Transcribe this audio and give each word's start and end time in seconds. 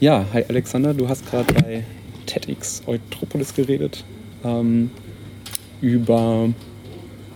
Ja, 0.00 0.24
hi 0.32 0.42
Alexander, 0.48 0.94
du 0.94 1.06
hast 1.10 1.30
gerade 1.30 1.52
bei 1.52 1.84
TEDx 2.24 2.80
Eutropolis 2.86 3.54
geredet 3.54 4.02
ähm, 4.42 4.90
über 5.82 6.48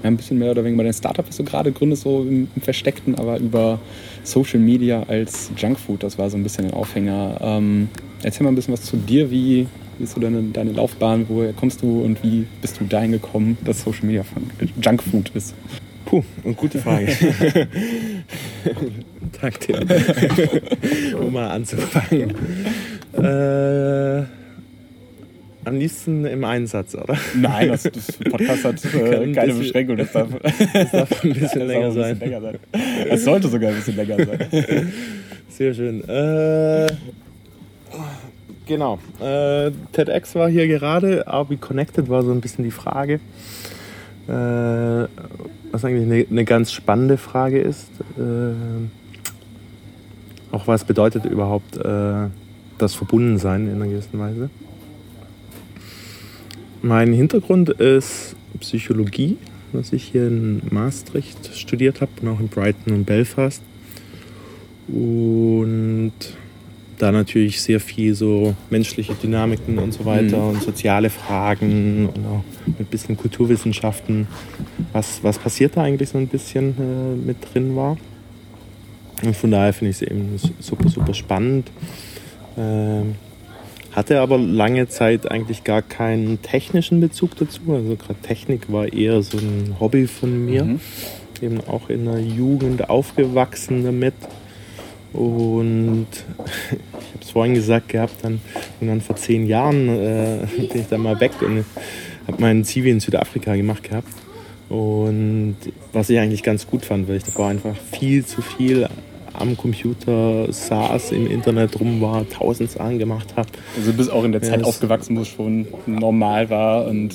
ja, 0.02 0.08
ein 0.08 0.17
bisschen 0.17 0.39
mehr 0.39 0.50
oder 0.50 0.65
weniger 0.65 0.77
über 0.77 0.85
dein 0.85 0.95
Startup, 0.95 1.29
was 1.29 1.37
du 1.37 1.45
gerade 1.45 1.73
gründest, 1.73 2.05
so 2.05 2.23
im, 2.23 2.49
im, 2.57 2.63
Versteckten, 2.63 3.17
aber 3.17 3.39
über 3.39 3.79
Social 4.23 4.61
Media 4.61 5.03
als 5.03 5.50
Junkfood, 5.55 6.03
das 6.03 6.17
war 6.17 6.31
so 6.31 6.39
ein 6.39 6.42
bisschen 6.42 6.65
ein 6.65 6.73
Aufhänger. 6.73 7.39
Ähm, 7.42 7.91
erzähl 8.23 8.45
mal 8.45 8.53
ein 8.53 8.55
bisschen 8.55 8.73
was 8.73 8.81
zu 8.81 8.96
dir, 8.96 9.31
wie, 9.31 9.67
wie 9.99 10.05
ist 10.05 10.15
so 10.15 10.21
deine, 10.21 10.43
deine 10.45 10.73
Laufbahn, 10.73 11.27
woher 11.29 11.53
kommst 11.53 11.83
du 11.83 12.01
und 12.01 12.23
wie 12.23 12.46
bist 12.62 12.81
du 12.81 12.85
dahin 12.85 13.12
gekommen, 13.12 13.59
dass 13.62 13.83
Social 13.83 14.07
Media 14.07 14.25
Junkfood 14.81 15.33
ist? 15.35 15.55
Puh, 16.05 16.23
eine 16.45 16.55
gute 16.55 16.79
Frage. 16.79 17.07
Danke 19.41 19.59
dir. 19.66 21.19
um 21.19 21.32
mal 21.32 21.50
anzufangen. 21.50 22.34
Äh, 23.12 24.25
am 25.66 25.79
liebsten 25.79 26.27
im 26.27 26.45
Einsatz, 26.45 26.95
oder? 26.95 27.16
Nein, 27.34 27.69
das, 27.69 27.84
das 27.84 28.12
Podcast 28.30 28.65
hat 28.65 28.84
äh, 28.95 29.32
keine 29.32 29.32
bisschen, 29.32 29.59
Beschränkung. 29.59 29.96
Das 29.96 30.12
darf, 30.12 30.29
das 30.73 30.91
darf 30.91 31.24
ein 31.24 31.32
bisschen, 31.32 31.66
länger, 31.66 31.87
ein 31.87 31.95
bisschen 31.95 32.18
länger, 32.18 32.41
sein. 32.41 32.59
Es 33.09 33.24
sollte 33.24 33.48
sogar 33.48 33.71
ein 33.71 33.77
bisschen 33.77 33.96
länger 33.96 34.16
sein. 34.27 34.93
Sehr 35.48 35.73
schön. 35.73 36.07
Äh, 36.09 36.87
genau. 38.66 38.98
Äh, 39.21 39.71
TEDx 39.93 40.34
war 40.34 40.51
hier 40.51 40.68
gerade. 40.68 41.27
Are 41.27 41.48
we 41.48 41.57
connected 41.57 42.09
war 42.09 42.23
so 42.23 42.32
ein 42.32 42.41
bisschen 42.41 42.65
die 42.65 42.71
Frage. 42.71 43.21
Äh, 44.29 45.05
was 45.74 45.84
eigentlich 45.84 46.05
eine, 46.05 46.24
eine, 46.30 46.45
ganz 46.45 46.70
spannende 46.70 47.19
Frage 47.19 47.59
ist. 47.59 47.91
Äh, 48.16 48.52
auch 50.52 50.69
was 50.69 50.84
bedeutet 50.84 51.24
überhaupt 51.24 51.77
äh, 51.77 52.28
das 52.78 52.95
Verbundensein 52.95 53.66
in 53.66 53.74
einer 53.74 53.88
gewissen 53.88 54.16
Weise. 54.20 54.51
Mein 56.80 57.12
Hintergrund 57.12 57.71
ist 57.71 58.37
Psychologie, 58.60 59.37
was 59.73 59.93
ich 59.93 60.04
hier 60.04 60.29
in 60.29 60.62
Maastricht 60.71 61.57
studiert 61.57 62.01
habe 62.01 62.12
und 62.23 62.29
auch 62.29 62.38
in 62.38 62.46
Brighton 62.46 62.95
und 62.95 63.04
Belfast. 63.04 63.60
Und 64.86 66.12
da 67.05 67.12
natürlich 67.12 67.60
sehr 67.60 67.80
viel 67.80 68.14
so 68.14 68.55
menschliche 68.70 69.14
Dynamiken 69.14 69.78
und 69.78 69.92
so 69.92 70.06
weiter 70.06 70.38
mhm. 70.38 70.48
und 70.50 70.62
soziale 70.62 71.11
Fragen 71.11 72.08
und 72.08 72.27
auch 72.27 72.44
mit 72.78 72.91
bisschen 72.91 73.16
Kulturwissenschaften, 73.19 74.27
was, 74.94 75.22
was 75.22 75.38
passiert 75.38 75.77
da 75.77 75.83
eigentlich 75.83 76.08
so 76.08 76.19
ein 76.19 76.28
bisschen 76.28 76.74
äh, 76.78 77.27
mit 77.27 77.36
drin 77.52 77.77
war. 77.77 77.98
Und 79.22 79.36
von 79.36 79.50
daher 79.50 79.74
finde 79.74 79.91
ich 79.91 79.96
es 79.96 80.02
eben 80.02 80.38
super, 80.61 80.88
super 80.88 81.12
spannend. 81.12 81.70
Ähm, 82.56 83.16
hatte 83.92 84.20
aber 84.20 84.39
lange 84.39 84.89
Zeit 84.89 85.30
eigentlich 85.30 85.62
gar 85.62 85.83
keinen 85.83 86.41
technischen 86.41 87.00
Bezug 87.00 87.36
dazu. 87.36 87.61
Also 87.68 87.96
gerade 87.96 88.18
Technik 88.22 88.72
war 88.72 88.91
eher 88.91 89.22
so 89.22 89.36
ein 89.36 89.77
Hobby 89.78 90.06
von 90.06 90.46
mir. 90.46 90.64
Mhm. 90.64 90.80
Eben 91.42 91.61
auch 91.66 91.91
in 91.91 92.06
der 92.06 92.20
Jugend 92.20 92.89
aufgewachsen 92.89 93.84
damit. 93.84 94.14
Und 95.14 96.08
ich 96.70 97.12
habe 97.12 97.22
es 97.22 97.30
vorhin 97.30 97.54
gesagt 97.54 97.88
gehabt, 97.88 98.16
dann, 98.22 98.40
dann 98.80 99.00
vor 99.00 99.16
zehn 99.16 99.46
Jahren 99.46 99.88
äh, 99.88 100.46
bin 100.56 100.80
ich 100.80 100.88
dann 100.88 101.00
mal 101.00 101.18
weg 101.20 101.32
und 101.40 101.64
habe 102.26 102.40
meinen 102.40 102.64
Zivi 102.64 102.90
in 102.90 103.00
Südafrika 103.00 103.54
gemacht 103.56 103.84
gehabt. 103.84 104.08
Und 104.68 105.56
was 105.92 106.10
ich 106.10 106.18
eigentlich 106.18 106.42
ganz 106.42 106.66
gut 106.66 106.84
fand, 106.84 107.08
weil 107.08 107.16
ich 107.16 107.24
davor 107.24 107.48
einfach 107.48 107.76
viel 107.92 108.24
zu 108.24 108.42
viel 108.42 108.88
am 109.34 109.56
Computer 109.56 110.50
saß, 110.50 111.12
im 111.12 111.30
Internet 111.30 111.78
rum 111.80 112.00
war, 112.00 112.28
tausend 112.28 112.70
Sachen 112.70 112.98
gemacht 112.98 113.34
habe. 113.36 113.48
Also 113.76 113.90
du 113.90 113.96
bist 113.96 114.10
auch 114.10 114.24
in 114.24 114.32
der 114.32 114.42
Zeit 114.42 114.60
ja, 114.60 114.66
aufgewachsen, 114.66 115.16
wo 115.16 115.22
es 115.22 115.28
schon 115.28 115.66
normal 115.86 116.50
war 116.50 116.86
und... 116.86 117.14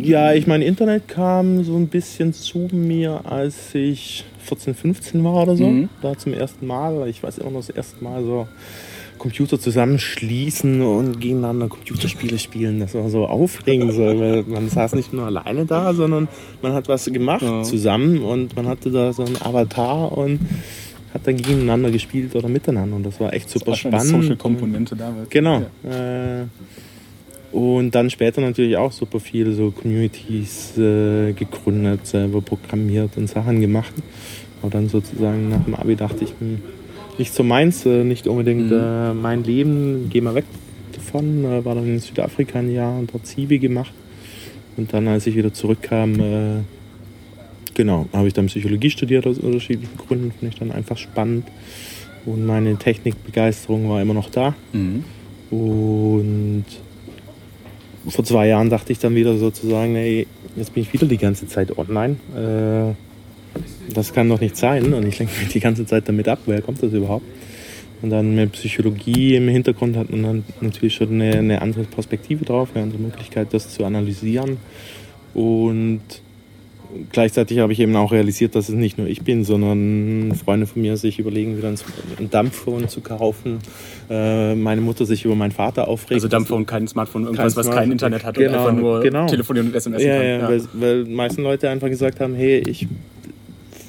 Ja, 0.00 0.32
ich 0.32 0.46
meine, 0.46 0.64
Internet 0.64 1.06
kam 1.08 1.62
so 1.62 1.76
ein 1.76 1.86
bisschen 1.86 2.32
zu 2.32 2.68
mir, 2.72 3.22
als 3.24 3.74
ich 3.74 4.24
14, 4.42 4.74
15 4.74 5.24
war 5.24 5.42
oder 5.42 5.56
so. 5.56 5.66
Mhm. 5.66 5.88
Da 6.02 6.16
zum 6.16 6.34
ersten 6.34 6.66
Mal, 6.66 7.08
ich 7.08 7.22
weiß 7.22 7.38
immer 7.38 7.50
noch 7.50 7.60
das 7.60 7.70
erste 7.70 8.02
Mal 8.02 8.22
so... 8.24 8.46
Computer 9.22 9.60
zusammenschließen 9.60 10.82
und 10.82 11.20
gegeneinander 11.20 11.68
Computerspiele 11.68 12.40
spielen. 12.40 12.80
Das 12.80 12.92
war 12.94 13.08
so 13.08 13.26
aufregend, 13.26 13.92
so, 13.92 14.02
weil 14.02 14.42
man 14.42 14.68
saß 14.68 14.94
nicht 14.96 15.12
nur 15.12 15.26
alleine 15.26 15.64
da, 15.64 15.94
sondern 15.94 16.26
man 16.60 16.72
hat 16.72 16.88
was 16.88 17.04
gemacht 17.04 17.42
ja. 17.42 17.62
zusammen 17.62 18.18
und 18.18 18.56
man 18.56 18.66
hatte 18.66 18.90
da 18.90 19.12
so 19.12 19.24
einen 19.24 19.36
Avatar 19.40 20.18
und 20.18 20.40
hat 21.14 21.24
dann 21.24 21.36
gegeneinander 21.36 21.92
gespielt 21.92 22.34
oder 22.34 22.48
miteinander 22.48 22.96
und 22.96 23.04
das 23.04 23.20
war 23.20 23.32
echt 23.32 23.48
super 23.48 23.66
das 23.66 23.84
war 23.84 23.92
spannend. 23.92 24.12
Eine 24.12 24.22
Social 24.22 24.36
Komponente 24.36 24.96
da. 24.96 25.12
Genau. 25.30 25.62
Ja. 25.84 26.40
Äh, 26.40 26.46
und 27.52 27.92
dann 27.92 28.10
später 28.10 28.40
natürlich 28.40 28.76
auch 28.76 28.92
super 28.92 29.20
viele 29.20 29.52
so 29.52 29.70
Communities 29.70 30.76
äh, 30.78 31.32
gegründet, 31.32 32.06
selber 32.06 32.40
programmiert 32.40 33.16
und 33.16 33.28
Sachen 33.28 33.60
gemacht. 33.60 33.92
Aber 34.60 34.70
dann 34.70 34.88
sozusagen 34.88 35.50
nach 35.50 35.64
dem 35.64 35.74
Abi 35.74 35.96
dachte 35.96 36.24
ich, 36.24 36.30
hm, 36.38 36.60
nicht 37.18 37.34
so 37.34 37.42
meins, 37.42 37.84
äh, 37.86 38.04
nicht 38.04 38.26
unbedingt 38.26 38.70
mhm. 38.70 38.78
äh, 38.80 39.14
mein 39.14 39.44
Leben, 39.44 40.08
geh 40.10 40.20
mal 40.20 40.34
weg 40.34 40.44
davon. 40.92 41.44
Äh, 41.44 41.64
war 41.64 41.74
dann 41.74 41.86
in 41.86 42.00
Südafrika 42.00 42.58
ein 42.58 42.72
Jahr 42.72 42.98
und 42.98 43.12
dort 43.12 43.26
Zivi 43.26 43.58
gemacht. 43.58 43.92
Und 44.76 44.92
dann, 44.92 45.06
als 45.06 45.26
ich 45.26 45.36
wieder 45.36 45.52
zurückkam, 45.52 46.18
äh, 46.20 46.60
Genau, 47.74 48.06
habe 48.12 48.28
ich 48.28 48.34
dann 48.34 48.46
Psychologie 48.46 48.90
studiert 48.90 49.26
aus 49.26 49.38
unterschiedlichen 49.38 49.96
Gründen, 49.96 50.32
finde 50.32 50.52
ich 50.52 50.58
dann 50.58 50.72
einfach 50.72 50.98
spannend. 50.98 51.46
Und 52.26 52.46
meine 52.46 52.76
Technikbegeisterung 52.76 53.88
war 53.88 54.00
immer 54.00 54.14
noch 54.14 54.30
da. 54.30 54.54
Mhm. 54.72 55.04
Und 55.50 56.64
vor 58.08 58.24
zwei 58.24 58.48
Jahren 58.48 58.70
dachte 58.70 58.92
ich 58.92 58.98
dann 58.98 59.14
wieder 59.14 59.36
sozusagen, 59.36 59.94
ey, 59.96 60.26
jetzt 60.56 60.74
bin 60.74 60.82
ich 60.82 60.92
wieder 60.92 61.06
die 61.06 61.18
ganze 61.18 61.46
Zeit 61.46 61.76
online. 61.78 62.16
Äh, 62.36 62.94
das 63.92 64.12
kann 64.12 64.28
doch 64.28 64.40
nicht 64.40 64.56
sein. 64.56 64.92
Und 64.92 65.06
ich 65.06 65.18
lenke 65.18 65.38
mich 65.38 65.52
die 65.52 65.60
ganze 65.60 65.86
Zeit 65.86 66.08
damit 66.08 66.28
ab, 66.28 66.40
woher 66.46 66.62
kommt 66.62 66.82
das 66.82 66.92
überhaupt? 66.92 67.24
Und 68.00 68.10
dann 68.10 68.34
mit 68.34 68.52
Psychologie 68.52 69.36
im 69.36 69.48
Hintergrund 69.48 69.96
hat 69.96 70.10
man 70.10 70.22
dann 70.22 70.44
natürlich 70.60 70.94
schon 70.94 71.12
eine, 71.12 71.38
eine 71.38 71.62
andere 71.62 71.84
Perspektive 71.84 72.44
drauf, 72.44 72.70
eine 72.74 72.82
andere 72.82 73.00
Möglichkeit, 73.00 73.54
das 73.54 73.72
zu 73.72 73.84
analysieren. 73.84 74.56
Und 75.34 76.00
gleichzeitig 77.10 77.58
habe 77.58 77.72
ich 77.72 77.80
eben 77.80 77.94
auch 77.96 78.12
realisiert, 78.12 78.54
dass 78.54 78.68
es 78.68 78.74
nicht 78.74 78.98
nur 78.98 79.06
ich 79.06 79.22
bin, 79.22 79.44
sondern 79.44 80.34
Freunde 80.34 80.66
von 80.66 80.82
mir 80.82 80.96
sich 80.96 81.18
überlegen, 81.18 81.56
wieder 81.56 81.68
ein 81.68 82.30
Dampfphone 82.30 82.88
zu 82.88 83.00
kaufen. 83.00 83.58
Äh, 84.10 84.54
meine 84.54 84.80
Mutter 84.80 85.06
sich 85.06 85.24
über 85.24 85.34
meinen 85.34 85.52
Vater 85.52 85.88
aufregt. 85.88 86.14
Also 86.14 86.28
Dampfphone, 86.28 86.66
kein 86.66 86.86
Smartphone, 86.88 87.24
irgendwas, 87.24 87.54
kein 87.54 87.64
was 87.64 87.74
kein 87.74 87.92
Internet 87.92 88.24
hat 88.24 88.34
genau, 88.36 88.50
und 88.50 88.58
einfach 88.58 88.80
nur 88.80 89.00
genau. 89.00 89.26
telefonieren 89.26 89.68
und 89.68 89.74
SMS 89.74 90.02
ja, 90.02 90.16
kann. 90.16 90.26
Ja, 90.26 90.38
ja. 90.38 90.48
Weil, 90.48 90.62
weil 90.72 91.04
meisten 91.04 91.42
Leute 91.42 91.70
einfach 91.70 91.88
gesagt 91.88 92.20
haben, 92.20 92.34
hey, 92.34 92.62
ich 92.66 92.86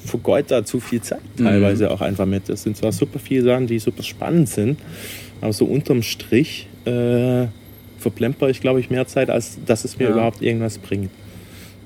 vergeud 0.04 0.44
da 0.48 0.64
zu 0.64 0.80
viel 0.80 1.00
Zeit 1.00 1.20
mhm. 1.36 1.44
teilweise 1.44 1.86
mhm. 1.86 1.90
auch 1.90 2.00
einfach 2.00 2.26
mit. 2.26 2.48
Das 2.48 2.62
sind 2.62 2.76
zwar 2.76 2.92
super 2.92 3.18
viele 3.18 3.42
Sachen, 3.42 3.66
die 3.66 3.78
super 3.78 4.02
spannend 4.02 4.48
sind, 4.48 4.78
aber 5.40 5.52
so 5.52 5.64
unterm 5.64 6.02
Strich 6.02 6.68
äh, 6.84 7.46
verplemper 7.98 8.50
ich, 8.50 8.60
glaube 8.60 8.80
ich, 8.80 8.90
mehr 8.90 9.06
Zeit, 9.06 9.30
als 9.30 9.58
dass 9.64 9.84
es 9.84 9.98
mir 9.98 10.04
ja. 10.04 10.10
überhaupt 10.10 10.42
irgendwas 10.42 10.78
bringt. 10.78 11.10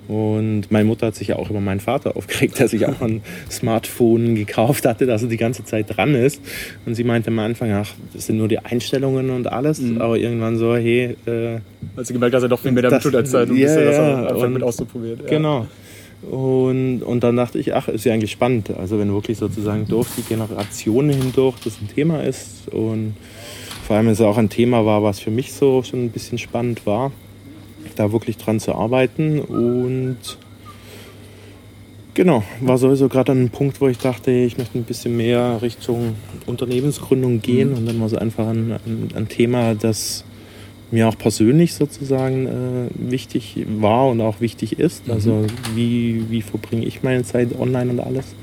Und 0.09 0.71
meine 0.71 0.87
Mutter 0.87 1.09
hat 1.09 1.17
sich 1.17 1.29
ja 1.29 1.37
auch 1.37 1.51
über 1.51 1.61
meinen 1.61 1.81
Vater 1.81 2.17
aufgeregt, 2.17 2.59
der 2.59 2.69
sich 2.69 2.87
auch 2.87 3.03
ein 3.03 3.21
Smartphone 3.51 4.35
gekauft 4.35 4.87
hatte, 4.87 5.05
dass 5.05 5.23
er 5.23 5.29
die 5.29 5.37
ganze 5.37 5.65
Zeit 5.65 5.95
dran 5.95 6.15
ist. 6.15 6.41
Und 6.87 6.95
sie 6.95 7.05
meinte 7.05 7.29
am 7.29 7.39
Anfang, 7.39 7.71
ach, 7.73 7.91
das 8.15 8.27
sind 8.27 8.39
nur 8.39 8.49
die 8.49 8.59
Einstellungen 8.59 9.29
und 9.29 9.53
alles. 9.53 9.81
Mhm. 9.81 10.01
Aber 10.01 10.17
irgendwann 10.17 10.57
so, 10.57 10.75
hey. 10.75 11.15
Äh, 11.27 11.59
als 11.95 12.09
sie 12.09 12.15
gemerkt 12.15 12.35
hat, 12.35 12.39
dass 12.39 12.45
er 12.45 12.49
doch 12.49 12.61
viel 12.61 12.73
mehr 12.73 12.85
damit 12.85 13.03
tut 13.03 13.15
als 13.15 13.31
Zeit. 13.31 13.51
Und 13.51 13.59
ja, 13.59 13.69
ja, 13.79 14.23
das 14.23 14.33
einfach 14.33 14.49
mit 14.49 14.63
auszuprobieren. 14.63 15.21
Ja. 15.25 15.29
Genau. 15.29 15.67
Und, 16.23 17.03
und 17.03 17.23
dann 17.23 17.37
dachte 17.37 17.59
ich, 17.59 17.75
ach, 17.75 17.89
ist 17.89 18.05
ja 18.05 18.15
eigentlich 18.15 18.33
spannend. 18.33 18.71
Also 18.77 18.99
wenn 18.99 19.13
wirklich 19.13 19.37
sozusagen 19.37 19.87
durch 19.87 20.09
die 20.17 20.23
Generationen 20.23 21.11
hindurch 21.11 21.57
das 21.63 21.81
ein 21.81 21.89
Thema 21.95 22.25
ist 22.25 22.69
und 22.73 23.15
vor 23.87 23.97
allem 23.97 24.09
es 24.09 24.21
auch 24.21 24.39
ein 24.39 24.49
Thema 24.49 24.85
war, 24.85 25.03
was 25.03 25.21
für 25.21 25.31
mich 25.31 25.53
so 25.53 25.83
schon 25.83 26.07
ein 26.07 26.11
bisschen 26.11 26.39
spannend 26.39 26.87
war 26.87 27.13
da 27.99 28.13
wirklich 28.13 28.37
dran 28.37 28.61
zu 28.61 28.75
arbeiten. 28.75 29.41
Und 29.41 30.19
genau, 32.15 32.43
war 32.61 32.79
sowieso 32.79 33.09
gerade 33.09 33.33
an 33.33 33.39
einem 33.39 33.51
Punkt, 33.51 33.81
wo 33.81 33.89
ich 33.89 33.99
dachte, 33.99 34.31
ich 34.31 34.59
möchte 34.59 34.79
ein 34.79 34.85
bisschen 34.85 35.17
mehr 35.17 35.61
Richtung 35.63 36.15
Unternehmensgründung 36.47 37.41
gehen. 37.41 37.71
Mhm. 37.71 37.77
Und 37.77 37.87
dann 37.87 38.01
war 38.01 38.07
es 38.07 38.15
einfach 38.15 38.49
ein, 38.49 38.73
ein, 38.73 39.09
ein, 39.15 39.29
Thema, 39.29 39.75
das 39.75 40.25
mir 40.91 41.09
auch 41.09 41.19
persönlich 41.19 41.75
sozusagen 41.75 42.47
äh, 42.47 43.11
wichtig 43.11 43.67
war 43.79 44.09
und 44.09 44.21
auch 44.21 44.41
wichtig 44.41 44.79
ist. 44.79 45.07
Mhm. 45.07 45.13
Also 45.13 45.47
wie, 45.75 46.25
wie 46.31 46.43
verbringe 46.43 46.85
ich 46.87 47.03
meine 47.03 47.25
Zeit 47.25 47.59
online 47.59 47.91
und 47.91 48.01
alles. 48.01 48.35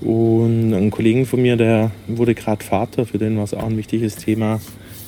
Und 0.00 0.72
ein 0.72 0.90
Kollegen 0.90 1.26
von 1.26 1.42
mir, 1.42 1.56
der 1.56 1.90
wurde 2.06 2.34
gerade 2.34 2.64
Vater, 2.64 3.04
für 3.04 3.18
den 3.18 3.36
war 3.36 3.44
es 3.44 3.52
auch 3.52 3.64
ein 3.64 3.76
wichtiges 3.76 4.16
Thema, 4.16 4.60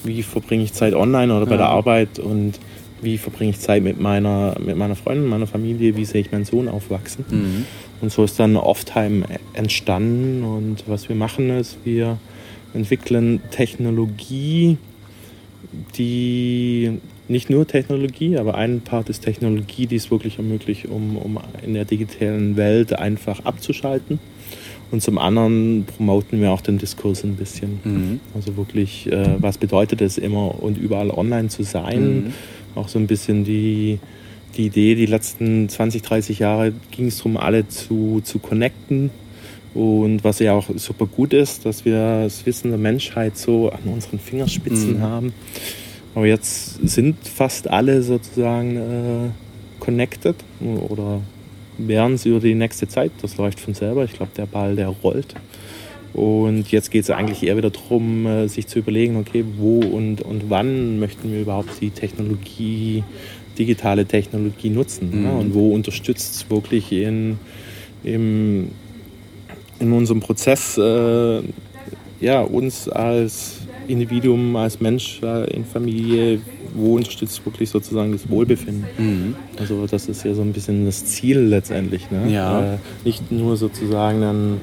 wie 0.05 0.23
verbringe 0.23 0.65
ich 0.65 0.75
Zeit 0.75 0.95
online 0.95 1.35
oder 1.35 1.47
bei 1.47 1.53
ja. 1.53 1.59
der 1.59 1.69
Arbeit 1.69 2.19
und 2.19 2.59
wie 3.03 3.19
verbringe 3.19 3.51
ich 3.51 3.61
Zeit 3.61 3.83
mit 3.83 4.01
meiner, 4.01 4.57
mit 4.65 4.77
meiner 4.77 4.97
Freundin, 4.97 5.29
meiner 5.29 5.47
Familie, 5.47 5.97
wie 5.97 6.05
sehe 6.05 6.21
ich 6.23 6.33
meinen 6.33 6.45
Sohn 6.45 6.69
aufwachsen. 6.69 7.25
Mhm. 7.31 7.67
Und 8.01 8.13
so 8.13 8.25
ist 8.25 8.39
dann 8.41 8.57
Off-Time 8.57 9.25
entstanden 9.53 10.43
und 10.45 10.85
was 10.87 11.09
wir 11.09 11.17
machen 11.17 11.51
ist, 11.51 11.79
wir 11.85 12.19
entwickeln 12.75 13.41
Technologie, 13.51 14.79
die 15.97 16.99
nicht 17.29 17.51
nur 17.51 17.67
Technologie, 17.67 18.37
aber 18.37 18.57
ein 18.57 18.81
Part 18.81 19.09
ist 19.09 19.21
Technologie, 19.21 19.87
die 19.87 19.97
es 19.97 20.11
wirklich 20.11 20.39
ermöglicht, 20.39 20.87
um, 20.87 21.17
um 21.17 21.39
in 21.65 21.75
der 21.75 21.85
digitalen 21.85 22.57
Welt 22.57 22.93
einfach 22.99 23.45
abzuschalten. 23.45 24.19
Und 24.91 25.03
zum 25.03 25.17
anderen 25.17 25.87
promoten 25.87 26.41
wir 26.41 26.51
auch 26.51 26.61
den 26.61 26.77
Diskurs 26.77 27.25
ein 27.25 27.37
bisschen. 27.37 27.81
Mhm. 27.83 28.21
Also 28.35 28.59
wirklich, 28.59 29.11
äh, 29.11 29.37
was 29.39 29.57
bedeutet 29.57 30.03
es 30.03 30.19
immer 30.19 30.63
und 30.63 30.77
überall 30.77 31.11
online 31.11 31.49
zu 31.49 31.63
sein? 31.63 32.15
Mhm. 32.15 32.33
Auch 32.75 32.89
so 32.89 32.99
ein 32.99 33.07
bisschen 33.07 33.45
die, 33.45 33.99
die 34.57 34.67
Idee, 34.67 34.95
die 34.95 35.07
letzten 35.07 35.69
20, 35.69 36.03
30 36.03 36.39
Jahre 36.39 36.73
ging 36.91 37.07
es 37.07 37.19
darum, 37.19 37.37
alle 37.37 37.69
zu, 37.69 38.21
zu 38.25 38.39
connecten. 38.39 39.11
Und 39.75 40.23
was 40.23 40.39
ja 40.39 40.53
auch 40.53 40.69
super 40.77 41.07
gut 41.07 41.33
ist, 41.33 41.65
dass 41.65 41.85
wir 41.85 42.25
das 42.25 42.45
Wissen 42.45 42.71
der 42.71 42.79
Menschheit 42.79 43.39
so 43.39 43.71
an 43.71 43.81
unseren 43.85 44.19
Fingerspitzen 44.19 44.99
mhm. 44.99 45.01
haben. 45.01 45.35
Aber 46.15 46.27
jetzt 46.27 46.87
sind 46.87 47.17
fast 47.27 47.69
alle 47.69 48.03
sozusagen 48.03 48.77
äh, 48.77 49.31
connected 49.81 50.37
oder 50.61 51.23
werden 51.79 52.19
sie 52.19 52.31
über 52.31 52.41
die 52.41 52.55
nächste 52.55 52.87
Zeit. 52.87 53.13
Das 53.23 53.39
läuft 53.39 53.61
von 53.61 53.73
selber. 53.73 54.05
Ich 54.05 54.13
glaube, 54.13 54.33
der 54.37 54.47
Ball, 54.47 54.77
der 54.77 54.89
rollt. 54.89 55.35
Und 56.15 56.71
jetzt 56.71 56.91
geht 56.91 57.05
es 57.05 57.11
eigentlich 57.11 57.43
eher 57.43 57.57
wieder 57.57 57.71
darum, 57.71 58.27
äh, 58.27 58.49
sich 58.49 58.67
zu 58.67 58.79
überlegen, 58.79 59.17
okay, 59.17 59.45
wo 59.57 59.81
und, 59.81 60.21
und 60.21 60.51
wann 60.51 60.99
möchten 60.99 61.33
wir 61.33 61.41
überhaupt 61.41 61.81
die 61.81 61.91
Technologie, 61.91 63.03
digitale 63.59 64.05
Technologie 64.05 64.71
nutzen? 64.71 65.11
Mhm. 65.11 65.23
Ne? 65.23 65.33
Und 65.33 65.55
wo 65.55 65.73
unterstützt 65.73 66.35
es 66.35 66.51
wirklich 66.51 66.93
in, 66.93 67.39
im, 68.05 68.69
in 69.79 69.93
unserem 69.93 70.21
Prozess 70.21 70.77
äh, 70.77 71.43
ja, 72.21 72.41
uns 72.43 72.89
als 72.89 73.59
Individuum, 73.89 74.55
als 74.57 74.81
Mensch 74.81 75.21
äh, 75.23 75.51
in 75.55 75.65
Familie, 75.65 76.41
wo 76.75 76.97
unterstützt 76.97 77.45
wirklich 77.45 77.69
sozusagen 77.69 78.13
das 78.13 78.29
Wohlbefinden. 78.31 78.85
Mhm. 78.97 79.35
Also 79.59 79.87
das 79.87 80.09
ist 80.09 80.25
ja 80.25 80.35
so 80.35 80.43
ein 80.43 80.53
bisschen 80.53 80.87
das 80.87 81.05
Ziel 81.05 81.39
letztendlich. 81.39 82.11
Ne? 82.11 82.33
Ja. 82.33 82.75
Äh, 82.75 82.79
nicht 83.05 83.31
nur 83.33 83.57
sozusagen 83.57 84.23
ein, 84.23 84.61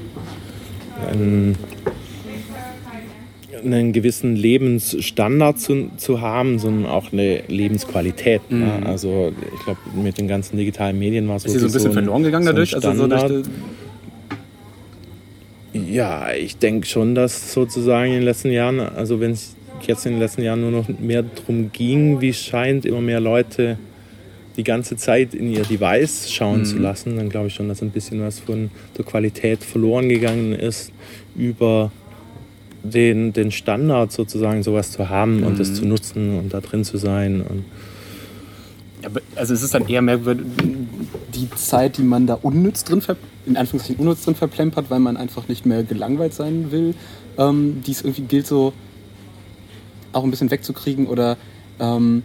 ein, 1.12 1.56
einen 3.64 3.94
gewissen 3.94 4.36
Lebensstandard 4.36 5.60
zu, 5.60 5.90
zu 5.98 6.22
haben, 6.22 6.60
sondern 6.60 6.86
auch 6.86 7.12
eine 7.12 7.44
Lebensqualität. 7.48 8.50
Ne? 8.50 8.58
Mhm. 8.58 8.84
Ne? 8.84 8.86
Also 8.86 9.32
ich 9.56 9.64
glaube, 9.66 9.80
mit 9.96 10.18
den 10.18 10.28
ganzen 10.28 10.58
digitalen 10.58 10.98
Medien 10.98 11.28
war 11.28 11.38
es 11.38 11.44
so. 11.44 11.50
Ist 11.50 11.60
so 11.60 11.60
ein 11.60 11.64
bisschen 11.66 11.82
so 11.82 11.88
ein, 11.90 11.94
verloren 11.94 12.24
gegangen 12.24 12.46
so 12.46 12.52
dadurch? 12.52 12.76
Also 12.76 12.94
so 12.94 13.08
durch 13.08 13.46
ja, 15.74 16.34
ich 16.34 16.58
denke 16.58 16.88
schon, 16.88 17.16
dass 17.16 17.54
sozusagen 17.54 18.08
in 18.08 18.20
den 18.20 18.24
letzten 18.24 18.52
Jahren, 18.52 18.80
also 18.80 19.20
wenn 19.20 19.32
es 19.32 19.56
jetzt 19.86 20.06
in 20.06 20.14
den 20.14 20.20
letzten 20.20 20.42
Jahren 20.42 20.62
nur 20.62 20.72
noch 20.72 20.88
mehr 21.00 21.24
darum 21.24 21.72
ging, 21.72 22.22
wie 22.22 22.30
es 22.30 22.44
scheint, 22.44 22.86
immer 22.86 23.02
mehr 23.02 23.20
Leute 23.20 23.78
die 24.60 24.66
ganze 24.66 24.98
Zeit 24.98 25.34
in 25.34 25.50
ihr 25.50 25.64
Device 25.64 26.30
schauen 26.30 26.60
mhm. 26.60 26.66
zu 26.66 26.78
lassen, 26.80 27.16
dann 27.16 27.30
glaube 27.30 27.48
ich 27.48 27.54
schon, 27.54 27.70
dass 27.70 27.82
ein 27.82 27.92
bisschen 27.92 28.22
was 28.22 28.40
von 28.40 28.70
der 28.98 29.06
Qualität 29.06 29.64
verloren 29.64 30.10
gegangen 30.10 30.52
ist, 30.52 30.92
über 31.34 31.94
den, 32.84 33.32
den 33.32 33.52
Standard 33.52 34.12
sozusagen 34.12 34.62
sowas 34.62 34.92
zu 34.92 35.08
haben 35.08 35.38
mhm. 35.38 35.44
und 35.48 35.60
das 35.60 35.74
zu 35.74 35.86
nutzen 35.86 36.38
und 36.38 36.54
da 36.54 36.60
drin 36.60 36.84
zu 36.84 36.98
sein. 36.98 37.42
Und 37.42 37.64
also 39.38 39.54
es 39.54 39.64
ist 39.64 39.74
dann 39.74 39.88
eher 39.88 40.02
mehr 40.02 40.20
die 40.20 41.50
Zeit, 41.56 41.98
die 41.98 42.04
man 42.04 42.28
da 42.28 42.34
unnütz 42.34 42.84
drin, 42.84 43.02
in 43.46 43.56
Anführungszeichen 43.56 44.02
unnütz 44.02 44.26
drin 44.26 44.36
verplempert, 44.36 44.90
weil 44.90 45.00
man 45.00 45.16
einfach 45.16 45.48
nicht 45.48 45.66
mehr 45.66 45.84
gelangweilt 45.84 46.34
sein 46.34 46.70
will, 46.72 46.96
ähm, 47.38 47.82
die 47.88 47.92
es 47.92 48.02
irgendwie 48.02 48.24
gilt 48.24 48.46
so 48.46 48.74
auch 50.12 50.26
ein 50.26 50.32
bisschen 50.32 50.52
wegzukriegen 50.52 51.08
oder 51.08 51.38
ähm, 51.80 52.24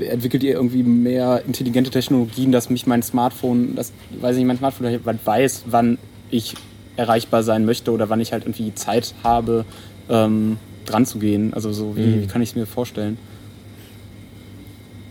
entwickelt 0.00 0.42
ihr 0.42 0.54
irgendwie 0.54 0.82
mehr 0.82 1.42
intelligente 1.46 1.90
Technologien, 1.90 2.52
dass 2.52 2.70
mich 2.70 2.86
mein 2.86 3.02
Smartphone, 3.02 3.74
das 3.76 3.92
weiß 4.20 4.36
ich 4.36 4.38
nicht, 4.38 4.48
mein 4.48 4.58
Smartphone 4.58 5.00
weiß, 5.24 5.64
wann 5.66 5.98
ich 6.30 6.54
erreichbar 6.96 7.42
sein 7.42 7.64
möchte 7.64 7.92
oder 7.92 8.08
wann 8.08 8.20
ich 8.20 8.32
halt 8.32 8.44
irgendwie 8.44 8.74
Zeit 8.74 9.14
habe, 9.22 9.64
ähm, 10.08 10.56
dran 10.86 11.06
zu 11.06 11.18
gehen. 11.18 11.54
Also 11.54 11.72
so, 11.72 11.96
wie, 11.96 12.02
mhm. 12.02 12.22
wie 12.22 12.26
kann 12.26 12.42
ich 12.42 12.50
es 12.50 12.56
mir 12.56 12.66
vorstellen? 12.66 13.18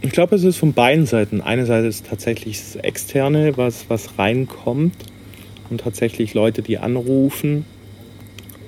Ich 0.01 0.11
glaube, 0.11 0.35
es 0.35 0.43
ist 0.43 0.57
von 0.57 0.73
beiden 0.73 1.05
Seiten. 1.05 1.41
Eine 1.41 1.65
Seite 1.65 1.87
ist 1.87 2.05
tatsächlich 2.05 2.59
das 2.59 2.75
Externe, 2.75 3.57
was, 3.57 3.85
was 3.89 4.19
reinkommt 4.19 4.95
und 5.69 5.81
tatsächlich 5.81 6.33
Leute, 6.33 6.61
die 6.61 6.77
anrufen 6.77 7.65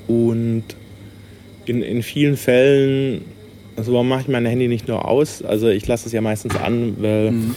und 0.07 0.63
in, 1.65 1.83
in 1.83 2.01
vielen 2.01 2.37
Fällen, 2.37 3.25
also 3.77 3.93
warum 3.93 4.09
mache 4.09 4.21
ich 4.21 4.27
mein 4.27 4.45
Handy 4.45 4.67
nicht 4.67 4.87
nur 4.87 5.07
aus? 5.07 5.43
Also 5.43 5.67
ich 5.67 5.87
lasse 5.87 6.07
es 6.07 6.11
ja 6.11 6.19
meistens 6.19 6.55
an, 6.55 6.95
weil 6.99 7.31
mhm. 7.31 7.55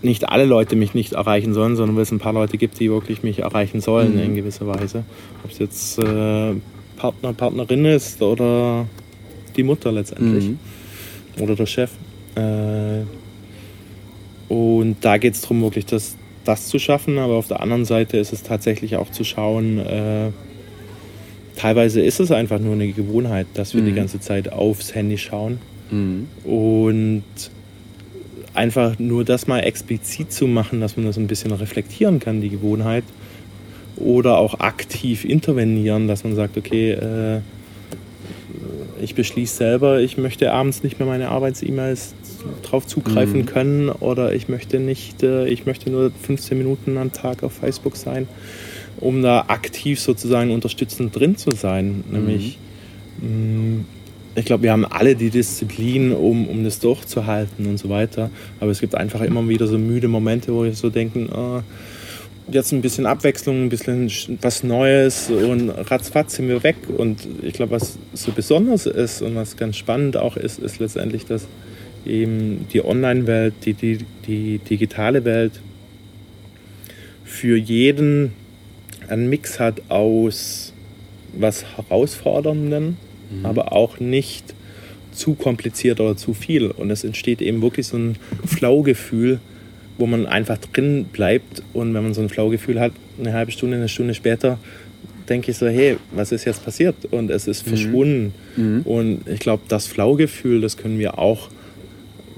nicht 0.00 0.28
alle 0.28 0.46
Leute 0.46 0.74
mich 0.74 0.94
nicht 0.94 1.12
erreichen 1.12 1.52
sollen, 1.52 1.76
sondern 1.76 1.96
weil 1.96 2.02
es 2.04 2.10
ein 2.10 2.18
paar 2.18 2.32
Leute 2.32 2.56
gibt, 2.56 2.80
die 2.80 2.90
wirklich 2.90 3.22
mich 3.22 3.40
erreichen 3.40 3.82
sollen 3.82 4.14
mhm. 4.14 4.22
in 4.22 4.34
gewisser 4.34 4.66
Weise. 4.66 5.04
Ob 5.44 5.50
es 5.50 5.58
jetzt 5.58 5.98
äh, 5.98 6.54
Partner, 6.96 7.34
Partnerin 7.34 7.84
ist 7.84 8.22
oder 8.22 8.86
die 9.54 9.62
Mutter 9.62 9.92
letztendlich 9.92 10.48
mhm. 10.48 10.58
oder 11.42 11.54
der 11.54 11.66
Chef. 11.66 11.90
Äh, 12.34 13.02
und 14.48 14.96
da 15.02 15.18
geht 15.18 15.34
es 15.34 15.42
darum, 15.42 15.60
wirklich 15.60 15.84
das, 15.84 16.16
das 16.44 16.68
zu 16.68 16.78
schaffen, 16.78 17.18
aber 17.18 17.34
auf 17.34 17.48
der 17.48 17.60
anderen 17.60 17.84
Seite 17.84 18.16
ist 18.16 18.32
es 18.32 18.42
tatsächlich 18.42 18.96
auch 18.96 19.10
zu 19.10 19.24
schauen, 19.24 19.78
äh, 19.78 20.30
teilweise 21.58 22.00
ist 22.00 22.20
es 22.20 22.30
einfach 22.30 22.60
nur 22.60 22.74
eine 22.74 22.88
Gewohnheit, 22.88 23.46
dass 23.54 23.74
wir 23.74 23.82
mhm. 23.82 23.86
die 23.86 23.92
ganze 23.92 24.20
Zeit 24.20 24.52
aufs 24.52 24.94
Handy 24.94 25.18
schauen. 25.18 25.58
Mhm. 25.90 26.28
Und 26.44 27.24
einfach 28.54 28.98
nur 28.98 29.24
das 29.24 29.46
mal 29.46 29.60
explizit 29.60 30.32
zu 30.32 30.46
machen, 30.46 30.80
dass 30.80 30.96
man 30.96 31.04
das 31.06 31.16
ein 31.16 31.26
bisschen 31.26 31.52
reflektieren 31.52 32.20
kann, 32.20 32.40
die 32.40 32.48
Gewohnheit. 32.48 33.04
Oder 33.96 34.38
auch 34.38 34.60
aktiv 34.60 35.24
intervenieren, 35.24 36.06
dass 36.06 36.22
man 36.22 36.36
sagt, 36.36 36.56
okay, 36.56 36.92
äh, 36.92 37.40
ich 39.02 39.16
beschließe 39.16 39.56
selber, 39.56 40.00
ich 40.00 40.16
möchte 40.16 40.52
abends 40.52 40.84
nicht 40.84 41.00
mehr 41.00 41.08
meine 41.08 41.28
Arbeits-E-Mails 41.30 42.14
drauf 42.62 42.86
zugreifen 42.86 43.40
mhm. 43.40 43.46
können 43.46 43.88
oder 43.88 44.32
ich 44.32 44.48
möchte 44.48 44.78
nicht, 44.78 45.24
äh, 45.24 45.48
ich 45.48 45.66
möchte 45.66 45.90
nur 45.90 46.12
15 46.22 46.56
Minuten 46.56 46.96
am 46.96 47.12
Tag 47.12 47.42
auf 47.42 47.52
Facebook 47.52 47.96
sein 47.96 48.28
um 49.00 49.22
da 49.22 49.44
aktiv 49.48 50.00
sozusagen 50.00 50.50
unterstützend 50.50 51.14
drin 51.14 51.36
zu 51.36 51.50
sein. 51.50 52.04
Nämlich, 52.10 52.58
mhm. 53.20 53.84
ich 54.34 54.44
glaube, 54.44 54.64
wir 54.64 54.72
haben 54.72 54.84
alle 54.84 55.16
die 55.16 55.30
Disziplin, 55.30 56.12
um, 56.12 56.48
um 56.48 56.64
das 56.64 56.78
durchzuhalten 56.80 57.66
und 57.66 57.78
so 57.78 57.88
weiter. 57.88 58.30
Aber 58.60 58.70
es 58.70 58.80
gibt 58.80 58.94
einfach 58.94 59.20
immer 59.20 59.48
wieder 59.48 59.66
so 59.66 59.78
müde 59.78 60.08
Momente, 60.08 60.54
wo 60.54 60.64
wir 60.64 60.74
so 60.74 60.90
denken, 60.90 61.28
oh, 61.32 61.62
jetzt 62.50 62.72
ein 62.72 62.80
bisschen 62.80 63.06
Abwechslung, 63.06 63.64
ein 63.64 63.68
bisschen 63.68 64.10
was 64.40 64.62
Neues 64.64 65.30
und 65.30 65.70
ratzfatz 65.70 66.36
sind 66.36 66.48
wir 66.48 66.62
weg. 66.62 66.76
Und 66.96 67.26
ich 67.42 67.54
glaube, 67.54 67.72
was 67.72 67.98
so 68.14 68.32
besonders 68.32 68.86
ist 68.86 69.22
und 69.22 69.34
was 69.34 69.56
ganz 69.56 69.76
spannend 69.76 70.16
auch 70.16 70.36
ist, 70.36 70.58
ist 70.58 70.78
letztendlich, 70.78 71.26
dass 71.26 71.46
eben 72.06 72.66
die 72.72 72.84
Online-Welt, 72.84 73.54
die, 73.64 73.74
die, 73.74 73.98
die 74.26 74.58
digitale 74.58 75.24
Welt 75.24 75.52
für 77.24 77.56
jeden 77.56 78.32
einen 79.08 79.28
Mix 79.28 79.58
hat 79.58 79.82
aus 79.88 80.72
was 81.32 81.64
Herausforderndem, 81.76 82.96
mhm. 83.30 83.46
aber 83.46 83.72
auch 83.72 84.00
nicht 84.00 84.54
zu 85.12 85.34
kompliziert 85.34 86.00
oder 86.00 86.16
zu 86.16 86.34
viel. 86.34 86.70
Und 86.70 86.90
es 86.90 87.04
entsteht 87.04 87.42
eben 87.42 87.60
wirklich 87.62 87.86
so 87.86 87.96
ein 87.96 88.16
Flow-Gefühl, 88.46 89.40
wo 89.98 90.06
man 90.06 90.26
einfach 90.26 90.58
drin 90.58 91.06
bleibt. 91.12 91.62
Und 91.72 91.92
wenn 91.94 92.02
man 92.02 92.14
so 92.14 92.20
ein 92.20 92.28
Flow-Gefühl 92.28 92.80
hat, 92.80 92.92
eine 93.18 93.32
halbe 93.32 93.52
Stunde, 93.52 93.76
eine 93.76 93.88
Stunde 93.88 94.14
später, 94.14 94.58
denke 95.28 95.50
ich 95.50 95.58
so, 95.58 95.66
hey, 95.66 95.96
was 96.12 96.32
ist 96.32 96.44
jetzt 96.44 96.64
passiert? 96.64 96.94
Und 97.10 97.30
es 97.30 97.46
ist 97.46 97.66
mhm. 97.66 97.70
verschwunden. 97.70 98.34
Mhm. 98.56 98.82
Und 98.84 99.28
ich 99.28 99.40
glaube, 99.40 99.64
das 99.68 99.86
Flow-Gefühl, 99.86 100.60
das 100.60 100.76
können 100.76 100.98
wir 100.98 101.18
auch 101.18 101.50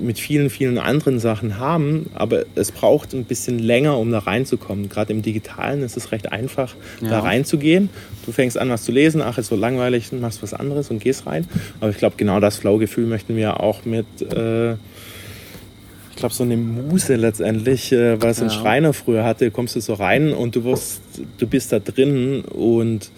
mit 0.01 0.19
vielen, 0.19 0.51
vielen 0.51 0.79
anderen 0.79 1.19
Sachen 1.19 1.59
haben, 1.59 2.11
aber 2.15 2.45
es 2.55 2.73
braucht 2.73 3.13
ein 3.15 3.25
bisschen 3.25 3.59
länger, 3.59 3.99
um 3.99 4.11
da 4.11 4.21
reinzukommen. 4.21 4.89
Gerade 4.89 5.13
im 5.13 5.23
Digitalen 5.23 5.83
ist 5.83 5.97
es 5.97 6.13
recht 6.13 6.33
einfach, 6.33 6.75
ja. 7.01 7.11
da 7.11 7.21
reinzugehen. 7.21 7.91
Du 8.27 8.33
fängst 8.33 8.59
an, 8.59 8.71
was 8.71 8.85
zu 8.85 8.93
lesen, 8.93 9.21
ach, 9.23 9.39
ist 9.39 9.49
so 9.49 9.57
langweilig, 9.57 10.13
machst 10.13 10.43
was 10.43 10.55
anderes 10.55 10.91
und 10.91 11.03
gehst 11.03 11.27
rein. 11.27 11.47
Aber 11.81 11.91
ich 11.91 11.99
glaube, 11.99 12.17
genau 12.17 12.41
das 12.41 12.57
Flow-Gefühl 12.57 13.07
möchten 13.07 13.37
wir 13.37 13.61
auch 13.61 13.85
mit, 13.85 14.07
äh, 14.21 14.73
ich 14.73 16.17
glaube, 16.17 16.35
so 16.35 16.43
eine 16.43 16.57
Muse 16.57 17.17
letztendlich, 17.17 17.93
äh, 17.93 18.21
was 18.21 18.39
ja. 18.39 18.45
ein 18.45 18.51
Schreiner 18.51 18.93
früher 18.93 19.25
hatte, 19.25 19.51
kommst 19.51 19.77
du 19.77 19.81
so 19.81 19.95
rein 19.95 20.33
und 20.33 20.57
du 20.57 20.65
wirst, 20.65 21.03
du 21.39 21.47
bist 21.47 21.73
da 21.73 21.79
drin 21.79 22.43
und 22.43 23.11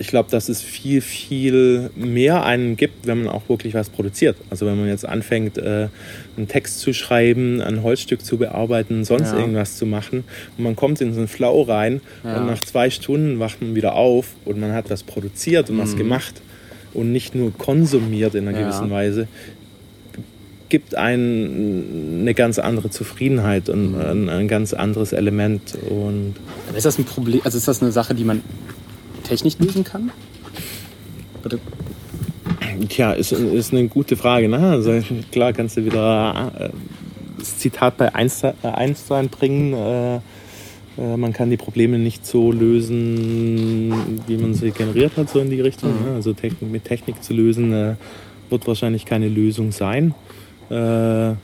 ich 0.00 0.08
glaube, 0.08 0.30
dass 0.30 0.48
es 0.48 0.62
viel, 0.62 1.02
viel 1.02 1.90
mehr 1.94 2.42
einen 2.44 2.76
gibt, 2.76 3.06
wenn 3.06 3.18
man 3.22 3.28
auch 3.28 3.48
wirklich 3.50 3.74
was 3.74 3.90
produziert. 3.90 4.34
Also 4.48 4.64
wenn 4.66 4.76
man 4.78 4.88
jetzt 4.88 5.06
anfängt, 5.06 5.58
äh, 5.58 5.88
einen 6.36 6.48
Text 6.48 6.80
zu 6.80 6.92
schreiben, 6.94 7.60
ein 7.60 7.82
Holzstück 7.82 8.24
zu 8.24 8.38
bearbeiten, 8.38 9.04
sonst 9.04 9.32
Ja. 9.32 9.38
irgendwas 9.38 9.76
zu 9.76 9.84
machen. 9.86 10.24
Und 10.56 10.64
man 10.64 10.74
kommt 10.74 11.00
in 11.02 11.12
so 11.12 11.18
einen 11.20 11.28
Flow 11.28 11.62
rein 11.62 12.00
Ja. 12.24 12.38
und 12.40 12.46
nach 12.46 12.62
zwei 12.62 12.88
Stunden 12.90 13.38
wacht 13.38 13.60
man 13.60 13.74
wieder 13.74 13.94
auf 13.94 14.28
und 14.46 14.58
man 14.58 14.72
hat 14.72 14.88
was 14.90 15.02
produziert 15.02 15.68
und 15.70 15.76
was 15.78 15.92
Mhm. 15.92 15.98
gemacht 15.98 16.40
und 16.94 17.12
nicht 17.12 17.34
nur 17.34 17.52
konsumiert 17.56 18.34
in 18.34 18.48
einer 18.48 18.58
Ja. 18.58 18.64
gewissen 18.66 18.90
Weise 18.90 19.28
gibt 20.70 20.94
einen 20.94 22.20
eine 22.20 22.32
ganz 22.32 22.58
andere 22.60 22.90
Zufriedenheit 22.90 23.68
und 23.68 23.92
Mhm. 23.92 24.00
ein, 24.00 24.28
ein 24.28 24.48
ganz 24.48 24.72
anderes 24.72 25.12
Element. 25.12 25.76
Und 25.88 26.34
ist 26.76 26.86
das 26.86 26.96
ein 26.98 27.04
Problem, 27.04 27.40
also 27.44 27.58
ist 27.58 27.66
das 27.66 27.82
eine 27.82 27.90
Sache, 27.90 28.14
die 28.14 28.22
man 28.24 28.40
technisch 29.30 29.58
lösen 29.58 29.84
kann? 29.84 30.10
Oder 31.44 31.58
Tja, 32.88 33.12
ist, 33.12 33.32
ist 33.32 33.72
eine 33.72 33.88
gute 33.88 34.16
Frage. 34.16 34.48
Ne? 34.48 34.58
Also 34.58 35.00
klar 35.30 35.52
kannst 35.52 35.76
du 35.76 35.84
wieder 35.84 36.52
äh, 36.58 36.68
das 37.38 37.58
Zitat 37.58 37.96
bei 37.96 38.14
Einstein, 38.14 38.54
äh, 38.62 38.68
Einstein 38.68 39.28
bringen. 39.28 39.72
Äh, 39.74 40.16
äh, 40.16 41.16
man 41.16 41.32
kann 41.32 41.50
die 41.50 41.56
Probleme 41.56 41.98
nicht 41.98 42.26
so 42.26 42.52
lösen, 42.52 44.20
wie 44.26 44.36
man 44.36 44.54
sie 44.54 44.70
generiert 44.70 45.16
hat, 45.16 45.30
so 45.30 45.40
in 45.40 45.50
die 45.50 45.60
Richtung. 45.60 45.90
Mhm. 45.90 46.06
Ne? 46.06 46.14
Also 46.16 46.32
Technik, 46.32 46.70
mit 46.70 46.84
Technik 46.84 47.22
zu 47.22 47.34
lösen, 47.34 47.72
äh, 47.72 47.94
wird 48.48 48.66
wahrscheinlich 48.66 49.04
keine 49.04 49.28
Lösung 49.28 49.72
sein. 49.72 50.14
Äh, 50.70 51.34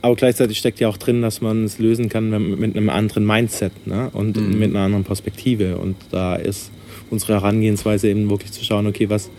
aber 0.00 0.14
gleichzeitig 0.14 0.58
steckt 0.58 0.80
ja 0.80 0.88
auch 0.88 0.96
drin, 0.96 1.22
dass 1.22 1.40
man 1.40 1.64
es 1.64 1.78
lösen 1.78 2.08
kann 2.08 2.30
mit 2.58 2.76
einem 2.76 2.88
anderen 2.88 3.26
Mindset 3.26 3.86
ne? 3.86 4.10
und 4.12 4.36
Mhm. 4.36 4.58
mit 4.58 4.70
einer 4.70 4.84
anderen 4.84 5.04
Perspektive. 5.04 5.76
Und 5.76 5.96
da 6.10 6.36
ist 6.36 6.70
unsere 7.10 7.34
Herangehensweise 7.34 8.08
eben 8.08 8.30
wirklich 8.30 8.52
zu 8.52 8.64
schauen, 8.64 8.86
okay, 8.86 9.08
was, 9.10 9.30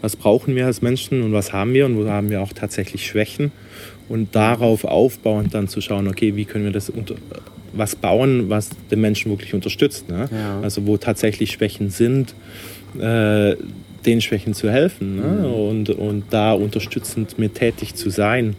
was 0.00 0.16
brauchen 0.16 0.56
wir 0.56 0.66
als 0.66 0.82
Menschen 0.82 1.22
und 1.22 1.32
was 1.32 1.52
haben 1.52 1.72
wir 1.72 1.86
und 1.86 1.96
wo 1.96 2.08
haben 2.08 2.30
wir 2.30 2.40
auch 2.42 2.52
tatsächlich 2.52 3.06
Schwächen. 3.06 3.52
Und 4.08 4.34
darauf 4.34 4.84
aufbauend 4.84 5.52
dann 5.54 5.68
zu 5.68 5.80
schauen, 5.80 6.08
okay, 6.08 6.34
wie 6.34 6.46
können 6.46 6.64
wir 6.64 6.72
das 6.72 6.88
unter, 6.88 7.14
was 7.74 7.94
bauen, 7.94 8.48
was 8.48 8.70
den 8.90 9.00
Menschen 9.00 9.30
wirklich 9.30 9.54
unterstützt. 9.54 10.08
Ne? 10.08 10.28
Ja. 10.32 10.60
Also 10.62 10.86
wo 10.86 10.96
tatsächlich 10.96 11.52
Schwächen 11.52 11.90
sind, 11.90 12.34
äh, 12.98 13.54
den 14.06 14.20
Schwächen 14.20 14.54
zu 14.54 14.70
helfen 14.70 15.16
ne? 15.16 15.46
und, 15.46 15.90
und 15.90 16.24
da 16.30 16.52
unterstützend 16.54 17.38
mit 17.38 17.54
tätig 17.56 17.94
zu 17.94 18.08
sein. 18.10 18.56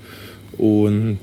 Und 0.57 1.17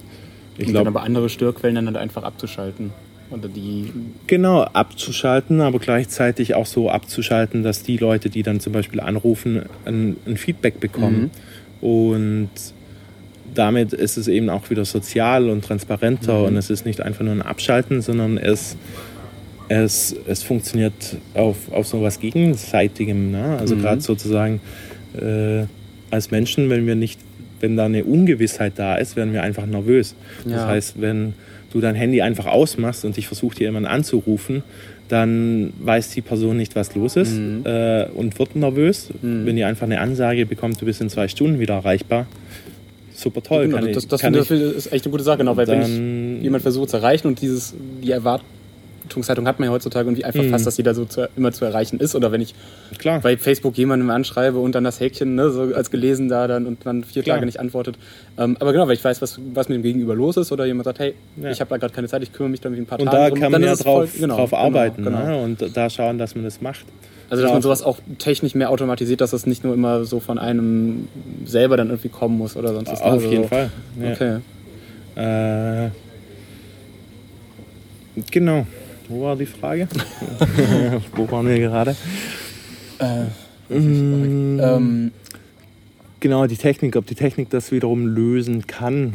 ich 0.59 0.69
glaube, 0.69 0.89
aber 0.89 1.03
andere 1.03 1.29
Störquellen 1.29 1.75
dann 1.77 1.87
halt 1.87 1.97
einfach 1.97 2.23
abzuschalten? 2.23 2.93
Oder 3.29 3.49
die. 3.49 3.93
genau 4.29 4.63
abzuschalten, 4.63 5.61
aber 5.61 5.81
gleichzeitig 5.81 6.55
auch 6.55 6.67
so 6.67 6.91
abzuschalten, 6.91 7.65
dass 7.65 7.83
die 7.83 7.97
Leute, 7.97 8.31
die 8.31 8.45
dann 8.45 8.61
zum 8.61 8.73
Beispiel 8.73 9.01
anrufen, 9.01 9.63
ein, 9.85 10.17
ein 10.27 10.37
Feedback 10.37 10.79
bekommen. 10.79 11.33
Und 11.81 12.51
damit 13.55 13.93
ist 13.93 14.17
es 14.17 14.29
eben 14.29 14.49
auch 14.49 14.71
wieder 14.71 14.85
sozial 14.85 15.51
und 15.51 15.65
transparenter 15.65 16.45
und 16.45 16.57
es 16.57 16.71
ist 16.71 16.87
nicht 16.87 17.01
einfach 17.01 17.25
nur 17.25 17.33
ein 17.33 17.43
Abschalten, 17.43 18.01
sondern 18.01 18.39
es, 18.39 18.77
es, 19.69 20.15
es 20.27 20.43
funktioniert 20.43 21.17
auf, 21.35 21.73
auf 21.73 21.87
so 21.87 22.03
was 22.03 22.21
Gegenseitigem. 22.21 23.33
Ne? 23.33 23.57
Also 23.59 23.75
Mhm. 23.75 23.81
gerade 23.81 24.01
sozusagen 24.03 24.61
äh, 25.21 25.65
als 26.11 26.31
Menschen, 26.31 26.71
wenn 26.71 26.87
wir 26.87 26.95
nicht, 26.95 27.19
wenn 27.61 27.77
da 27.77 27.87
eine 27.87 28.05
Ungewissheit 28.05 28.75
da 28.77 28.97
ist, 28.97 29.17
werden 29.17 29.33
wir 29.33 29.43
einfach 29.43 29.67
nervös. 29.67 30.15
Das 30.45 30.53
Ja. 30.53 30.67
heißt, 30.69 31.01
wenn 31.01 31.35
du 31.73 31.81
dein 31.81 31.95
Handy 31.95 32.23
einfach 32.23 32.47
ausmachst 32.47 33.05
und 33.05 33.17
dich 33.17 33.27
versucht, 33.27 33.59
hier 33.59 33.67
jemand 33.69 33.87
anzurufen, 33.87 34.63
dann 35.09 35.73
weiß 35.81 36.11
die 36.11 36.21
Person 36.21 36.57
nicht, 36.57 36.75
was 36.75 36.95
los 36.95 37.17
ist 37.17 37.33
Mhm. 37.35 37.63
äh, 37.65 38.07
und 38.15 38.39
wird 38.39 38.57
nervös. 38.57 39.11
Mhm. 39.23 39.47
Wenn 39.47 39.57
die 39.57 39.65
einfach 39.65 39.87
eine 39.87 40.01
Ansage 40.01 40.47
bekommt, 40.47 40.81
du 40.81 40.85
bist 40.85 41.01
in 41.01 41.09
zwei 41.09 41.29
Stunden 41.29 41.61
wieder 41.61 41.75
erreichbar, 41.75 42.27
super 43.15 43.43
toll. 43.43 43.67
Genau, 43.67 43.77
kann 43.79 43.89
ich- 43.89 43.95
das 43.95 44.09
das 44.09 44.21
kann 44.21 44.35
finde 44.35 44.57
ich- 44.67 44.71
ich 44.73 44.77
ist 44.79 44.93
echt 44.93 45.05
eine 45.05 45.13
gute 45.13 45.23
Sache, 45.25 45.39
genau, 45.39 45.57
weil 45.57 45.67
wenn 45.69 45.83
ich 46.39 46.43
jemand 46.43 46.63
versucht 46.63 46.91
zu 46.91 46.97
erreichen 46.97 47.29
und 47.29 47.41
dieses, 47.41 47.75
die 48.03 48.11
Erwartungshaltung 49.07 49.47
hat 49.47 49.59
man 49.61 49.69
ja 49.69 49.73
heutzutage 49.73 50.07
irgendwie 50.09 50.25
einfach 50.25 50.43
Mhm. 50.43 50.51
fast, 50.51 50.67
dass 50.67 50.77
jeder 50.77 50.95
so 50.95 51.05
zu, 51.05 51.29
immer 51.37 51.53
zu 51.53 51.65
erreichen 51.65 52.01
ist. 52.01 52.15
Oder 52.15 52.33
wenn 52.33 52.41
ich 52.41 52.55
Klar. 52.99 53.21
bei 53.21 53.37
Facebook 53.37 53.77
jemandem 53.79 54.11
anschreibe 54.11 54.59
und 54.59 54.75
dann 54.75 54.85
das 54.85 55.01
Häkchen 55.01 55.35
ne, 55.35 55.51
so 55.51 55.63
als 55.75 55.91
gelesen 55.91 56.29
da 56.29 56.47
dann 56.47 56.67
und 56.67 56.85
dann 56.85 57.05
vier 57.05 57.23
Klar. 57.23 57.37
Tage 57.37 57.47
nicht 57.47 57.61
antwortet. 57.61 57.97
Ähm, 58.39 58.57
aber 58.61 58.73
genau, 58.73 58.87
weil 58.89 58.95
ich 58.95 59.05
weiß, 59.05 59.23
was, 59.23 59.39
was 59.55 59.69
mit 59.69 59.77
dem 59.77 59.83
Gegenüber 59.83 60.15
los 60.15 60.37
ist 60.37 60.53
oder 60.53 60.67
jemand 60.67 60.85
sagt, 60.85 60.99
hey, 60.99 61.15
Ja. 61.41 61.51
ich 61.51 61.61
habe 61.61 61.71
da 61.71 61.77
gerade 61.77 61.95
keine 61.95 62.09
Zeit, 62.09 62.23
ich 62.23 62.33
kümmere 62.33 62.51
mich 62.51 62.61
dann 62.61 62.73
mit 62.73 62.81
ein 62.81 62.87
paar 62.87 62.99
und 63.01 63.07
Tagen 63.07 63.17
da 63.17 63.29
drum, 63.29 63.41
kann 63.41 63.53
dann 63.53 63.61
man 63.63 63.71
ja 63.71 63.77
drauf, 63.77 64.11
voll- 64.11 64.21
genau, 64.21 64.37
drauf 64.37 64.51
genau, 64.51 64.63
arbeiten 64.63 65.05
Genau. 65.05 65.27
Ne? 65.27 65.37
und 65.39 65.77
da 65.77 65.89
schauen, 65.91 66.19
dass 66.19 66.35
man 66.35 66.45
das 66.45 66.61
macht. 66.61 66.85
Also 67.29 67.43
dass 67.43 67.53
man 67.53 67.61
sowas 67.63 67.83
auch 67.83 67.99
technisch 68.19 68.55
mehr 68.55 68.71
automatisiert, 68.71 69.21
dass 69.21 69.33
das 69.33 69.47
nicht 69.47 69.65
nur 69.65 69.75
immer 69.75 70.05
so 70.05 70.21
von 70.21 70.39
einem 70.39 71.09
selber 71.45 71.77
dann 71.77 71.89
irgendwie 71.89 72.09
kommen 72.09 72.39
muss 72.39 72.57
oder 72.57 72.73
sonst 72.73 72.91
was. 72.93 73.01
Auf 73.03 73.13
Also 73.15 73.29
jeden 73.31 73.43
so. 73.45 73.49
Fall. 73.49 73.71
Ja. 74.01 74.13
Okay. 74.13 75.87
Äh, 75.87 75.91
genau. 78.31 78.67
Wo 79.09 79.23
war 79.23 79.37
die 79.37 79.47
Frage? 79.47 79.89
Wo 81.15 81.31
waren 81.31 81.49
wir 81.49 81.59
gerade? 81.59 81.97
Mm, 83.69 84.59
Ähm, 84.61 85.13
Genau, 86.21 86.47
die 86.47 86.57
Technik, 86.57 86.97
ob 86.97 87.07
die 87.07 87.15
Technik 87.15 87.51
das 87.51 87.71
wiederum 87.71 88.07
lösen 88.07 88.67
kann. 88.67 89.13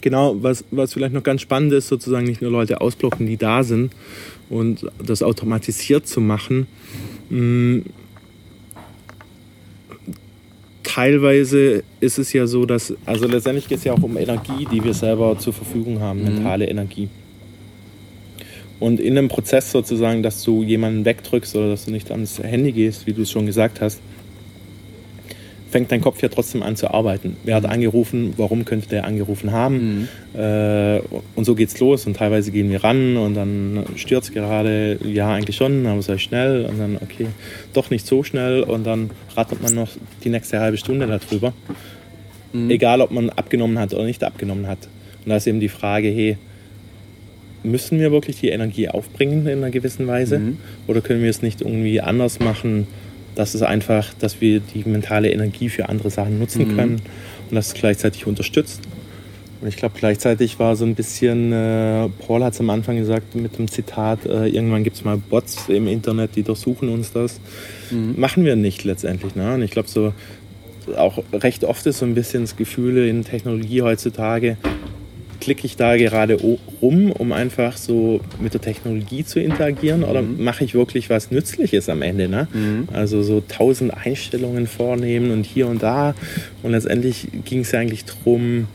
Genau, 0.00 0.36
was, 0.42 0.64
was 0.70 0.92
vielleicht 0.94 1.12
noch 1.14 1.22
ganz 1.22 1.40
spannend 1.42 1.72
ist, 1.72 1.88
sozusagen 1.88 2.26
nicht 2.26 2.40
nur 2.42 2.50
Leute 2.50 2.80
ausblocken, 2.80 3.26
die 3.26 3.36
da 3.36 3.62
sind 3.62 3.92
und 4.48 4.86
das 5.04 5.22
automatisiert 5.22 6.06
zu 6.06 6.20
machen. 6.20 6.66
Mm, 7.28 7.80
Teilweise 10.82 11.82
ist 12.00 12.18
es 12.18 12.32
ja 12.32 12.46
so, 12.46 12.64
dass, 12.64 12.94
also 13.04 13.26
letztendlich 13.26 13.68
geht 13.68 13.78
es 13.78 13.84
ja 13.84 13.92
auch 13.92 14.02
um 14.02 14.16
Energie, 14.16 14.66
die 14.72 14.82
wir 14.82 14.94
selber 14.94 15.38
zur 15.38 15.52
Verfügung 15.52 16.00
haben, 16.00 16.20
Mhm. 16.20 16.34
mentale 16.36 16.66
Energie. 16.66 17.08
Und 18.78 19.00
in 19.00 19.16
einem 19.16 19.28
Prozess 19.28 19.72
sozusagen, 19.72 20.22
dass 20.22 20.42
du 20.44 20.62
jemanden 20.62 21.04
wegdrückst 21.04 21.56
oder 21.56 21.70
dass 21.70 21.86
du 21.86 21.90
nicht 21.90 22.10
ans 22.10 22.42
Handy 22.42 22.72
gehst, 22.72 23.06
wie 23.06 23.12
du 23.12 23.22
es 23.22 23.30
schon 23.30 23.46
gesagt 23.46 23.80
hast, 23.80 24.00
fängt 25.70 25.90
dein 25.92 26.00
Kopf 26.00 26.22
ja 26.22 26.28
trotzdem 26.28 26.62
an 26.62 26.76
zu 26.76 26.90
arbeiten. 26.92 27.36
Wer 27.44 27.56
hat 27.56 27.66
angerufen? 27.66 28.34
Warum 28.36 28.64
könnte 28.64 28.88
der 28.88 29.04
angerufen 29.04 29.52
haben? 29.52 30.08
Äh, 30.34 31.00
und 31.34 31.44
so 31.44 31.54
geht's 31.54 31.78
los. 31.80 32.06
Und 32.06 32.16
teilweise 32.16 32.50
gehen 32.50 32.70
wir 32.70 32.84
ran 32.84 33.16
und 33.16 33.34
dann 33.34 33.84
es 33.94 34.32
gerade, 34.32 34.98
ja, 35.04 35.32
eigentlich 35.32 35.56
schon, 35.56 35.86
aber 35.86 36.02
sehr 36.02 36.18
schnell. 36.18 36.64
Und 36.66 36.78
dann, 36.78 36.96
okay, 36.96 37.26
doch 37.72 37.90
nicht 37.90 38.06
so 38.06 38.22
schnell. 38.22 38.62
Und 38.62 38.84
dann 38.84 39.10
rattert 39.34 39.62
man 39.62 39.74
noch 39.74 39.90
die 40.24 40.28
nächste 40.28 40.60
halbe 40.60 40.78
Stunde 40.78 41.06
darüber. 41.06 41.52
Egal, 42.70 43.00
ob 43.02 43.10
man 43.10 43.28
abgenommen 43.30 43.78
hat 43.78 43.92
oder 43.92 44.04
nicht 44.04 44.24
abgenommen 44.24 44.66
hat. 44.66 44.88
Und 45.24 45.30
da 45.30 45.36
ist 45.36 45.46
eben 45.46 45.60
die 45.60 45.68
Frage, 45.68 46.08
hey, 46.08 46.38
müssen 47.66 47.98
wir 47.98 48.12
wirklich 48.12 48.40
die 48.40 48.48
Energie 48.48 48.88
aufbringen 48.88 49.46
in 49.46 49.58
einer 49.58 49.70
gewissen 49.70 50.06
Weise? 50.06 50.38
Mhm. 50.38 50.58
Oder 50.86 51.00
können 51.00 51.22
wir 51.22 51.30
es 51.30 51.42
nicht 51.42 51.60
irgendwie 51.60 52.00
anders 52.00 52.38
machen, 52.40 52.86
dass 53.34 53.54
es 53.54 53.62
einfach, 53.62 54.14
dass 54.14 54.40
wir 54.40 54.60
die 54.60 54.88
mentale 54.88 55.30
Energie 55.30 55.68
für 55.68 55.88
andere 55.88 56.10
Sachen 56.10 56.38
nutzen 56.38 56.68
Mhm. 56.68 56.76
können 56.76 57.02
und 57.50 57.54
das 57.54 57.74
gleichzeitig 57.74 58.26
unterstützt? 58.26 58.80
Und 59.60 59.68
ich 59.68 59.76
glaube, 59.76 59.94
gleichzeitig 59.98 60.58
war 60.58 60.76
so 60.76 60.84
ein 60.84 60.94
bisschen, 60.94 61.50
äh, 61.52 62.08
Paul 62.26 62.44
hat 62.44 62.52
es 62.52 62.60
am 62.60 62.68
Anfang 62.70 62.96
gesagt 62.98 63.34
mit 63.34 63.58
dem 63.58 63.68
Zitat, 63.68 64.26
äh, 64.26 64.48
irgendwann 64.48 64.84
gibt 64.84 64.96
es 64.96 65.04
mal 65.04 65.16
Bots 65.16 65.68
im 65.68 65.86
Internet, 65.86 66.36
die 66.36 66.42
durchsuchen 66.42 66.90
uns 66.90 67.12
das. 67.12 67.40
Mhm. 67.90 68.14
Machen 68.16 68.44
wir 68.44 68.54
nicht 68.54 68.84
letztendlich. 68.84 69.34
Ne? 69.34 69.54
Und 69.54 69.62
ich 69.62 69.70
glaube, 69.70 69.88
so 69.88 70.12
auch 70.96 71.22
recht 71.32 71.64
oft 71.64 71.84
ist 71.86 71.98
so 71.98 72.06
ein 72.06 72.14
bisschen 72.14 72.42
das 72.42 72.56
Gefühl 72.56 73.08
in 73.08 73.24
Technologie 73.24 73.82
heutzutage, 73.82 74.56
klicke 75.40 75.66
ich 75.66 75.76
da 75.76 75.96
gerade 75.96 76.34
rum, 76.82 77.12
um 77.12 77.32
einfach 77.32 77.76
so 77.76 78.20
mit 78.40 78.54
der 78.54 78.60
Technologie 78.60 79.24
zu 79.24 79.40
interagieren 79.40 80.04
oder 80.04 80.22
mache 80.22 80.64
ich 80.64 80.74
wirklich 80.74 81.10
was 81.10 81.30
Nützliches 81.30 81.88
am 81.88 82.02
Ende? 82.02 82.28
Ne? 82.28 82.48
Mhm. 82.52 82.88
Also 82.92 83.22
so 83.22 83.42
tausend 83.46 83.92
Einstellungen 83.94 84.66
vornehmen 84.66 85.30
und 85.30 85.44
hier 85.44 85.66
und 85.68 85.82
da. 85.82 86.14
Und 86.62 86.72
letztendlich 86.72 87.28
ging 87.44 87.60
es 87.60 87.72
ja 87.72 87.80
eigentlich 87.80 88.04
darum, 88.04 88.68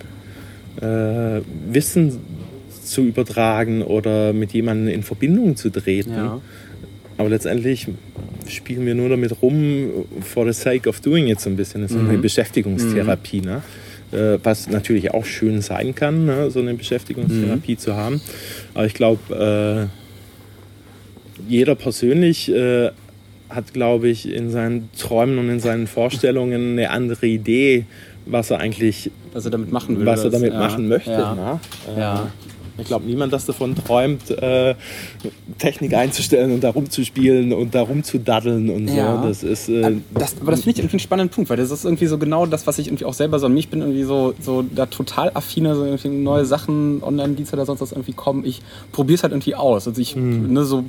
äh, 0.81 1.41
Wissen 1.71 2.17
zu 2.83 3.03
übertragen 3.03 3.81
oder 3.81 4.33
mit 4.33 4.53
jemandem 4.53 4.93
in 4.93 5.03
Verbindung 5.03 5.55
zu 5.55 5.69
treten. 5.69 6.11
Ja. 6.13 6.41
Aber 7.17 7.29
letztendlich 7.29 7.87
spielen 8.47 8.85
wir 8.85 8.95
nur 8.95 9.09
damit 9.09 9.41
rum, 9.41 10.05
for 10.21 10.51
the 10.51 10.59
sake 10.59 10.89
of 10.89 10.99
doing 11.01 11.27
it 11.27 11.39
so 11.39 11.49
ein 11.49 11.55
bisschen. 11.55 11.81
Das 11.83 11.91
ist 11.91 11.97
eine 11.97 12.17
Mhm. 12.17 12.21
Beschäftigungstherapie, 12.21 13.41
ne? 13.41 13.61
Äh, 14.11 14.39
was 14.43 14.67
natürlich 14.69 15.13
auch 15.13 15.25
schön 15.25 15.61
sein 15.61 15.95
kann, 15.95 16.25
ne? 16.25 16.51
so 16.51 16.59
eine 16.59 16.73
Beschäftigungstherapie 16.73 17.77
zu 17.77 17.95
haben. 17.95 18.19
Aber 18.73 18.85
ich 18.85 18.93
glaube, 18.93 19.89
äh, 19.89 21.47
jeder 21.47 21.75
persönlich 21.75 22.51
äh, 22.51 22.91
hat, 23.49 23.73
glaube 23.73 24.09
ich, 24.09 24.31
in 24.31 24.49
seinen 24.49 24.89
Träumen 24.97 25.37
und 25.37 25.49
in 25.49 25.59
seinen 25.59 25.87
Vorstellungen 25.87 26.73
eine 26.73 26.89
andere 26.89 27.27
Idee, 27.27 27.85
was 28.25 28.51
er 28.51 28.59
eigentlich, 28.59 29.11
Was 29.33 29.45
er 29.45 29.51
damit 29.51 29.71
machen 29.71 29.97
will. 29.97 30.05
was 30.05 30.23
er 30.23 30.29
damit 30.29 30.53
ja. 30.53 30.59
machen 30.59 30.87
möchte. 30.87 31.11
Ja. 31.11 31.33
Ne? 31.35 31.59
Äh, 31.95 31.99
Ja. 31.99 32.31
Ich 32.77 32.85
glaube, 32.87 33.05
niemand, 33.05 33.31
das 33.33 33.45
davon 33.45 33.75
träumt, 33.75 34.29
äh, 34.31 34.75
Technik 35.59 35.93
einzustellen 35.93 36.51
und 36.53 36.63
da 36.63 36.69
rumzuspielen 36.69 37.53
und 37.53 37.75
da 37.75 37.81
rumzudaddeln 37.81 38.69
und 38.69 38.87
so. 38.89 38.95
Ja. 38.95 39.21
Das 39.25 39.43
ist. 39.43 39.69
Äh, 39.69 39.97
Das, 40.13 40.35
aber 40.41 40.51
das 40.51 40.61
finde 40.61 40.71
ich 40.71 40.79
irgendwie 40.79 40.93
einen 40.93 40.99
spannenden 40.99 41.33
Punkt, 41.33 41.49
weil 41.49 41.57
das 41.57 41.69
ist 41.71 41.85
irgendwie 41.85 42.07
so 42.07 42.17
genau 42.17 42.45
das, 42.45 42.65
was 42.67 42.79
ich 42.79 42.87
irgendwie 42.87 43.05
auch 43.05 43.13
selber 43.13 43.39
so 43.39 43.45
an 43.47 43.53
mich 43.53 43.69
bin, 43.69 43.81
irgendwie 43.81 44.03
so, 44.03 44.33
so 44.41 44.63
da 44.63 44.85
total 44.85 45.31
affiner, 45.33 45.75
so 45.75 45.83
irgendwie 45.85 46.09
neue 46.09 46.45
Sachen, 46.45 47.03
Online-Dienste 47.03 47.55
oder 47.55 47.65
sonst 47.65 47.81
was 47.81 47.91
irgendwie 47.91 48.13
kommen. 48.13 48.45
Ich 48.45 48.61
probiere 48.91 49.15
es 49.15 49.23
halt 49.23 49.33
irgendwie 49.33 49.55
aus. 49.55 49.87
Also 49.87 50.01
ich, 50.01 50.15
ne, 50.15 50.63
so, 50.63 50.85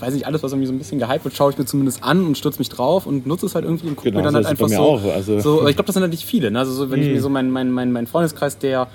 weiß 0.00 0.14
nicht, 0.14 0.26
alles, 0.26 0.42
was 0.42 0.52
irgendwie 0.52 0.66
so 0.66 0.72
ein 0.72 0.78
bisschen 0.78 0.98
gehypt 0.98 1.24
wird, 1.24 1.34
schaue 1.36 1.50
ich 1.52 1.58
mir 1.58 1.64
zumindest 1.64 2.02
an 2.02 2.26
und 2.26 2.36
stürze 2.36 2.58
mich 2.58 2.68
drauf 2.68 3.06
und 3.06 3.26
nutze 3.26 3.46
es 3.46 3.54
halt 3.54 3.64
irgendwie 3.64 3.88
und 3.88 3.96
gucke 3.96 4.10
Genau, 4.10 4.20
mir 4.20 4.24
dann 4.26 4.34
halt 4.34 4.46
einfach 4.46 4.68
so. 4.68 4.76
auch, 4.76 5.04
also- 5.04 5.40
so 5.40 5.60
aber 5.60 5.70
ich 5.70 5.76
glaube, 5.76 5.86
das 5.86 5.94
sind 5.94 6.02
halt 6.02 6.12
nicht 6.12 6.24
viele. 6.24 6.50
Ne? 6.50 6.58
Also 6.58 6.72
so, 6.72 6.90
wenn 6.90 7.00
ich 7.02 7.08
mir 7.08 7.20
so 7.20 7.28
meinen 7.28 7.50
mein, 7.50 7.70
mein, 7.70 7.92
mein 7.92 8.06
Freundeskreis, 8.06 8.58
der 8.58 8.88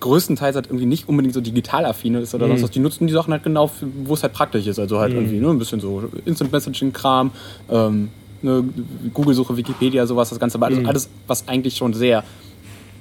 größtenteils 0.00 0.56
halt 0.56 0.66
irgendwie 0.66 0.86
nicht 0.86 1.08
unbedingt 1.08 1.34
so 1.34 1.40
digital 1.40 1.84
affine 1.84 2.20
ist 2.20 2.34
oder 2.34 2.48
sonst 2.48 2.62
was, 2.62 2.70
die 2.70 2.80
nutzen 2.80 3.06
die 3.06 3.12
Sachen 3.12 3.32
halt 3.32 3.42
genau, 3.42 3.70
wo 4.04 4.14
es 4.14 4.22
halt 4.22 4.32
praktisch 4.32 4.66
ist. 4.66 4.78
Also 4.78 4.98
halt 4.98 5.12
irgendwie 5.12 5.38
ne, 5.38 5.48
ein 5.48 5.58
bisschen 5.58 5.80
so 5.80 6.04
Instant-Messaging-Kram, 6.24 7.30
ähm, 7.70 8.08
ne, 8.42 8.64
Google-Suche, 9.12 9.56
Wikipedia, 9.56 10.06
sowas, 10.06 10.30
das 10.30 10.38
Ganze, 10.38 10.56
aber 10.56 10.66
alles, 10.66 10.86
alles, 10.86 11.08
was 11.26 11.48
eigentlich 11.48 11.76
schon 11.76 11.92
sehr, 11.92 12.24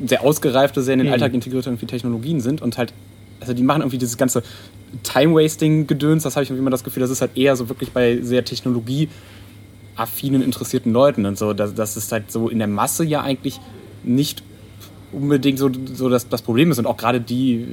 sehr 0.05 0.23
ausgereifte, 0.23 0.81
sehr 0.81 0.95
in 0.95 0.99
den 1.01 1.13
Alltag 1.13 1.33
integrierte 1.33 1.69
irgendwie 1.69 1.85
Technologien 1.85 2.41
sind 2.41 2.61
und 2.61 2.77
halt, 2.77 2.93
also 3.39 3.53
die 3.53 3.63
machen 3.63 3.81
irgendwie 3.81 3.97
dieses 3.97 4.17
ganze 4.17 4.43
Time-Wasting-Gedöns, 5.03 6.23
das 6.23 6.35
habe 6.35 6.43
ich 6.43 6.49
irgendwie 6.49 6.61
immer 6.61 6.71
das 6.71 6.83
Gefühl, 6.83 7.01
das 7.01 7.11
ist 7.11 7.21
halt 7.21 7.37
eher 7.37 7.55
so 7.55 7.69
wirklich 7.69 7.91
bei 7.91 8.19
sehr 8.21 8.43
Technologie- 8.43 9.09
affinen, 9.97 10.41
interessierten 10.41 10.91
Leuten 10.91 11.25
und 11.25 11.37
so. 11.37 11.53
Das, 11.53 11.73
das 11.73 11.95
ist 11.95 12.11
halt 12.11 12.29
so 12.29 12.49
in 12.49 12.57
der 12.57 12.67
Masse 12.67 13.05
ja 13.05 13.21
eigentlich 13.21 13.61
nicht 14.03 14.43
unbedingt 15.15 15.59
so, 15.59 15.69
so 15.93 16.09
das, 16.09 16.27
das 16.29 16.41
Problem 16.41 16.71
ist. 16.71 16.79
Und 16.79 16.85
auch 16.85 16.97
gerade 16.97 17.21
die, 17.21 17.65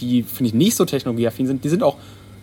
die, 0.00 0.22
finde 0.22 0.48
ich, 0.48 0.54
nicht 0.54 0.76
so 0.76 0.84
technologieaffin 0.84 1.46
sind, 1.46 1.64
die 1.64 1.68
sind 1.68 1.82
auch 1.82 1.96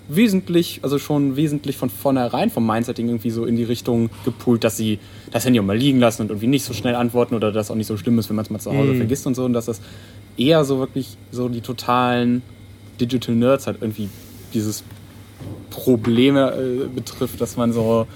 wesentlich, 0.08 0.80
also 0.84 1.00
schon 1.00 1.36
wesentlich 1.36 1.78
von 1.78 1.90
vornherein 1.90 2.50
vom 2.50 2.66
Mindsetting 2.66 3.08
irgendwie 3.08 3.30
so 3.30 3.46
in 3.46 3.56
die 3.56 3.64
Richtung 3.64 4.10
gepult, 4.26 4.64
dass 4.64 4.76
sie 4.76 5.00
das 5.32 5.46
Handy 5.46 5.60
auch 5.60 5.64
mal 5.64 5.78
liegen 5.78 6.00
lassen 6.00 6.24
und 6.24 6.30
irgendwie 6.30 6.48
nicht 6.48 6.66
so 6.66 6.74
schnell 6.74 6.96
antworten 6.96 7.36
oder 7.36 7.52
dass 7.52 7.72
auch 7.72 7.76
nicht 7.76 7.88
so 7.88 7.98
schlimm 7.98 8.20
ist, 8.20 8.30
wenn 8.30 8.36
man 8.36 8.44
es 8.44 8.52
mal 8.52 8.60
zu 8.60 8.74
Hause 8.74 8.96
vergisst 8.96 9.26
und 9.28 9.36
so. 9.36 9.46
Und 9.46 9.54
dass 9.54 9.66
das 9.66 9.82
eher 10.38 10.66
so 10.66 10.80
wirklich 10.80 11.18
so 11.32 11.48
die 11.50 11.62
totalen 11.62 12.42
Digital 13.00 13.36
Nerds 13.36 13.68
halt 13.68 13.78
irgendwie 13.82 14.10
dieses 14.54 14.84
Probleme 15.70 16.52
äh, 16.52 16.88
betrifft, 16.94 17.40
dass 17.40 17.56
man 17.58 17.72
so 17.72 18.08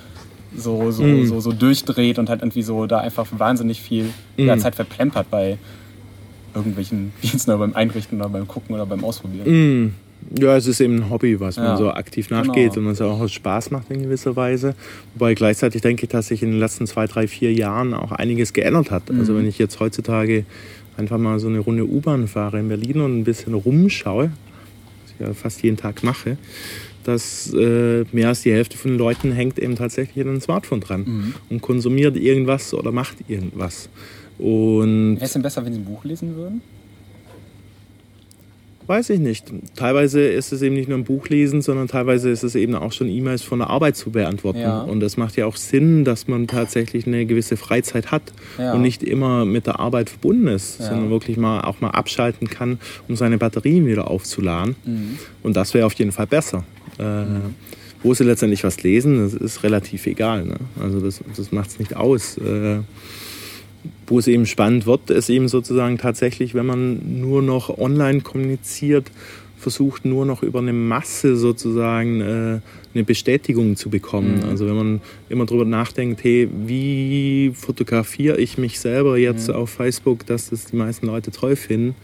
so, 0.57 0.91
so, 0.91 1.25
so, 1.25 1.39
so 1.41 1.51
durchdreht 1.51 2.17
und 2.17 2.29
halt 2.29 2.41
irgendwie 2.41 2.61
so 2.61 2.85
da 2.85 2.99
einfach 2.99 3.27
wahnsinnig 3.37 3.81
viel 3.81 4.09
ja, 4.37 4.57
Zeit 4.57 4.75
verplempert 4.75 5.29
bei 5.29 5.57
irgendwelchen 6.55 7.11
Diensten 7.23 7.51
oder 7.51 7.59
beim 7.59 7.73
Einrichten 7.75 8.19
oder 8.19 8.29
beim 8.29 8.47
Gucken 8.47 8.75
oder 8.75 8.85
beim 8.85 9.03
Ausprobieren. 9.03 9.93
Ja, 10.39 10.55
es 10.57 10.65
ist 10.65 10.79
eben 10.81 10.95
ein 10.95 11.09
Hobby, 11.11 11.39
was 11.39 11.57
man 11.57 11.65
Ja. 11.65 11.77
so 11.77 11.91
aktiv 11.91 12.31
nachgeht 12.31 12.73
Genau. 12.73 12.87
und 12.89 12.93
was 12.93 13.01
auch 13.01 13.27
Spaß 13.27 13.69
macht 13.71 13.91
in 13.91 14.01
gewisser 14.01 14.35
Weise. 14.35 14.73
Wobei 15.13 15.35
gleichzeitig 15.35 15.81
denke 15.83 16.03
ich, 16.05 16.09
dass 16.09 16.29
sich 16.29 16.41
in 16.41 16.49
den 16.51 16.59
letzten 16.59 16.87
zwei, 16.87 17.05
drei, 17.05 17.27
vier 17.27 17.53
Jahren 17.53 17.93
auch 17.93 18.11
einiges 18.11 18.51
geändert 18.53 18.89
hat. 18.89 19.09
Mhm. 19.11 19.19
Also 19.19 19.35
wenn 19.35 19.45
ich 19.47 19.59
jetzt 19.59 19.79
heutzutage 19.79 20.45
einfach 20.97 21.19
mal 21.19 21.39
so 21.39 21.47
eine 21.47 21.59
Runde 21.59 21.85
U-Bahn 21.85 22.27
fahre 22.27 22.59
in 22.59 22.69
Berlin 22.69 23.01
und 23.01 23.19
ein 23.19 23.23
bisschen 23.23 23.53
rumschaue, 23.53 24.31
was 25.03 25.13
ich 25.13 25.19
ja 25.27 25.33
fast 25.35 25.61
jeden 25.61 25.77
Tag 25.77 26.03
mache, 26.03 26.37
dass 27.03 27.53
äh, 27.53 28.03
mehr 28.11 28.29
als 28.29 28.41
die 28.41 28.51
Hälfte 28.51 28.77
von 28.77 28.91
den 28.91 28.97
Leuten 28.97 29.31
hängt 29.31 29.59
eben 29.59 29.75
tatsächlich 29.75 30.25
an 30.25 30.33
ein 30.35 30.41
Smartphone 30.41 30.79
dran 30.79 31.01
Mhm. 31.05 31.33
und 31.51 31.61
konsumiert 31.61 32.17
irgendwas 32.17 32.73
oder 32.73 32.91
macht 32.91 33.17
irgendwas. 33.27 33.89
Und 34.37 35.15
Wäre 35.15 35.25
es 35.25 35.33
denn 35.33 35.41
besser, 35.41 35.65
wenn 35.65 35.73
Sie 35.73 35.79
ein 35.79 35.85
Buch 35.85 36.03
lesen 36.03 36.35
würden? 36.35 36.61
Weiß 38.87 39.09
ich 39.09 39.19
nicht. 39.19 39.45
Teilweise 39.75 40.21
ist 40.21 40.51
es 40.53 40.61
eben 40.61 40.75
nicht 40.75 40.87
nur 40.87 40.97
ein 40.99 41.05
Buch 41.05 41.27
lesen, 41.29 41.63
sondern 41.63 41.87
teilweise 41.87 42.29
ist 42.29 42.43
es 42.43 42.53
eben 42.53 42.75
auch 42.75 42.91
schon 42.91 43.09
E-Mails 43.09 43.41
von 43.41 43.57
der 43.57 43.71
Arbeit 43.71 43.95
zu 43.97 44.11
beantworten. 44.11 44.59
Ja. 44.59 44.81
Und 44.81 44.99
das 44.99 45.17
macht 45.17 45.37
ja 45.37 45.47
auch 45.47 45.55
Sinn, 45.55 46.05
dass 46.05 46.27
man 46.27 46.45
tatsächlich 46.45 47.07
eine 47.07 47.25
gewisse 47.25 47.57
Freizeit 47.57 48.11
hat 48.11 48.21
Ja. 48.59 48.73
und 48.73 48.83
nicht 48.83 49.01
immer 49.01 49.43
mit 49.43 49.65
der 49.65 49.79
Arbeit 49.79 50.11
verbunden 50.11 50.45
ist, 50.47 50.79
Ja. 50.79 50.89
sondern 50.89 51.09
wirklich 51.09 51.35
mal 51.37 51.61
auch 51.61 51.81
mal 51.81 51.89
abschalten 51.89 52.47
kann, 52.47 52.77
um 53.07 53.15
seine 53.15 53.39
Batterien 53.39 53.87
wieder 53.87 54.07
aufzuladen. 54.07 54.75
Mhm. 54.85 55.17
Und 55.41 55.55
das 55.55 55.73
wäre 55.73 55.87
auf 55.87 55.93
jeden 55.93 56.11
Fall 56.11 56.27
besser. 56.27 56.63
Äh, 56.99 57.23
Wo 58.03 58.13
sie 58.13 58.23
letztendlich 58.23 58.63
was 58.63 58.83
lesen, 58.83 59.17
das 59.17 59.33
ist 59.33 59.63
relativ 59.63 60.05
egal. 60.05 60.45
Ne? 60.45 60.57
Also 60.79 60.99
das, 60.99 61.21
das 61.35 61.51
macht 61.51 61.71
es 61.71 61.79
nicht 61.79 61.95
aus. 61.95 62.37
Äh, 62.37 62.81
wo 64.07 64.19
es 64.19 64.27
eben 64.27 64.45
spannend 64.45 64.85
wird, 64.85 65.09
ist 65.09 65.29
eben 65.29 65.47
sozusagen 65.47 65.97
tatsächlich, 65.97 66.53
wenn 66.53 66.65
man 66.65 67.19
nur 67.19 67.41
noch 67.41 67.77
online 67.77 68.21
kommuniziert, 68.21 69.11
versucht 69.57 70.05
nur 70.05 70.25
noch 70.25 70.43
über 70.43 70.59
eine 70.59 70.73
Masse 70.73 71.35
sozusagen 71.35 72.21
äh, 72.21 72.59
eine 72.93 73.03
Bestätigung 73.03 73.75
zu 73.75 73.89
bekommen. 73.89 74.43
Also 74.43 74.67
wenn 74.67 74.75
man 74.75 75.01
immer 75.27 75.45
darüber 75.45 75.65
nachdenkt, 75.65 76.23
hey, 76.23 76.47
wie 76.67 77.51
fotografiere 77.55 78.37
ich 78.37 78.59
mich 78.59 78.79
selber 78.79 79.17
jetzt 79.17 79.49
auf 79.49 79.71
Facebook, 79.71 80.25
dass 80.27 80.51
das 80.51 80.65
die 80.65 80.75
meisten 80.75 81.07
Leute 81.07 81.31
toll 81.31 81.55
finden, 81.55 81.95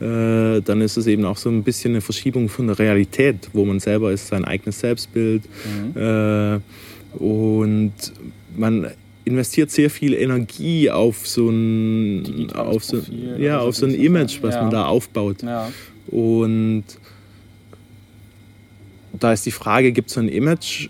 äh, 0.00 0.62
dann 0.62 0.80
ist 0.80 0.96
es 0.96 1.06
eben 1.06 1.24
auch 1.24 1.36
so 1.36 1.50
ein 1.50 1.62
bisschen 1.62 1.92
eine 1.94 2.00
Verschiebung 2.00 2.48
von 2.48 2.68
der 2.68 2.78
Realität, 2.78 3.50
wo 3.52 3.64
man 3.64 3.80
selber 3.80 4.12
ist, 4.12 4.28
sein 4.28 4.44
eigenes 4.44 4.80
Selbstbild. 4.80 5.42
Äh, 5.96 6.60
und 7.18 7.92
man 8.56 8.86
investiert 9.24 9.70
sehr 9.70 9.90
viel 9.90 10.14
Energie 10.14 10.90
auf 10.90 11.26
so 11.28 11.48
ein, 11.50 12.50
auf 12.54 12.84
so, 12.84 13.02
ja, 13.38 13.60
auf 13.60 13.76
so 13.76 13.86
ein. 13.86 13.94
Image, 13.94 14.38
was 14.42 14.54
Ja. 14.54 14.62
man 14.62 14.70
da 14.70 14.86
aufbaut. 14.86 15.42
Ja. 15.42 15.70
Und 16.08 16.84
da 19.18 19.32
ist 19.32 19.44
die 19.46 19.50
Frage, 19.50 19.92
gibt 19.92 20.08
es 20.08 20.14
so 20.14 20.20
ein 20.20 20.28
Image, 20.28 20.88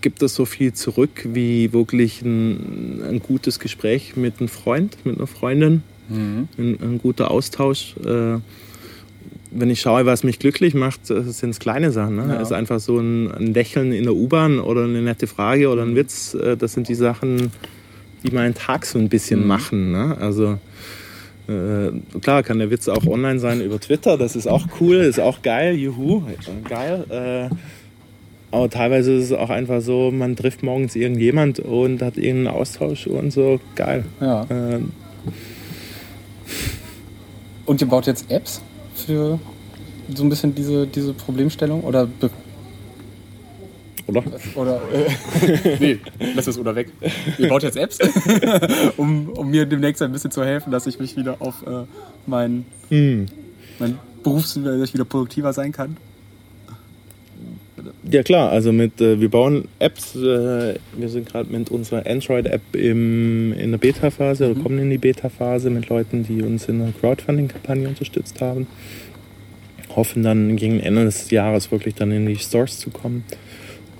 gibt 0.00 0.22
es 0.22 0.34
so 0.34 0.44
viel 0.44 0.72
zurück 0.72 1.26
wie 1.32 1.72
wirklich 1.72 2.22
ein, 2.22 3.02
ein 3.02 3.20
gutes 3.20 3.58
Gespräch 3.58 4.16
mit 4.16 4.38
einem 4.38 4.48
Freund, 4.48 4.96
mit 5.04 5.16
einer 5.18 5.26
Freundin, 5.26 5.82
Mhm. 6.10 6.48
ein, 6.56 6.78
ein 6.80 6.98
guter 6.98 7.30
Austausch. 7.30 7.94
Äh, 8.02 8.38
wenn 9.50 9.70
ich 9.70 9.80
schaue, 9.80 10.04
was 10.06 10.24
mich 10.24 10.38
glücklich 10.38 10.74
macht, 10.74 11.06
sind 11.06 11.50
es 11.50 11.58
kleine 11.58 11.90
Sachen. 11.90 12.16
Ne? 12.16 12.26
Ja. 12.28 12.36
Also 12.38 12.54
einfach 12.54 12.80
so 12.80 12.98
ein, 12.98 13.30
ein 13.32 13.54
Lächeln 13.54 13.92
in 13.92 14.04
der 14.04 14.14
U-Bahn 14.14 14.58
oder 14.60 14.84
eine 14.84 15.00
nette 15.02 15.26
Frage 15.26 15.68
oder 15.70 15.82
ein 15.82 15.94
Witz. 15.96 16.34
Äh, 16.34 16.56
das 16.56 16.72
sind 16.74 16.88
die 16.88 16.94
Sachen, 16.94 17.50
die 18.24 18.34
meinen 18.34 18.54
Tag 18.54 18.84
so 18.86 18.98
ein 18.98 19.08
bisschen 19.08 19.40
Mhm. 19.42 19.46
machen. 19.46 19.92
Ne? 19.92 20.16
Also 20.20 20.58
äh, 21.48 21.92
klar 22.20 22.42
kann 22.42 22.58
der 22.58 22.70
Witz 22.70 22.88
auch 22.88 23.06
online 23.06 23.38
sein 23.38 23.60
über 23.62 23.80
Twitter. 23.80 24.18
Das 24.18 24.36
ist 24.36 24.46
auch 24.46 24.66
cool, 24.80 24.96
ist 24.96 25.18
auch 25.20 25.40
geil. 25.42 25.74
Juhu, 25.76 26.22
geil. 26.68 27.04
Äh, 27.50 27.54
aber 28.50 28.68
teilweise 28.70 29.12
ist 29.14 29.24
es 29.24 29.32
auch 29.32 29.50
einfach 29.50 29.80
so, 29.82 30.10
man 30.10 30.34
trifft 30.36 30.62
morgens 30.62 30.96
irgendjemand 30.96 31.58
und 31.60 32.00
hat 32.02 32.16
irgendeinen 32.16 32.56
Austausch 32.56 33.06
und 33.06 33.30
so. 33.30 33.60
Geil. 33.76 34.04
ja. 34.20 34.42
Äh, 34.44 34.80
Und 37.66 37.80
ihr 37.82 37.86
baut 37.86 38.06
jetzt 38.06 38.30
Apps 38.30 38.62
für 39.00 39.38
so 40.14 40.22
ein 40.24 40.28
bisschen 40.28 40.54
diese, 40.54 40.86
diese 40.86 41.12
Problemstellung? 41.12 41.82
Oder, 41.82 42.06
be- 42.06 42.30
oder? 44.06 44.22
oder 44.54 44.80
äh, 44.92 45.76
nee, 45.80 45.98
lass 46.34 46.46
es 46.46 46.58
oder 46.58 46.74
weg. 46.74 46.90
Ihr 47.38 47.48
baut 47.48 47.62
jetzt 47.62 47.76
Apps, 47.76 47.98
um, 48.96 49.28
um 49.30 49.50
mir 49.50 49.66
demnächst 49.66 50.00
ein 50.02 50.12
bisschen 50.12 50.30
zu 50.30 50.44
helfen, 50.44 50.70
dass 50.70 50.86
ich 50.86 50.98
mich 50.98 51.16
wieder 51.16 51.36
auf 51.40 51.66
äh, 51.66 51.84
mein, 52.26 52.64
Hm. 52.88 53.26
mein 53.78 53.98
Berufs, 54.22 54.54
dass 54.62 54.80
ich 54.88 54.94
wieder 54.94 55.04
produktiver 55.04 55.52
sein 55.52 55.72
kann. 55.72 55.96
Ja 58.10 58.22
klar, 58.22 58.50
also 58.50 58.72
mit 58.72 59.00
äh, 59.00 59.20
wir 59.20 59.28
bauen 59.28 59.68
Apps. 59.78 60.14
Äh, 60.16 60.76
wir 60.96 61.08
sind 61.08 61.28
gerade 61.28 61.50
mit 61.52 61.70
unserer 61.70 62.06
Android-App 62.06 62.74
in 62.74 63.70
der 63.70 63.78
Beta-Phase 63.78 64.50
oder 64.50 64.60
kommen 64.60 64.78
in 64.78 64.90
die 64.90 64.98
Beta-Phase 64.98 65.68
mit 65.68 65.88
Leuten, 65.88 66.24
die 66.24 66.42
uns 66.42 66.68
in 66.68 66.78
der 66.78 66.92
Crowdfunding-Kampagne 66.98 67.86
unterstützt 67.88 68.40
haben. 68.40 68.66
Hoffen 69.94 70.22
dann 70.22 70.56
gegen 70.56 70.80
Ende 70.80 71.04
des 71.04 71.30
Jahres 71.30 71.70
wirklich 71.70 71.94
dann 71.96 72.10
in 72.12 72.26
die 72.26 72.36
Stores 72.36 72.78
zu 72.78 72.90
kommen. 72.90 73.24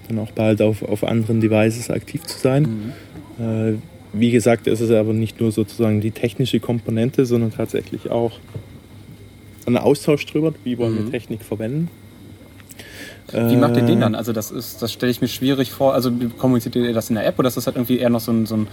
Dann 0.09 0.19
auch 0.21 0.31
bald 0.31 0.63
auf, 0.63 0.83
auf 0.83 1.05
anderen 1.05 1.41
Devices 1.41 1.91
aktiv 1.91 2.23
zu 2.23 2.39
sein. 2.39 2.93
Äh, 3.39 3.75
wie 4.15 4.31
gesagt, 4.31 4.67
ist 4.69 4.81
es 4.81 4.91
aber 4.91 5.13
nicht 5.13 5.39
nur 5.39 5.53
sozusagen 5.53 6.01
die 6.01 6.13
technische 6.13 6.61
Komponente, 6.61 7.27
sondern 7.27 7.53
tatsächlich 7.53 8.11
auch 8.11 8.41
ein 9.67 9.77
Austausch 9.77 10.25
drüber, 10.25 10.55
wie 10.65 10.79
wollen 10.79 10.97
wir 10.97 11.03
Mhm. 11.05 11.11
Technik 11.11 11.43
verwenden. 11.43 11.91
Wie 13.33 13.57
macht 13.57 13.77
ihr 13.77 13.83
Äh, 13.83 13.87
den 13.87 14.01
dann? 14.01 14.15
Also 14.15 14.33
das 14.33 14.51
ist, 14.51 14.81
das 14.81 14.93
stelle 14.93 15.11
ich 15.13 15.21
mir 15.21 15.29
schwierig 15.29 15.71
vor. 15.71 15.95
Also 15.95 16.11
kommuniziert 16.39 16.77
ihr 16.77 16.93
das 16.93 17.11
in 17.11 17.17
der 17.17 17.27
App 17.27 17.39
oder 17.39 17.49
ist 17.49 17.57
das 17.57 17.67
halt 17.67 17.77
irgendwie 17.77 17.99
eher 17.99 18.11
noch 18.11 18.21
so 18.21 18.33
ein, 18.33 18.47
so 18.47 18.57
ein 18.57 18.69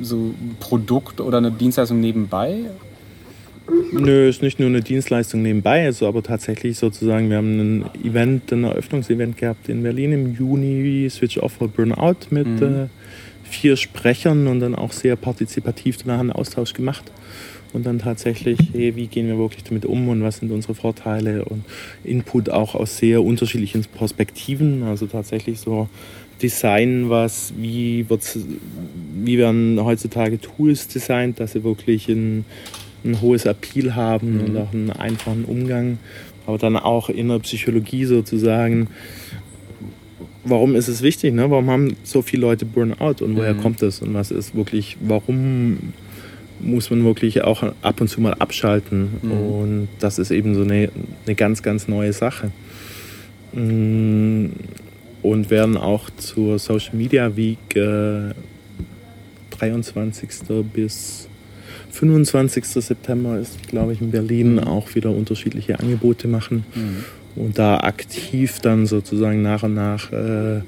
so 0.00 0.34
Produkt 0.60 1.20
oder 1.20 1.38
eine 1.38 1.50
Dienstleistung 1.50 2.00
nebenbei? 2.00 2.60
Nö, 3.92 4.28
ist 4.28 4.40
nicht 4.40 4.58
nur 4.58 4.68
eine 4.68 4.80
Dienstleistung 4.80 5.42
nebenbei, 5.42 5.84
also 5.84 6.08
aber 6.08 6.22
tatsächlich 6.22 6.78
sozusagen, 6.78 7.28
wir 7.28 7.36
haben 7.36 7.58
ein 7.60 7.84
Event, 8.02 8.50
ein 8.52 8.64
Eröffnungsevent 8.64 9.36
gehabt 9.36 9.68
in 9.68 9.82
Berlin 9.82 10.12
im 10.12 10.34
Juni, 10.34 11.06
Switch 11.10 11.36
Off 11.38 11.60
or 11.60 11.68
Burnout 11.68 12.16
mit 12.30 12.46
Mhm. 12.46 12.62
äh, 12.62 12.86
vier 13.44 13.76
Sprechern 13.76 14.46
und 14.46 14.60
dann 14.60 14.74
auch 14.74 14.92
sehr 14.92 15.16
partizipativ 15.16 15.98
danach 15.98 16.20
einen 16.20 16.32
Austausch 16.32 16.72
gemacht. 16.72 17.04
Und 17.72 17.84
dann 17.84 17.98
tatsächlich, 17.98 18.58
hey, 18.72 18.96
wie 18.96 19.06
gehen 19.06 19.26
wir 19.26 19.38
wirklich 19.38 19.64
damit 19.64 19.84
um 19.84 20.08
und 20.08 20.22
was 20.22 20.38
sind 20.38 20.50
unsere 20.50 20.74
Vorteile 20.74 21.44
und 21.44 21.64
Input 22.04 22.50
auch 22.50 22.74
aus 22.74 22.98
sehr 22.98 23.22
unterschiedlichen 23.22 23.84
Perspektiven, 23.84 24.82
also 24.84 25.06
tatsächlich 25.06 25.60
so 25.60 25.88
Design, 26.40 27.10
was, 27.10 27.52
wie, 27.56 28.08
wird's, 28.08 28.38
wie 29.14 29.38
werden 29.38 29.78
heutzutage 29.82 30.40
Tools 30.40 30.88
designt, 30.88 31.40
dass 31.40 31.52
sie 31.52 31.64
wirklich 31.64 32.08
ein, 32.08 32.44
ein 33.04 33.20
hohes 33.20 33.44
Appeal 33.44 33.94
haben 33.94 34.34
mhm. 34.34 34.40
und 34.44 34.56
auch 34.56 34.72
einen 34.72 34.90
einfachen 34.90 35.44
Umgang, 35.44 35.98
aber 36.46 36.58
dann 36.58 36.76
auch 36.76 37.10
in 37.10 37.28
der 37.28 37.40
Psychologie 37.40 38.04
sozusagen, 38.04 38.88
warum 40.44 40.74
ist 40.74 40.88
es 40.88 41.02
wichtig, 41.02 41.34
ne? 41.34 41.50
warum 41.50 41.68
haben 41.68 41.96
so 42.04 42.22
viele 42.22 42.42
Leute 42.42 42.64
Burnout 42.64 43.22
und 43.22 43.36
woher 43.36 43.54
mhm. 43.54 43.60
kommt 43.60 43.82
das 43.82 44.00
und 44.00 44.14
was 44.14 44.30
ist 44.30 44.54
wirklich, 44.54 44.96
warum 45.00 45.92
muss 46.60 46.90
man 46.90 47.04
wirklich 47.04 47.42
auch 47.42 47.62
ab 47.82 48.00
und 48.00 48.08
zu 48.08 48.20
mal 48.20 48.34
abschalten 48.34 49.08
mhm. 49.22 49.30
und 49.32 49.88
das 49.98 50.18
ist 50.18 50.30
eben 50.30 50.54
so 50.54 50.62
eine, 50.62 50.90
eine 51.26 51.34
ganz, 51.34 51.62
ganz 51.62 51.88
neue 51.88 52.12
Sache. 52.12 52.50
Mm, 53.52 54.46
und 55.22 55.50
werden 55.50 55.76
auch 55.76 56.10
zur 56.10 56.58
Social 56.58 56.94
Media 56.94 57.36
Week 57.36 57.74
äh, 57.74 58.34
23. 59.50 60.28
bis 60.72 61.28
25. 61.90 62.64
September 62.64 63.38
ist, 63.38 63.68
glaube 63.68 63.92
ich, 63.92 64.00
in 64.00 64.10
Berlin 64.10 64.54
mhm. 64.54 64.60
auch 64.60 64.94
wieder 64.94 65.10
unterschiedliche 65.10 65.80
Angebote 65.80 66.28
machen 66.28 66.64
mhm. 66.74 67.42
und 67.42 67.58
da 67.58 67.78
aktiv 67.78 68.60
dann 68.60 68.86
sozusagen 68.86 69.42
nach 69.42 69.62
und 69.62 69.74
nach 69.74 70.12
äh, 70.12 70.60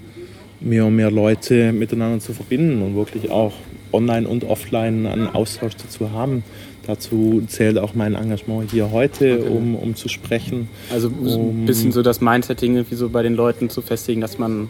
mehr 0.61 0.87
und 0.87 0.97
mehr 0.97 1.11
Leute 1.11 1.73
miteinander 1.73 2.21
zu 2.21 2.33
verbinden 2.33 2.83
und 2.83 2.97
wirklich 2.97 3.31
auch 3.31 3.55
online 3.93 4.29
und 4.29 4.45
offline 4.45 5.07
einen 5.07 5.27
Austausch 5.29 5.75
dazu 5.77 6.11
haben. 6.13 6.43
Dazu 6.87 7.43
zählt 7.47 7.79
auch 7.79 7.95
mein 7.95 8.15
Engagement 8.15 8.71
hier 8.71 8.91
heute, 8.91 9.41
okay. 9.41 9.49
um, 9.49 9.75
um 9.75 9.95
zu 9.95 10.09
sprechen. 10.09 10.69
Also 10.91 11.09
um, 11.09 11.63
ein 11.63 11.67
bisschen 11.67 11.93
so 11.93 12.03
das 12.03 12.21
Mindsetting 12.21 12.75
irgendwie 12.75 12.95
so 12.95 13.09
bei 13.09 13.23
den 13.23 13.35
Leuten 13.35 13.71
zu 13.71 13.83
festigen, 13.83 14.21
dass 14.21 14.39
man 14.39 14.69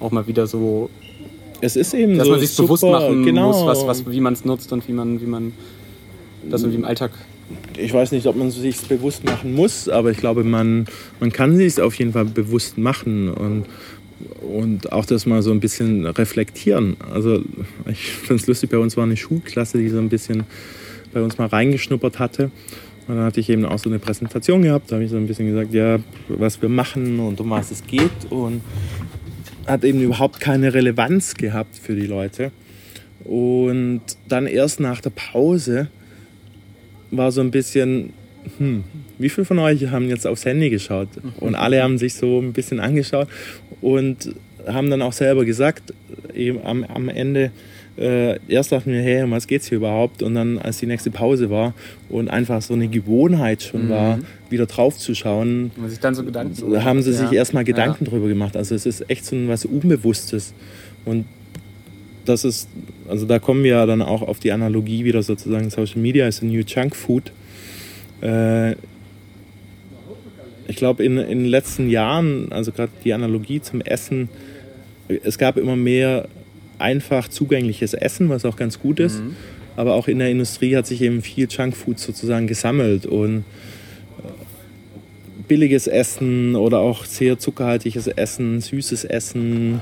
auch 0.00 0.10
mal 0.10 0.26
wieder 0.26 0.46
so. 0.46 0.90
Es 1.60 1.74
ist 1.74 1.94
eben 1.94 2.18
dass 2.18 2.26
so 2.26 2.32
man 2.32 2.40
sich 2.40 2.50
super, 2.50 2.66
bewusst 2.66 2.84
machen 2.84 3.24
genau. 3.24 3.48
muss, 3.48 3.66
was, 3.66 3.86
was, 3.86 4.10
wie 4.10 4.20
man 4.20 4.34
es 4.34 4.44
nutzt 4.44 4.72
und 4.72 4.86
wie 4.86 4.92
man, 4.92 5.20
wie 5.20 5.26
man 5.26 5.52
das 6.48 6.62
irgendwie 6.62 6.78
im 6.78 6.84
Alltag 6.84 7.10
ich 7.78 7.92
weiß 7.92 8.12
nicht, 8.12 8.26
ob 8.26 8.36
man 8.36 8.48
es 8.48 8.56
sich 8.56 8.78
bewusst 8.82 9.24
machen 9.24 9.54
muss, 9.54 9.88
aber 9.88 10.10
ich 10.10 10.18
glaube, 10.18 10.44
man, 10.44 10.86
man 11.20 11.32
kann 11.32 11.56
sich 11.56 11.80
auf 11.80 11.94
jeden 11.94 12.12
Fall 12.12 12.26
bewusst 12.26 12.76
machen 12.76 13.30
und, 13.30 13.64
und 14.40 14.92
auch 14.92 15.04
das 15.04 15.26
mal 15.26 15.42
so 15.42 15.50
ein 15.50 15.60
bisschen 15.60 16.06
reflektieren. 16.06 16.96
Also 17.12 17.42
ich 17.90 18.10
finde 18.10 18.42
es 18.42 18.46
lustig, 18.46 18.70
bei 18.70 18.78
uns 18.78 18.96
war 18.96 19.04
eine 19.04 19.16
Schulklasse, 19.16 19.78
die 19.78 19.88
so 19.88 19.98
ein 19.98 20.08
bisschen 20.08 20.44
bei 21.12 21.22
uns 21.22 21.38
mal 21.38 21.46
reingeschnuppert 21.46 22.18
hatte. 22.18 22.50
Und 23.06 23.16
dann 23.16 23.24
hatte 23.24 23.40
ich 23.40 23.48
eben 23.48 23.64
auch 23.64 23.78
so 23.78 23.88
eine 23.88 23.98
Präsentation 23.98 24.62
gehabt, 24.62 24.90
da 24.90 24.96
habe 24.96 25.04
ich 25.04 25.10
so 25.10 25.16
ein 25.16 25.26
bisschen 25.26 25.46
gesagt, 25.46 25.72
ja, 25.72 25.98
was 26.28 26.60
wir 26.60 26.68
machen 26.68 27.20
und 27.20 27.40
um 27.40 27.50
was 27.50 27.70
es 27.70 27.86
geht. 27.86 28.10
Und 28.28 28.60
hat 29.66 29.84
eben 29.84 30.00
überhaupt 30.00 30.40
keine 30.40 30.74
Relevanz 30.74 31.34
gehabt 31.34 31.76
für 31.76 31.94
die 31.94 32.06
Leute. 32.06 32.50
Und 33.24 34.02
dann 34.28 34.46
erst 34.46 34.80
nach 34.80 35.00
der 35.00 35.10
Pause 35.10 35.88
war 37.10 37.32
so 37.32 37.40
ein 37.40 37.50
bisschen, 37.50 38.12
hm, 38.58 38.84
wie 39.18 39.28
viele 39.28 39.44
von 39.44 39.58
euch 39.58 39.88
haben 39.88 40.08
jetzt 40.08 40.26
aufs 40.26 40.44
Handy 40.44 40.70
geschaut? 40.70 41.08
Und 41.40 41.54
alle 41.54 41.82
haben 41.82 41.98
sich 41.98 42.14
so 42.14 42.40
ein 42.40 42.52
bisschen 42.52 42.80
angeschaut 42.80 43.28
und 43.80 44.34
haben 44.66 44.90
dann 44.90 45.02
auch 45.02 45.12
selber 45.12 45.44
gesagt, 45.44 45.94
eben 46.34 46.60
am, 46.64 46.84
am 46.84 47.08
Ende, 47.08 47.50
äh, 47.96 48.38
erst 48.48 48.72
dachten 48.72 48.92
wir, 48.92 49.02
hey, 49.02 49.22
um 49.22 49.30
was 49.30 49.46
geht's 49.46 49.68
hier 49.68 49.78
überhaupt? 49.78 50.22
Und 50.22 50.34
dann, 50.34 50.58
als 50.58 50.78
die 50.78 50.86
nächste 50.86 51.10
Pause 51.10 51.50
war 51.50 51.74
und 52.08 52.28
einfach 52.28 52.62
so 52.62 52.74
eine 52.74 52.88
Gewohnheit 52.88 53.62
schon 53.62 53.86
mhm. 53.86 53.90
war, 53.90 54.18
wieder 54.50 54.66
drauf 54.66 54.96
zu 54.98 55.14
schauen, 55.14 55.70
sich 55.86 56.00
dann 56.00 56.14
so 56.14 56.24
Gedanken 56.24 56.54
so 56.54 56.82
haben 56.82 57.02
sie 57.02 57.10
ja. 57.12 57.16
sich 57.16 57.32
erstmal 57.32 57.64
Gedanken 57.64 58.04
ja. 58.04 58.10
drüber 58.10 58.28
gemacht. 58.28 58.56
Also 58.56 58.74
es 58.74 58.86
ist 58.86 59.08
echt 59.10 59.24
so 59.24 59.36
was 59.48 59.64
Unbewusstes. 59.64 60.54
Und 61.04 61.24
das 62.24 62.44
ist, 62.44 62.68
also 63.08 63.26
da 63.26 63.38
kommen 63.38 63.64
wir 63.64 63.70
ja 63.70 63.86
dann 63.86 64.02
auch 64.02 64.22
auf 64.22 64.38
die 64.38 64.52
Analogie 64.52 65.04
wieder 65.04 65.22
sozusagen, 65.22 65.70
Social 65.70 66.00
Media 66.00 66.28
ist 66.28 66.42
ein 66.42 66.48
New 66.48 66.62
Junk 66.66 66.94
Food. 66.94 67.32
Äh, 68.22 68.72
ich 70.66 70.76
glaube, 70.76 71.02
in, 71.04 71.16
in 71.16 71.38
den 71.40 71.48
letzten 71.48 71.88
Jahren, 71.88 72.52
also 72.52 72.72
gerade 72.72 72.92
die 73.04 73.12
Analogie 73.12 73.60
zum 73.60 73.80
Essen, 73.80 74.28
es 75.24 75.38
gab 75.38 75.56
immer 75.56 75.76
mehr 75.76 76.28
einfach 76.78 77.28
zugängliches 77.28 77.94
Essen, 77.94 78.28
was 78.28 78.44
auch 78.44 78.56
ganz 78.56 78.78
gut 78.78 79.00
ist. 79.00 79.20
Mhm. 79.20 79.36
Aber 79.76 79.94
auch 79.94 80.08
in 80.08 80.18
der 80.18 80.30
Industrie 80.30 80.76
hat 80.76 80.86
sich 80.86 81.02
eben 81.02 81.22
viel 81.22 81.48
Junkfood 81.48 81.98
sozusagen 81.98 82.46
gesammelt 82.46 83.06
und 83.06 83.38
äh, 84.18 85.42
billiges 85.46 85.86
Essen 85.86 86.56
oder 86.56 86.80
auch 86.80 87.04
sehr 87.04 87.38
zuckerhaltiges 87.38 88.08
Essen, 88.08 88.60
süßes 88.60 89.04
Essen, 89.04 89.80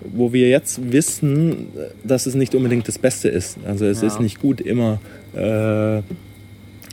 wo 0.00 0.32
wir 0.32 0.48
jetzt 0.48 0.92
wissen, 0.92 1.68
dass 2.04 2.26
es 2.26 2.34
nicht 2.34 2.54
unbedingt 2.54 2.86
das 2.86 2.98
Beste 2.98 3.28
ist. 3.28 3.58
Also 3.66 3.86
es 3.86 4.02
ja. 4.02 4.06
ist 4.08 4.20
nicht 4.20 4.40
gut 4.40 4.60
immer 4.60 5.00
äh, 5.34 6.02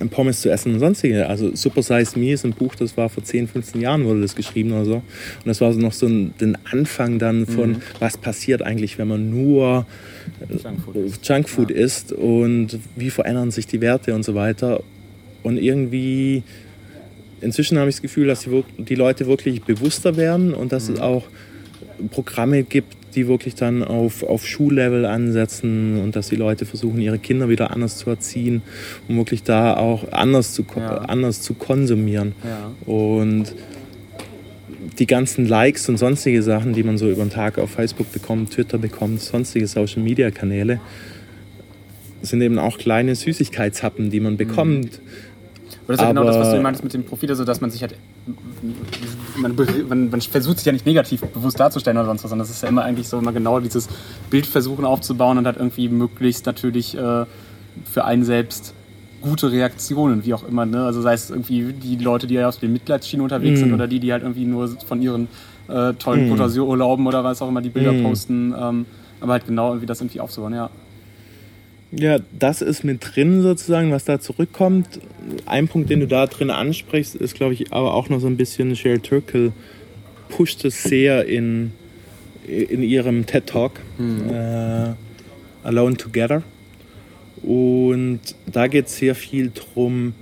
Pommes 0.09 0.41
zu 0.41 0.49
essen 0.49 0.73
und 0.73 0.79
sonstige. 0.79 1.27
Also 1.27 1.55
Super 1.55 1.81
Size 1.81 2.19
Me 2.19 2.33
ist 2.33 2.45
ein 2.45 2.51
Buch, 2.51 2.75
das 2.75 2.97
war 2.97 3.09
vor 3.09 3.23
10, 3.23 3.47
15 3.47 3.81
Jahren 3.81 4.05
wurde 4.05 4.21
das 4.21 4.35
geschrieben 4.35 4.71
oder 4.73 4.85
so. 4.85 4.95
Und 4.95 5.03
das 5.45 5.61
war 5.61 5.71
so 5.73 5.79
noch 5.79 5.93
so 5.93 6.05
ein 6.07 6.33
den 6.39 6.57
Anfang 6.69 7.19
dann 7.19 7.45
von, 7.45 7.71
mhm. 7.71 7.81
was 7.99 8.17
passiert 8.17 8.61
eigentlich, 8.61 8.97
wenn 8.97 9.07
man 9.07 9.29
nur 9.29 9.85
Junkfood, 10.49 10.95
isst. 10.95 11.27
Junkfood 11.27 11.69
ja. 11.71 11.77
isst 11.77 12.13
und 12.13 12.79
wie 12.95 13.09
verändern 13.09 13.51
sich 13.51 13.67
die 13.67 13.81
Werte 13.81 14.13
und 14.13 14.23
so 14.23 14.35
weiter. 14.35 14.83
Und 15.43 15.57
irgendwie, 15.57 16.43
inzwischen 17.41 17.77
habe 17.77 17.89
ich 17.89 17.95
das 17.95 18.01
Gefühl, 18.01 18.27
dass 18.27 18.41
die, 18.41 18.63
die 18.77 18.95
Leute 18.95 19.27
wirklich 19.27 19.61
bewusster 19.63 20.17
werden 20.17 20.53
und 20.53 20.71
dass 20.71 20.89
mhm. 20.89 20.95
es 20.95 21.01
auch 21.01 21.23
Programme 22.11 22.63
gibt, 22.63 22.97
die 23.15 23.27
wirklich 23.27 23.55
dann 23.55 23.83
auf, 23.83 24.23
auf 24.23 24.45
Schullevel 24.45 25.05
ansetzen 25.05 25.99
und 26.01 26.15
dass 26.15 26.29
die 26.29 26.35
Leute 26.35 26.65
versuchen, 26.65 26.99
ihre 26.99 27.19
Kinder 27.19 27.49
wieder 27.49 27.71
anders 27.71 27.97
zu 27.97 28.09
erziehen, 28.09 28.61
um 29.07 29.17
wirklich 29.17 29.43
da 29.43 29.75
auch 29.77 30.11
anders 30.11 30.53
zu, 30.53 30.65
ja. 30.75 30.97
anders 30.97 31.41
zu 31.41 31.53
konsumieren. 31.53 32.33
Ja. 32.43 32.91
Und 32.91 33.55
die 34.99 35.07
ganzen 35.07 35.47
Likes 35.47 35.89
und 35.89 35.97
sonstige 35.97 36.41
Sachen, 36.43 36.73
die 36.73 36.83
man 36.83 36.97
so 36.97 37.09
über 37.09 37.23
den 37.23 37.31
Tag 37.31 37.57
auf 37.57 37.71
Facebook 37.71 38.11
bekommt, 38.11 38.51
Twitter 38.51 38.77
bekommt, 38.77 39.21
sonstige 39.21 39.67
Social 39.67 40.01
Media 40.01 40.31
Kanäle, 40.31 40.79
sind 42.21 42.41
eben 42.41 42.59
auch 42.59 42.77
kleine 42.77 43.15
Süßigkeitshappen, 43.15 44.09
die 44.09 44.19
man 44.19 44.33
mhm. 44.33 44.37
Aber 45.85 45.93
das 45.93 46.01
ist 46.01 46.01
ja 46.01 46.07
genau 46.09 46.23
das, 46.23 46.37
was 46.37 46.51
du 46.51 46.61
meinst 46.61 46.83
mit 46.83 46.93
dem 46.93 47.03
Profil, 47.03 47.29
also 47.29 47.45
dass 47.45 47.61
man 47.61 47.69
sich 47.69 47.81
halt 47.81 47.95
man, 49.37 49.55
man, 49.87 50.09
man, 50.09 50.21
versucht 50.21 50.57
sich 50.57 50.65
ja 50.65 50.71
nicht 50.71 50.85
negativ 50.85 51.21
bewusst 51.21 51.59
darzustellen 51.59 51.97
oder 51.97 52.07
sonst 52.07 52.23
was, 52.23 52.29
sondern 52.29 52.45
es 52.45 52.51
ist 52.51 52.63
ja 52.63 52.69
immer 52.69 52.83
eigentlich 52.83 53.07
so 53.07 53.19
immer 53.19 53.31
genau 53.31 53.59
dieses 53.59 53.87
Bild 54.29 54.47
versuchen 54.47 54.83
aufzubauen 54.83 55.37
und 55.37 55.45
halt 55.45 55.57
irgendwie 55.57 55.89
möglichst 55.89 56.45
natürlich 56.47 56.97
äh, 56.97 57.25
für 57.83 58.05
einen 58.05 58.23
selbst 58.23 58.73
gute 59.21 59.51
Reaktionen, 59.51 60.25
wie 60.25 60.33
auch 60.33 60.47
immer. 60.47 60.65
Ne? 60.65 60.85
Also 60.85 61.01
sei 61.01 61.13
es 61.13 61.29
irgendwie 61.29 61.73
die 61.73 61.97
Leute, 61.97 62.27
die 62.27 62.35
ja 62.35 62.47
aus 62.47 62.59
den 62.59 62.73
Mitleidsschienen 62.73 63.23
unterwegs 63.23 63.59
mm. 63.59 63.61
sind 63.61 63.67
mhm. 63.69 63.75
oder 63.75 63.87
die, 63.87 63.99
die 63.99 64.11
halt 64.11 64.23
irgendwie 64.23 64.45
nur 64.45 64.67
von 64.85 65.01
ihren 65.01 65.27
äh, 65.67 65.93
tollen 65.93 66.29
mm. 66.29 66.59
Urlauben 66.59 67.07
oder 67.07 67.23
was 67.23 67.41
auch 67.41 67.47
immer 67.47 67.61
die 67.61 67.69
Bilder 67.69 67.91
mm. 67.91 68.03
posten. 68.03 68.53
Ähm, 68.57 68.85
aber 69.21 69.33
halt 69.33 69.47
genau 69.47 69.69
irgendwie 69.69 69.87
das 69.87 70.01
irgendwie 70.01 70.19
aufzubauen, 70.19 70.53
ja. 70.53 70.69
Ja, 71.97 72.19
das 72.37 72.61
ist 72.61 72.83
mit 72.83 73.15
drin 73.15 73.41
sozusagen, 73.41 73.91
was 73.91 74.03
da 74.03 74.19
zurückkommt. 74.19 74.99
Ein 75.45 75.67
Punkt, 75.67 75.89
den 75.89 76.01
du 76.01 76.07
da 76.07 76.27
drin 76.27 76.49
ansprichst, 76.49 77.15
ist, 77.15 77.35
glaube 77.35 77.53
ich, 77.53 77.71
aber 77.71 77.93
auch 77.93 78.09
noch 78.09 78.19
so 78.19 78.27
ein 78.27 78.35
bisschen 78.35 78.75
Sheryl 78.75 78.99
Turkle 78.99 79.53
pusht 80.27 80.65
es 80.65 80.83
sehr 80.83 81.25
in, 81.25 81.71
in 82.47 82.83
ihrem 82.83 83.25
TED 83.25 83.47
Talk 83.47 83.79
mhm. 83.97 84.29
äh, 84.29 84.93
Alone 85.63 85.95
Together. 85.95 86.43
Und 87.41 88.19
da 88.45 88.67
geht 88.67 88.87
es 88.87 88.97
sehr 88.97 89.15
viel 89.15 89.51
drum, 89.53 90.13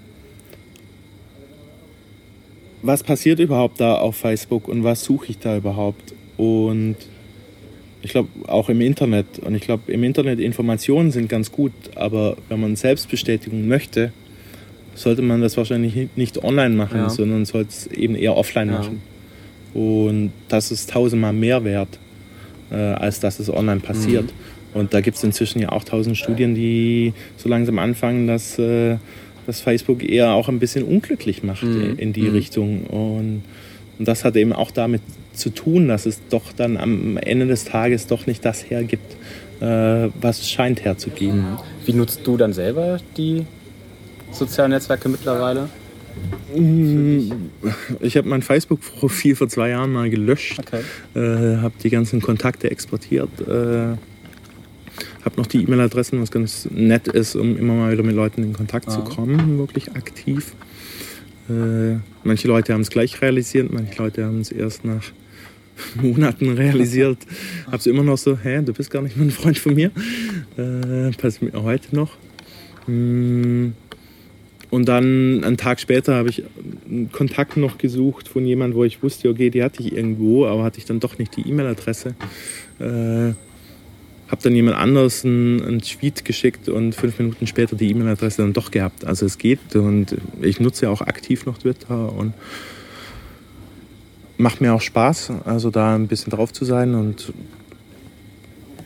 was 2.83 3.01
passiert 3.01 3.39
überhaupt 3.39 3.79
da 3.79 3.95
auf 3.95 4.17
Facebook 4.17 4.67
und 4.67 4.83
was 4.83 5.03
suche 5.03 5.27
ich 5.29 5.39
da 5.39 5.57
überhaupt. 5.57 6.13
Und 6.37 6.97
ich 8.03 8.11
glaube, 8.11 8.29
auch 8.47 8.69
im 8.69 8.81
Internet. 8.81 9.39
Und 9.39 9.55
ich 9.55 9.61
glaube, 9.61 9.91
im 9.91 10.03
Internet 10.03 10.39
Informationen 10.39 11.11
sind 11.11 11.29
ganz 11.29 11.51
gut, 11.51 11.71
aber 11.95 12.35
wenn 12.49 12.59
man 12.59 12.75
Selbstbestätigung 12.75 13.67
möchte, 13.67 14.11
sollte 14.93 15.21
man 15.21 15.41
das 15.41 15.57
wahrscheinlich 15.57 16.09
nicht 16.15 16.43
online 16.43 16.75
machen, 16.75 16.99
ja. 16.99 17.09
sondern 17.09 17.45
sollte 17.45 17.69
es 17.69 17.87
eben 17.87 18.15
eher 18.15 18.35
offline 18.35 18.69
ja. 18.69 18.79
machen. 18.79 19.01
Und 19.73 20.31
das 20.49 20.69
ist 20.69 20.91
tausendmal 20.91 21.33
mehr 21.33 21.63
wert, 21.63 21.97
äh, 22.71 22.75
als 22.75 23.19
dass 23.19 23.39
es 23.39 23.49
online 23.49 23.79
passiert. 23.79 24.25
Mhm. 24.25 24.79
Und 24.79 24.93
da 24.93 25.01
gibt 25.01 25.17
es 25.17 25.23
inzwischen 25.23 25.59
ja 25.59 25.71
auch 25.71 25.83
tausend 25.83 26.17
Studien, 26.17 26.55
die 26.55 27.13
so 27.37 27.47
langsam 27.47 27.79
anfangen, 27.79 28.27
dass, 28.27 28.59
äh, 28.59 28.97
dass 29.47 29.61
Facebook 29.61 30.03
eher 30.03 30.33
auch 30.33 30.49
ein 30.49 30.59
bisschen 30.59 30.83
unglücklich 30.83 31.41
macht 31.41 31.63
mhm. 31.63 31.97
in 31.97 32.11
die 32.11 32.23
mhm. 32.23 32.31
Richtung. 32.31 32.83
Und, 32.85 33.43
und 33.97 34.07
das 34.07 34.25
hat 34.25 34.35
eben 34.35 34.51
auch 34.51 34.71
damit 34.71 35.01
zu 35.33 35.49
tun, 35.49 35.87
dass 35.87 36.05
es 36.05 36.21
doch 36.29 36.51
dann 36.53 36.77
am 36.77 37.17
Ende 37.17 37.47
des 37.47 37.65
Tages 37.65 38.07
doch 38.07 38.27
nicht 38.27 38.45
das 38.45 38.69
hergibt, 38.69 39.15
äh, 39.59 40.09
was 40.21 40.39
es 40.39 40.49
scheint 40.49 40.83
herzugeben. 40.83 41.57
Wie 41.85 41.93
nutzt 41.93 42.21
du 42.25 42.37
dann 42.37 42.53
selber 42.53 42.99
die 43.17 43.45
soziale 44.31 44.69
Netzwerke 44.69 45.09
mittlerweile? 45.09 45.69
Mm, 46.55 47.31
ich 47.99 48.15
habe 48.17 48.29
mein 48.29 48.41
Facebook-Profil 48.43 49.35
vor 49.35 49.49
zwei 49.49 49.69
Jahren 49.69 49.91
mal 49.91 50.09
gelöscht, 50.09 50.59
Okay. 50.59 50.81
äh, 51.15 51.57
habe 51.57 51.73
die 51.81 51.89
ganzen 51.89 52.21
Kontakte 52.21 52.69
exportiert, 52.69 53.29
äh, 53.41 53.95
habe 55.25 55.37
noch 55.37 55.47
die 55.47 55.63
E-Mail-Adressen, 55.63 56.21
was 56.21 56.29
ganz 56.29 56.67
nett 56.71 57.07
ist, 57.07 57.35
um 57.35 57.57
immer 57.57 57.73
mal 57.73 57.91
wieder 57.91 58.03
mit 58.03 58.15
Leuten 58.15 58.43
in 58.43 58.53
Kontakt 58.53 58.91
zu 58.91 58.99
Ah. 58.99 59.09
kommen, 59.09 59.57
wirklich 59.57 59.91
aktiv. 59.95 60.53
Äh, 61.49 61.97
manche 62.23 62.47
Leute 62.47 62.73
haben 62.73 62.81
es 62.81 62.89
gleich 62.89 63.19
realisiert, 63.21 63.73
manche 63.73 64.01
Leute 64.01 64.25
haben 64.25 64.41
es 64.41 64.51
erst 64.51 64.85
nach 64.85 65.03
Monaten 66.01 66.49
realisiert. 66.53 67.19
Habe 67.67 67.77
es 67.77 67.85
immer 67.85 68.03
noch 68.03 68.17
so, 68.17 68.37
hä, 68.37 68.61
du 68.63 68.73
bist 68.73 68.91
gar 68.91 69.01
nicht 69.01 69.17
mehr 69.17 69.27
ein 69.27 69.31
Freund 69.31 69.57
von 69.57 69.73
mir. 69.75 69.91
Äh, 70.57 71.11
passiert 71.17 71.53
mir 71.53 71.63
heute 71.63 71.95
noch. 71.95 72.17
Mm, 72.87 73.69
Und 74.69 74.87
dann 74.87 75.43
einen 75.43 75.57
Tag 75.57 75.79
später 75.79 76.15
habe 76.15 76.29
ich 76.29 76.43
einen 76.89 77.11
Kontakt 77.11 77.57
noch 77.57 77.77
gesucht 77.77 78.27
von 78.27 78.43
jemandem, 78.43 78.75
wo 78.75 78.83
ich 78.83 79.03
wusste, 79.03 79.29
okay, 79.29 79.51
die 79.51 79.61
hatte 79.61 79.83
ich 79.83 79.95
irgendwo, 79.95 80.47
aber 80.47 80.63
hatte 80.63 80.79
ich 80.79 80.85
dann 80.85 80.99
doch 80.99 81.19
nicht 81.19 81.37
die 81.37 81.47
E-Mail-Adresse. 81.47 82.15
Äh, 82.79 83.33
habe 84.33 84.41
dann 84.41 84.55
jemand 84.55 84.77
anders 84.77 85.23
einen, 85.25 85.61
einen 85.61 85.81
Tweet 85.81 86.25
geschickt 86.25 86.69
und 86.69 86.95
fünf 86.95 87.19
Minuten 87.19 87.45
später 87.45 87.75
die 87.75 87.91
E-Mail-Adresse 87.91 88.41
dann 88.41 88.53
doch 88.53 88.71
gehabt. 88.71 89.05
Also 89.05 89.27
es 89.27 89.37
geht 89.37 89.75
und 89.75 90.15
ich 90.41 90.59
nutze 90.59 90.85
ja 90.85 90.91
auch 90.91 91.01
aktiv 91.01 91.45
noch 91.45 91.59
Twitter 91.59 92.11
und 92.11 92.33
macht 94.37 94.61
mir 94.61 94.73
auch 94.73 94.81
Spaß, 94.81 95.31
also 95.45 95.69
da 95.69 95.95
ein 95.95 96.07
bisschen 96.07 96.31
drauf 96.31 96.51
zu 96.53 96.65
sein 96.65 96.95
und 96.95 97.33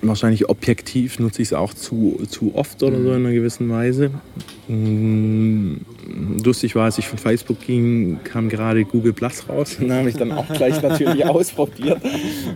wahrscheinlich 0.02 0.50
objektiv 0.50 1.20
nutze 1.20 1.42
ich 1.42 1.50
es 1.50 1.54
auch 1.54 1.74
zu, 1.74 2.22
zu 2.30 2.56
oft 2.56 2.82
oder 2.84 3.02
so 3.02 3.10
in 3.10 3.26
einer 3.26 3.34
gewissen 3.34 3.70
Weise. 3.70 4.12
Mm, 4.68 5.78
Lustig 6.44 6.76
war, 6.76 6.86
als 6.86 6.98
ich 6.98 7.08
von 7.08 7.18
Facebook 7.18 7.60
ging, 7.62 8.20
kam 8.24 8.50
gerade 8.50 8.86
Google 8.86 9.14
Plus 9.14 9.48
raus. 9.50 9.78
Den 9.80 9.92
habe 9.92 10.10
ich 10.10 10.16
dann 10.16 10.32
auch 10.32 10.48
gleich 10.48 10.82
natürlich 10.82 11.26
ausprobiert. 11.26 12.00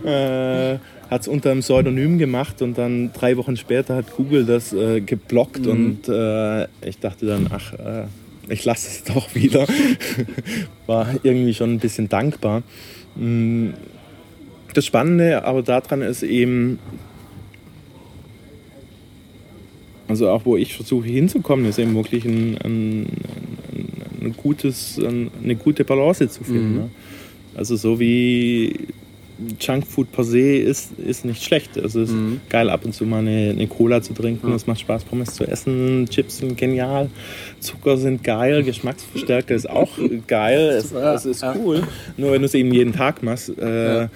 Äh, 0.04 0.78
hat 1.10 1.22
es 1.22 1.28
unter 1.28 1.50
einem 1.50 1.60
Pseudonym 1.60 2.18
gemacht 2.18 2.62
und 2.62 2.78
dann 2.78 3.12
drei 3.12 3.36
Wochen 3.36 3.56
später 3.56 3.96
hat 3.96 4.16
Google 4.16 4.46
das 4.46 4.72
äh, 4.72 5.02
geblockt 5.02 5.66
und 5.66 6.08
äh, 6.08 6.64
ich 6.86 6.98
dachte 7.00 7.26
dann, 7.26 7.48
ach, 7.50 7.74
äh, 7.74 8.04
ich 8.48 8.64
lasse 8.64 8.88
es 8.88 9.04
doch 9.04 9.34
wieder. 9.34 9.66
War 10.86 11.14
irgendwie 11.22 11.54
schon 11.54 11.74
ein 11.74 11.78
bisschen 11.78 12.08
dankbar. 12.08 12.62
Mm, 13.16 13.70
Das 14.74 14.86
Spannende 14.86 15.44
aber 15.44 15.62
daran 15.62 16.02
ist 16.02 16.22
eben, 16.22 16.78
also 20.08 20.28
auch 20.30 20.44
wo 20.44 20.56
ich 20.56 20.74
versuche 20.74 21.08
hinzukommen, 21.08 21.66
ist 21.66 21.78
eben 21.78 21.94
wirklich 21.94 22.24
ein, 22.24 22.58
ein, 22.64 23.00
ein, 23.02 24.02
ein 24.22 24.34
gutes, 24.36 24.98
ein, 24.98 25.30
eine 25.42 25.56
gute 25.56 25.84
Balance 25.84 26.28
zu 26.28 26.44
finden. 26.44 26.70
Mhm. 26.70 26.76
Ne? 26.76 26.90
Also 27.54 27.76
so 27.76 28.00
wie 28.00 28.88
Junkfood 29.60 30.12
per 30.12 30.24
se 30.24 30.56
ist, 30.56 30.92
ist 30.98 31.24
nicht 31.24 31.42
schlecht. 31.42 31.76
Also 31.80 32.00
es 32.02 32.10
ist 32.10 32.14
Mhm. 32.14 32.40
geil 32.48 32.70
ab 32.70 32.84
und 32.84 32.94
zu 32.94 33.04
mal 33.04 33.18
eine, 33.20 33.50
eine 33.50 33.66
Cola 33.66 34.02
zu 34.02 34.12
trinken. 34.14 34.48
Ja. 34.48 34.54
Es 34.54 34.66
macht 34.66 34.80
Spaß, 34.80 35.04
Pommes 35.04 35.34
zu 35.34 35.44
essen. 35.44 36.06
Chips 36.10 36.38
sind 36.38 36.56
genial. 36.56 37.10
Zucker 37.60 37.96
sind 37.96 38.22
geil. 38.24 38.62
Geschmacksverstärker 38.62 39.54
ist 39.54 39.68
auch 39.68 39.90
geil. 40.26 40.60
Es, 40.78 40.92
es 40.92 41.24
ist 41.26 41.42
ja. 41.42 41.54
cool. 41.56 41.82
Nur 42.16 42.32
wenn 42.32 42.42
du 42.42 42.46
es 42.46 42.54
eben 42.54 42.72
jeden 42.72 42.92
Tag 42.92 43.22
machst, 43.22 43.52
äh, 43.58 44.02
Ja. 44.02 44.10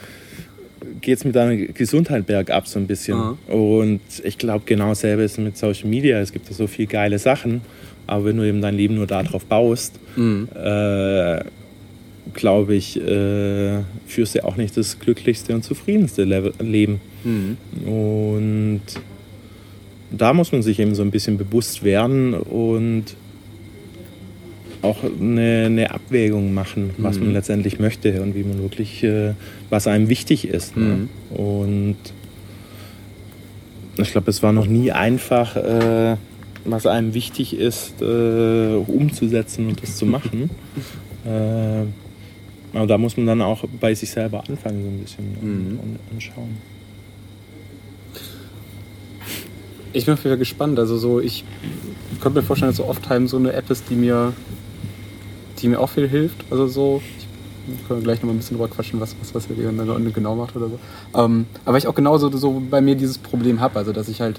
geht 1.01 1.19
es 1.19 1.25
mit 1.25 1.35
deiner 1.37 1.57
Gesundheit 1.57 2.27
bergab 2.27 2.67
so 2.69 2.79
ein 2.79 2.87
bisschen. 2.87 3.15
Aha. 3.19 3.37
Und 3.49 4.01
ich 4.25 4.39
glaube, 4.39 4.63
genau 4.67 4.89
dasselbe 4.91 5.23
ist 5.23 5.39
mit 5.39 5.57
Social 5.57 5.89
Media. 5.89 6.21
Es 6.21 6.33
gibt 6.33 6.49
da 6.51 6.55
so 6.55 6.67
viele 6.67 6.89
geile 6.89 7.19
Sachen. 7.19 7.61
Aber 8.09 8.25
wenn 8.27 8.37
du 8.37 8.45
eben 8.45 8.61
dein 8.63 8.77
Leben 8.77 8.95
nur 8.95 9.07
darauf 9.09 9.45
baust, 9.47 9.99
Mhm. 10.15 10.49
äh, 10.55 11.41
glaube 12.35 12.75
ich, 12.75 13.01
äh, 13.01 13.81
führst 14.07 14.35
du 14.35 14.45
auch 14.45 14.57
nicht 14.57 14.77
das 14.77 14.99
glücklichste 14.99 15.55
und 15.55 15.63
zufriedenste 15.63 16.25
Level 16.25 16.53
Leben. 16.61 17.01
Mhm. 17.25 17.57
Und 17.87 18.83
da 20.11 20.33
muss 20.33 20.53
man 20.53 20.63
sich 20.63 20.79
eben 20.79 20.95
so 20.95 21.03
ein 21.03 21.11
bisschen 21.11 21.37
bewusst 21.39 21.83
werden 21.83 22.35
und 22.35 23.05
auch 24.83 24.99
eine, 25.03 25.65
eine 25.67 25.91
Abwägung 25.91 26.55
machen, 26.55 26.91
was 26.99 27.19
Mhm. 27.19 27.25
man 27.25 27.33
letztendlich 27.35 27.79
möchte 27.79 28.23
und 28.23 28.35
wie 28.35 28.45
man 28.45 28.61
wirklich, 28.63 29.03
äh, 29.03 29.33
was 29.71 29.87
einem 29.87 30.09
wichtig 30.09 30.47
ist. 30.47 30.77
Ne? 30.77 31.09
Und 31.31 31.97
ich 33.97 34.13
glaube, 34.13 34.31
es 34.31 34.43
war 34.43 34.53
noch 34.53 34.67
nie 34.67 34.93
einfach, 34.93 35.57
äh, 35.57 36.17
was 36.65 36.87
einem 36.87 37.15
wichtig 37.15 37.57
ist, 37.57 38.01
äh, 38.03 38.75
umzusetzen 38.87 39.69
und 39.69 39.83
das 39.83 39.97
zu 39.97 40.07
machen. 40.07 40.51
aber 42.77 42.87
da 42.87 42.99
muss 42.99 43.17
man 43.17 43.27
dann 43.27 43.43
auch 43.43 43.65
bei 43.81 43.95
sich 43.95 44.11
selber 44.11 44.43
anfangen, 44.49 44.83
so 44.83 44.89
ein 44.89 44.99
bisschen 45.01 45.37
und, 45.41 45.73
Mhm. 45.73 45.81
und, 45.81 45.99
und 46.13 46.23
schauen. 46.23 46.57
Ich 49.93 50.05
bin 50.05 50.15
auf 50.15 50.21
jeden 50.21 50.31
Fall 50.33 50.39
gespannt. 50.39 50.79
Also 50.79 50.99
so, 50.99 51.21
ich 51.21 51.45
könnte 52.21 52.41
mir 52.41 52.45
vorstellen, 52.45 52.71
dass 52.71 52.77
so 52.77 52.85
oft 52.87 53.03
Time 53.03 53.29
so 53.29 53.37
eine 53.39 53.53
App 53.53 53.71
ist, 53.71 53.85
die 53.89 53.95
mir, 53.95 54.33
die 55.59 55.69
mir 55.69 55.81
auch 55.81 55.89
viel 55.89 56.09
hilft. 56.09 56.45
Also 56.51 56.67
so, 56.67 57.03
ich 57.69 57.89
können 57.89 58.03
gleich 58.03 58.19
noch 58.21 58.27
mal 58.27 58.33
ein 58.35 58.37
bisschen 58.39 58.59
drüber 58.59 58.69
quatschen, 58.69 59.01
was, 59.01 59.17
was, 59.21 59.35
was 59.35 59.49
ihr 59.57 59.73
dann 59.73 60.13
genau 60.13 60.37
macht 60.37 60.55
oder 60.55 60.69
so. 60.69 60.79
Ähm, 61.19 61.47
aber 61.65 61.79
ich 61.79 61.87
auch 61.87 61.95
genauso 61.95 62.31
so 62.37 62.63
bei 62.71 62.81
mir 62.81 62.95
dieses 62.95 63.17
Problem 63.19 63.61
habe, 63.61 63.79
also 63.79 63.93
dass 63.93 64.09
ich 64.09 64.21
halt 64.21 64.39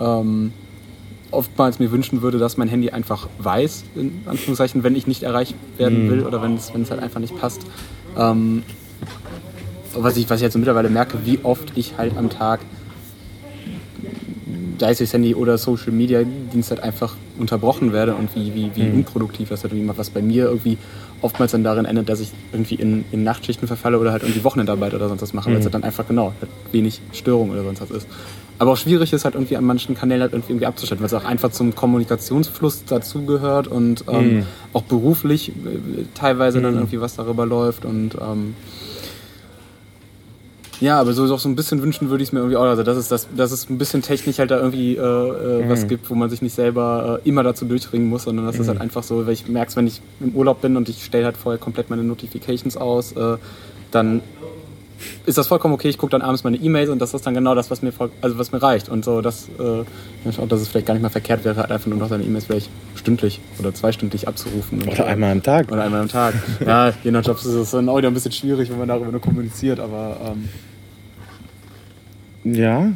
ähm, 0.00 0.52
oftmals 1.34 1.78
mir 1.78 1.90
wünschen 1.92 2.22
würde, 2.22 2.38
dass 2.38 2.56
mein 2.56 2.68
Handy 2.68 2.90
einfach 2.90 3.28
weiß, 3.38 3.84
in 3.96 4.22
Anführungszeichen, 4.26 4.82
wenn 4.82 4.94
ich 4.96 5.06
nicht 5.06 5.22
erreicht 5.22 5.54
werden 5.76 6.04
Mhm. 6.04 6.08
will 6.08 6.26
oder 6.26 6.40
wenn 6.42 6.54
es, 6.54 6.72
wenn 6.74 6.82
es 6.82 6.90
halt 6.90 7.00
einfach 7.02 7.20
nicht 7.20 7.36
passt. 7.36 7.66
Ähm, 8.16 8.62
was 9.96 10.16
ich, 10.16 10.28
was 10.28 10.38
ich 10.38 10.42
jetzt 10.42 10.54
so 10.54 10.58
mittlerweile 10.58 10.90
merke, 10.90 11.24
wie 11.24 11.38
oft 11.44 11.72
ich 11.76 11.96
halt 11.98 12.16
am 12.16 12.28
Tag 12.30 12.60
sei 14.78 14.90
es 14.90 14.98
durchs 14.98 15.12
Handy 15.12 15.34
oder 15.34 15.56
Social 15.56 15.92
Media 15.92 16.22
Dienst 16.24 16.70
halt 16.70 16.82
einfach 16.82 17.16
unterbrochen 17.38 17.92
werde 17.92 18.14
und 18.14 18.34
wie, 18.34 18.54
wie, 18.54 18.74
wie 18.74 18.82
Mhm. 18.82 18.94
unproduktiv 18.94 19.48
das 19.48 19.62
halt 19.62 19.72
irgendwie 19.72 19.86
macht, 19.86 19.98
was 19.98 20.10
bei 20.10 20.20
mir 20.22 20.44
irgendwie 20.46 20.76
oftmals 21.20 21.52
dann 21.52 21.64
darin 21.64 21.84
endet, 21.84 22.08
dass 22.08 22.20
ich 22.20 22.30
irgendwie 22.52 22.74
in, 22.74 23.04
in 23.12 23.22
Nachtschichten 23.22 23.66
verfalle 23.68 23.98
oder 23.98 24.12
halt 24.12 24.22
irgendwie 24.22 24.42
Wochenendarbeit 24.44 24.94
oder 24.94 25.08
sonst 25.08 25.22
was 25.22 25.32
mache, 25.32 25.46
weil 25.50 25.54
es 25.54 25.60
Mhm. 25.60 25.64
halt 25.64 25.74
dann 25.74 25.84
einfach 25.84 26.06
genau 26.06 26.32
halt 26.40 26.50
wenig 26.72 27.00
Störung 27.12 27.50
oder 27.50 27.62
sonst 27.62 27.80
was 27.80 27.90
ist. 27.90 28.08
Aber 28.58 28.72
auch 28.72 28.76
schwierig 28.76 29.12
ist 29.12 29.24
halt 29.24 29.34
irgendwie 29.34 29.56
an 29.56 29.64
manchen 29.64 29.94
Kanälen 29.96 30.22
halt 30.22 30.32
irgendwie, 30.32 30.52
irgendwie 30.52 30.66
abzuschalten, 30.66 31.00
weil 31.02 31.06
es 31.08 31.14
auch 31.14 31.28
einfach 31.28 31.50
zum 31.50 31.74
Kommunikationsfluss 31.74 32.84
dazugehört 32.84 33.66
und 33.66 34.04
ähm, 34.08 34.34
Mhm. 34.34 34.46
auch 34.72 34.82
beruflich 34.82 35.50
äh, 35.50 35.52
teilweise 36.14 36.60
dann 36.60 36.72
Mhm. 36.74 36.78
irgendwie 36.80 37.00
was 37.00 37.16
darüber 37.16 37.46
läuft 37.46 37.84
und 37.84 38.14
ähm, 38.20 38.54
ja, 40.80 41.00
aber 41.00 41.12
so, 41.14 41.26
so 41.26 41.36
so 41.36 41.48
ein 41.48 41.54
bisschen 41.56 41.82
wünschen 41.82 42.10
würde 42.10 42.22
ich 42.22 42.28
es 42.30 42.32
mir 42.32 42.40
irgendwie 42.40 42.56
auch. 42.56 42.64
Also, 42.64 42.82
dass 42.82 42.96
es, 42.96 43.08
das, 43.08 43.28
dass 43.34 43.52
es 43.52 43.70
ein 43.70 43.78
bisschen 43.78 44.02
technisch 44.02 44.38
halt 44.38 44.50
da 44.50 44.58
irgendwie 44.58 44.96
äh, 44.96 45.00
äh, 45.00 45.68
was 45.68 45.84
Mhm. 45.84 45.88
gibt, 45.88 46.10
wo 46.10 46.14
man 46.14 46.28
sich 46.30 46.42
nicht 46.42 46.52
selber 46.54 47.20
äh, 47.24 47.28
immer 47.28 47.42
dazu 47.44 47.64
durchringen 47.64 48.08
muss, 48.08 48.24
sondern 48.24 48.44
dass 48.46 48.56
es 48.58 48.66
Mhm. 48.66 48.70
halt 48.72 48.80
einfach 48.80 49.02
so, 49.04 49.24
weil 49.26 49.32
ich 49.34 49.46
merke 49.48 49.70
es, 49.70 49.76
wenn 49.76 49.86
ich 49.86 50.00
im 50.20 50.30
Urlaub 50.34 50.60
bin 50.62 50.76
und 50.76 50.88
ich 50.88 51.04
stelle 51.04 51.24
halt 51.26 51.36
vorher 51.36 51.58
komplett 51.60 51.90
meine 51.90 52.02
Notifications 52.02 52.76
aus, 52.76 53.12
äh, 53.12 53.36
dann 53.92 54.20
ist 55.26 55.38
das 55.38 55.46
vollkommen 55.46 55.74
okay. 55.74 55.88
Ich 55.88 55.98
gucke 55.98 56.10
dann 56.10 56.22
abends 56.22 56.44
meine 56.44 56.56
E-Mails 56.56 56.90
und 56.90 56.98
das 57.00 57.14
ist 57.14 57.26
dann 57.26 57.34
genau 57.34 57.54
das, 57.54 57.70
was 57.70 57.82
mir, 57.82 57.92
voll, 57.92 58.10
also 58.20 58.38
was 58.38 58.52
mir 58.52 58.62
reicht. 58.62 58.88
Und 58.88 59.04
so, 59.04 59.20
dass, 59.20 59.48
äh, 59.58 59.84
ich 60.28 60.38
auch, 60.38 60.48
dass 60.48 60.60
es 60.60 60.68
vielleicht 60.68 60.86
gar 60.86 60.94
nicht 60.94 61.02
mal 61.02 61.08
verkehrt 61.08 61.44
wäre, 61.44 61.56
halt 61.56 61.70
einfach 61.72 61.86
nur 61.86 61.98
noch 61.98 62.08
seine 62.08 62.24
E-Mails 62.24 62.46
vielleicht 62.46 62.70
stündlich 62.96 63.40
oder 63.58 63.74
zweistündlich 63.74 64.26
abzurufen. 64.28 64.82
Oder 64.82 65.00
äh, 65.06 65.10
einmal 65.10 65.32
am 65.32 65.42
Tag. 65.42 65.70
oder 65.72 65.82
einmal 65.84 66.00
am 66.00 66.08
Tag. 66.08 66.34
Ja, 66.66 66.92
je 67.02 67.10
nach 67.10 67.24
Job 67.24 67.36
ist 67.38 67.44
es 67.46 67.70
dann 67.70 67.88
auch 67.88 67.98
wieder 67.98 68.08
ein 68.08 68.14
bisschen 68.14 68.32
schwierig, 68.32 68.70
wenn 68.70 68.78
man 68.78 68.88
darüber 68.88 69.10
nur 69.10 69.20
kommuniziert, 69.20 69.80
aber 69.80 70.34
ähm, 72.44 72.54
Ja. 72.54 72.92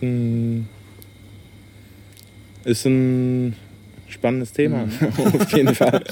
mm, 0.00 0.66
Ist 2.64 2.84
ein 2.86 3.56
spannendes 4.10 4.52
Thema. 4.52 4.88
Auf 5.38 5.52
jeden 5.52 5.74
Fall. 5.74 6.02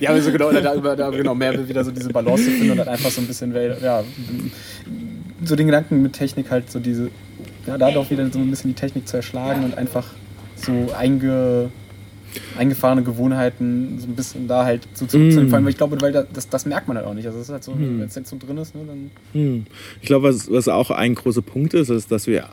Ja, 0.00 0.10
also 0.10 0.30
genau, 0.30 0.50
da, 0.52 0.60
da, 0.60 0.96
da 0.96 1.10
genau, 1.10 1.34
mehr 1.34 1.68
wieder 1.68 1.84
so 1.84 1.90
diese 1.90 2.10
Balance 2.10 2.44
zu 2.44 2.50
finden 2.50 2.72
und 2.72 2.76
dann 2.78 2.88
einfach 2.88 3.10
so 3.10 3.20
ein 3.20 3.26
bisschen, 3.26 3.54
ja, 3.82 4.02
so 5.44 5.56
den 5.56 5.66
Gedanken 5.66 6.02
mit 6.02 6.12
Technik 6.12 6.50
halt 6.50 6.70
so 6.70 6.78
diese, 6.80 7.10
ja, 7.66 7.78
da 7.78 7.90
doch 7.90 8.10
wieder 8.10 8.28
so 8.30 8.38
ein 8.38 8.50
bisschen 8.50 8.70
die 8.70 8.80
Technik 8.80 9.08
zu 9.08 9.16
erschlagen 9.16 9.64
und 9.64 9.76
einfach 9.76 10.06
so 10.56 10.92
einge, 10.96 11.70
eingefahrene 12.58 13.02
Gewohnheiten 13.02 13.98
so 13.98 14.06
ein 14.06 14.14
bisschen 14.16 14.48
da 14.48 14.64
halt 14.64 14.86
so 14.94 15.06
zurückzunehmen. 15.06 15.46
Mm. 15.46 15.50
Vor 15.50 15.56
allem, 15.56 15.64
weil 15.64 15.70
ich 15.70 15.76
glaube, 15.78 16.00
weil 16.00 16.12
da, 16.12 16.22
das, 16.22 16.48
das 16.48 16.66
merkt 16.66 16.88
man 16.88 16.96
halt 16.96 17.06
auch 17.06 17.14
nicht. 17.14 17.26
Also 17.26 17.38
es 17.38 17.46
ist 17.46 17.52
halt 17.52 17.64
so, 17.64 17.72
Mm. 17.72 18.00
wenn 18.00 18.06
es 18.06 18.14
jetzt 18.14 18.30
so 18.30 18.36
drin 18.38 18.56
ist, 18.58 18.74
ne, 18.74 18.82
dann. 18.86 19.10
Hm. 19.32 19.66
Ich 20.00 20.06
glaube, 20.06 20.28
was, 20.28 20.50
was 20.50 20.68
auch 20.68 20.90
ein 20.90 21.14
großer 21.14 21.42
Punkt 21.42 21.74
ist, 21.74 21.90
ist, 21.90 22.10
dass 22.10 22.26
wir 22.26 22.48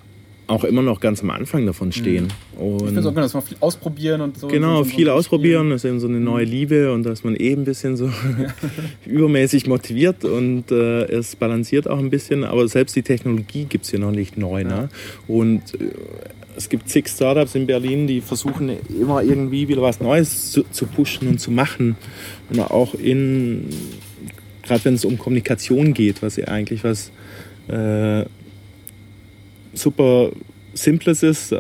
auch 0.52 0.64
immer 0.66 0.82
noch 0.82 1.00
ganz 1.00 1.22
am 1.22 1.30
Anfang 1.30 1.66
davon 1.66 1.92
stehen. 1.92 2.28
Mhm. 2.58 2.62
Und 2.62 2.76
ich 2.76 2.84
finde 2.86 3.00
es 3.00 3.06
auch 3.06 3.10
genau, 3.12 3.22
dass 3.22 3.34
man 3.34 3.44
viel 3.44 3.58
ausprobieren 3.62 4.22
und 4.22 4.38
so. 4.38 4.48
Genau, 4.48 4.78
so, 4.78 4.84
so 4.84 4.96
viel 4.96 5.10
ausprobieren, 5.10 5.70
das 5.70 5.84
ist 5.84 5.90
eben 5.90 6.00
so 6.00 6.08
eine 6.08 6.20
neue 6.20 6.46
mhm. 6.46 6.52
Liebe 6.52 6.94
und 6.94 7.04
dass 7.04 7.24
man 7.24 7.36
eben 7.36 7.62
ein 7.62 7.66
bisschen 7.66 7.96
so 7.96 8.12
übermäßig 9.06 9.68
motiviert 9.68 10.26
und 10.26 10.72
äh, 10.72 11.04
es 11.06 11.36
balanciert 11.36 11.90
auch 11.90 12.00
ein 12.00 12.10
bisschen, 12.10 12.44
aber 12.44 12.68
selbst 12.68 12.96
die 12.96 13.02
Technologie 13.02 13.66
gibt 13.66 13.86
es 13.86 13.92
hier 13.92 14.00
noch 14.00 14.12
nicht 14.12 14.38
neu. 14.38 14.64
Ne? 14.64 14.70
Ja. 14.70 14.82
Ne? 14.82 14.90
Und 15.28 15.62
äh, 15.76 15.92
es 16.58 16.68
gibt 16.68 16.90
zig 16.90 17.08
Startups 17.08 17.56
in 17.56 17.66
Berlin, 17.66 18.08
die 18.08 18.20
versuchen 18.20 18.72
immer 18.90 19.24
irgendwie 19.24 19.70
wieder 19.70 19.82
was 19.82 20.02
Neues 20.02 20.52
zu, 20.52 20.64
zu 20.70 20.86
pushen 20.86 21.30
und 21.30 21.40
zu 21.40 21.50
machen. 21.50 21.96
Und 22.50 22.60
auch 22.60 22.94
in, 22.94 23.70
gerade 24.62 24.84
wenn 24.84 24.96
es 24.96 25.06
um 25.06 25.18
Kommunikation 25.18 25.94
geht, 25.94 26.22
was 26.22 26.36
ja 26.36 26.50
eigentlich 26.50 26.84
was 26.84 27.12
äh, 27.70 28.26
super 29.74 30.32
Simples 30.74 31.22
ist, 31.22 31.56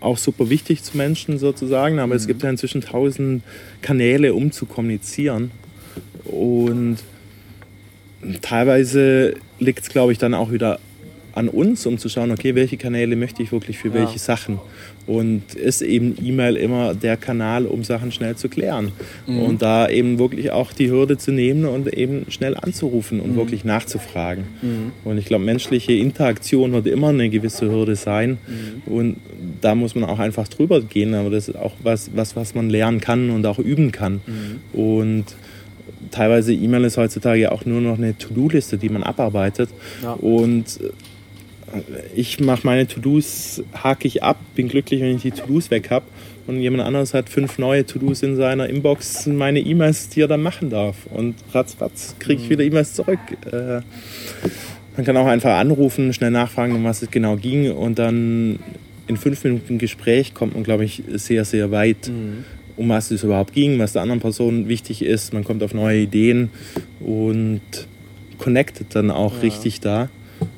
auch 0.00 0.16
super 0.16 0.48
wichtig 0.48 0.82
zu 0.82 0.96
Menschen 0.96 1.38
sozusagen, 1.38 1.98
aber 1.98 2.14
mhm. 2.14 2.20
es 2.20 2.26
gibt 2.26 2.42
ja 2.42 2.50
inzwischen 2.50 2.80
tausend 2.80 3.42
Kanäle, 3.82 4.34
um 4.34 4.50
zu 4.50 4.66
kommunizieren. 4.66 5.50
Und 6.24 6.98
teilweise 8.42 9.34
liegt 9.58 9.80
es, 9.80 9.88
glaube 9.90 10.12
ich, 10.12 10.18
dann 10.18 10.34
auch 10.34 10.50
wieder 10.50 10.80
an 11.34 11.48
uns, 11.48 11.84
um 11.84 11.98
zu 11.98 12.08
schauen, 12.08 12.30
okay, 12.30 12.54
welche 12.54 12.78
Kanäle 12.78 13.14
möchte 13.14 13.42
ich 13.42 13.52
wirklich 13.52 13.78
für 13.78 13.88
ja. 13.88 13.94
welche 13.94 14.18
Sachen. 14.18 14.58
Und 15.06 15.54
ist 15.54 15.82
eben 15.82 16.16
E-Mail 16.20 16.56
immer 16.56 16.94
der 16.94 17.16
Kanal, 17.16 17.66
um 17.66 17.84
Sachen 17.84 18.10
schnell 18.10 18.34
zu 18.34 18.48
klären. 18.48 18.90
Mhm. 19.26 19.42
Und 19.42 19.62
da 19.62 19.88
eben 19.88 20.18
wirklich 20.18 20.50
auch 20.50 20.72
die 20.72 20.90
Hürde 20.90 21.16
zu 21.16 21.30
nehmen 21.30 21.64
und 21.64 21.92
eben 21.92 22.26
schnell 22.28 22.56
anzurufen 22.56 23.20
und 23.20 23.32
mhm. 23.32 23.36
wirklich 23.36 23.64
nachzufragen. 23.64 24.44
Mhm. 24.62 24.92
Und 25.04 25.18
ich 25.18 25.26
glaube, 25.26 25.44
menschliche 25.44 25.92
Interaktion 25.92 26.72
wird 26.72 26.88
immer 26.88 27.10
eine 27.10 27.28
gewisse 27.30 27.70
Hürde 27.70 27.94
sein. 27.94 28.38
Mhm. 28.86 28.92
Und 28.92 29.16
da 29.60 29.76
muss 29.76 29.94
man 29.94 30.04
auch 30.04 30.18
einfach 30.18 30.48
drüber 30.48 30.80
gehen. 30.80 31.14
Aber 31.14 31.30
das 31.30 31.48
ist 31.48 31.56
auch 31.56 31.74
was, 31.84 32.10
was, 32.16 32.34
was 32.34 32.56
man 32.56 32.68
lernen 32.68 33.00
kann 33.00 33.30
und 33.30 33.46
auch 33.46 33.60
üben 33.60 33.92
kann. 33.92 34.20
Mhm. 34.26 34.80
Und 34.80 35.24
teilweise 36.10 36.52
E-Mail 36.52 36.84
ist 36.84 36.96
heutzutage 36.96 37.52
auch 37.52 37.64
nur 37.64 37.80
noch 37.80 37.98
eine 37.98 38.18
To-Do-Liste, 38.18 38.76
die 38.76 38.88
man 38.88 39.02
abarbeitet. 39.02 39.70
Ja. 40.02 40.12
Und 40.14 40.80
ich 42.14 42.40
mache 42.40 42.66
meine 42.66 42.86
To-Dos, 42.86 43.62
hake 43.72 44.08
ich 44.08 44.22
ab, 44.22 44.38
bin 44.54 44.68
glücklich, 44.68 45.00
wenn 45.00 45.16
ich 45.16 45.22
die 45.22 45.30
To-Dos 45.30 45.70
weg 45.70 45.90
habe. 45.90 46.06
Und 46.46 46.60
jemand 46.60 46.84
anderes 46.84 47.12
hat 47.12 47.28
fünf 47.28 47.58
neue 47.58 47.84
To-Dos 47.84 48.22
in 48.22 48.36
seiner 48.36 48.68
Inbox, 48.68 49.26
meine 49.26 49.60
E-Mails, 49.60 50.10
die 50.10 50.20
er 50.20 50.28
dann 50.28 50.42
machen 50.42 50.70
darf. 50.70 51.06
Und 51.06 51.34
ratzfatz 51.52 52.14
kriege 52.18 52.40
ich 52.40 52.46
mhm. 52.46 52.52
wieder 52.52 52.64
E-Mails 52.64 52.94
zurück. 52.94 53.18
Äh, 53.50 53.80
man 54.96 55.04
kann 55.04 55.16
auch 55.16 55.26
einfach 55.26 55.58
anrufen, 55.58 56.12
schnell 56.12 56.30
nachfragen, 56.30 56.74
um 56.74 56.84
was 56.84 57.02
es 57.02 57.10
genau 57.10 57.36
ging. 57.36 57.72
Und 57.72 57.98
dann 57.98 58.60
in 59.08 59.16
fünf 59.16 59.42
Minuten 59.44 59.78
Gespräch 59.78 60.34
kommt 60.34 60.54
man, 60.54 60.62
glaube 60.62 60.84
ich, 60.84 61.02
sehr, 61.14 61.44
sehr 61.44 61.70
weit. 61.70 62.08
Mhm. 62.08 62.44
Um 62.76 62.90
was 62.90 63.10
es 63.10 63.24
überhaupt 63.24 63.54
ging, 63.54 63.78
was 63.78 63.94
der 63.94 64.02
anderen 64.02 64.20
Person 64.20 64.68
wichtig 64.68 65.02
ist. 65.02 65.32
Man 65.32 65.44
kommt 65.44 65.62
auf 65.62 65.72
neue 65.72 66.00
Ideen 66.00 66.50
und 67.00 67.62
connectet 68.38 68.88
dann 68.94 69.10
auch 69.10 69.34
ja. 69.36 69.40
richtig 69.40 69.80
da 69.80 70.10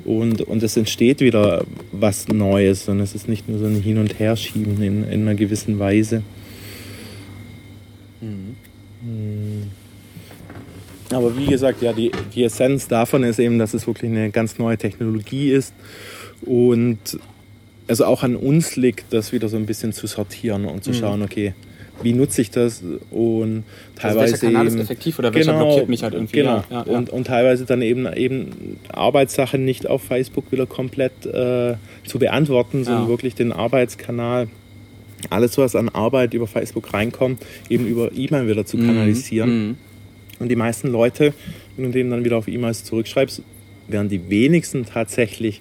und, 0.08 0.40
und 0.40 0.62
es 0.62 0.74
entsteht 0.78 1.20
wieder 1.20 1.66
was 1.92 2.28
Neues 2.28 2.88
und 2.88 3.00
es 3.00 3.14
ist 3.14 3.28
nicht 3.28 3.46
nur 3.46 3.58
so 3.58 3.66
ein 3.66 3.82
Hin- 3.82 3.98
und 3.98 4.18
Herschieben 4.18 4.82
in, 4.82 5.04
in 5.04 5.22
einer 5.22 5.34
gewissen 5.34 5.78
Weise. 5.78 6.22
Mhm. 8.22 8.56
Aber 11.12 11.36
wie 11.36 11.44
gesagt, 11.44 11.82
ja, 11.82 11.92
die, 11.92 12.10
die 12.34 12.42
Essenz 12.42 12.88
davon 12.88 13.22
ist 13.22 13.38
eben, 13.38 13.58
dass 13.58 13.74
es 13.74 13.86
wirklich 13.86 14.10
eine 14.10 14.30
ganz 14.30 14.58
neue 14.58 14.78
Technologie 14.78 15.52
ist 15.52 15.74
und 16.40 16.98
es 17.86 18.00
auch 18.00 18.22
an 18.22 18.34
uns 18.34 18.76
liegt, 18.76 19.12
das 19.12 19.32
wieder 19.32 19.50
so 19.50 19.58
ein 19.58 19.66
bisschen 19.66 19.92
zu 19.92 20.06
sortieren 20.06 20.64
und 20.64 20.84
zu 20.84 20.90
mhm. 20.90 20.94
schauen, 20.94 21.22
okay, 21.22 21.52
wie 22.02 22.12
nutze 22.12 22.42
ich 22.42 22.50
das 22.50 22.82
und 23.10 23.64
teilweise 23.96 24.20
also 24.20 24.32
welcher 24.32 24.46
Kanal 24.46 24.66
ist 24.66 24.76
effektiv 24.76 25.18
oder 25.18 25.34
welcher 25.34 25.52
genau, 25.52 25.66
blockiert 25.66 25.88
mich 25.88 26.02
halt 26.02 26.14
irgendwie. 26.14 26.36
Genau. 26.36 26.64
Ja, 26.70 26.84
ja, 26.86 26.96
und, 26.96 27.10
und 27.10 27.26
teilweise 27.26 27.64
dann 27.64 27.82
eben, 27.82 28.12
eben 28.14 28.78
Arbeitssachen 28.88 29.64
nicht 29.64 29.86
auf 29.86 30.02
Facebook 30.02 30.50
wieder 30.52 30.66
komplett 30.66 31.26
äh, 31.26 31.74
zu 32.06 32.18
beantworten, 32.18 32.84
sondern 32.84 33.08
wirklich 33.08 33.34
den 33.34 33.52
Arbeitskanal, 33.52 34.48
alles 35.30 35.58
was 35.58 35.74
an 35.74 35.88
Arbeit 35.88 36.34
über 36.34 36.46
Facebook 36.46 36.92
reinkommt, 36.92 37.42
eben 37.68 37.86
über 37.86 38.10
E-Mail 38.14 38.48
wieder 38.48 38.64
zu 38.64 38.76
mhm. 38.76 38.86
kanalisieren. 38.86 39.68
Mhm. 39.68 39.76
Und 40.38 40.48
die 40.48 40.56
meisten 40.56 40.88
Leute, 40.88 41.34
wenn 41.76 41.86
du 41.86 41.90
denen 41.90 42.10
dann 42.10 42.24
wieder 42.24 42.36
auf 42.36 42.46
E-Mails 42.46 42.84
zurückschreibst, 42.84 43.42
werden 43.88 44.08
die 44.08 44.30
wenigsten 44.30 44.84
tatsächlich 44.84 45.60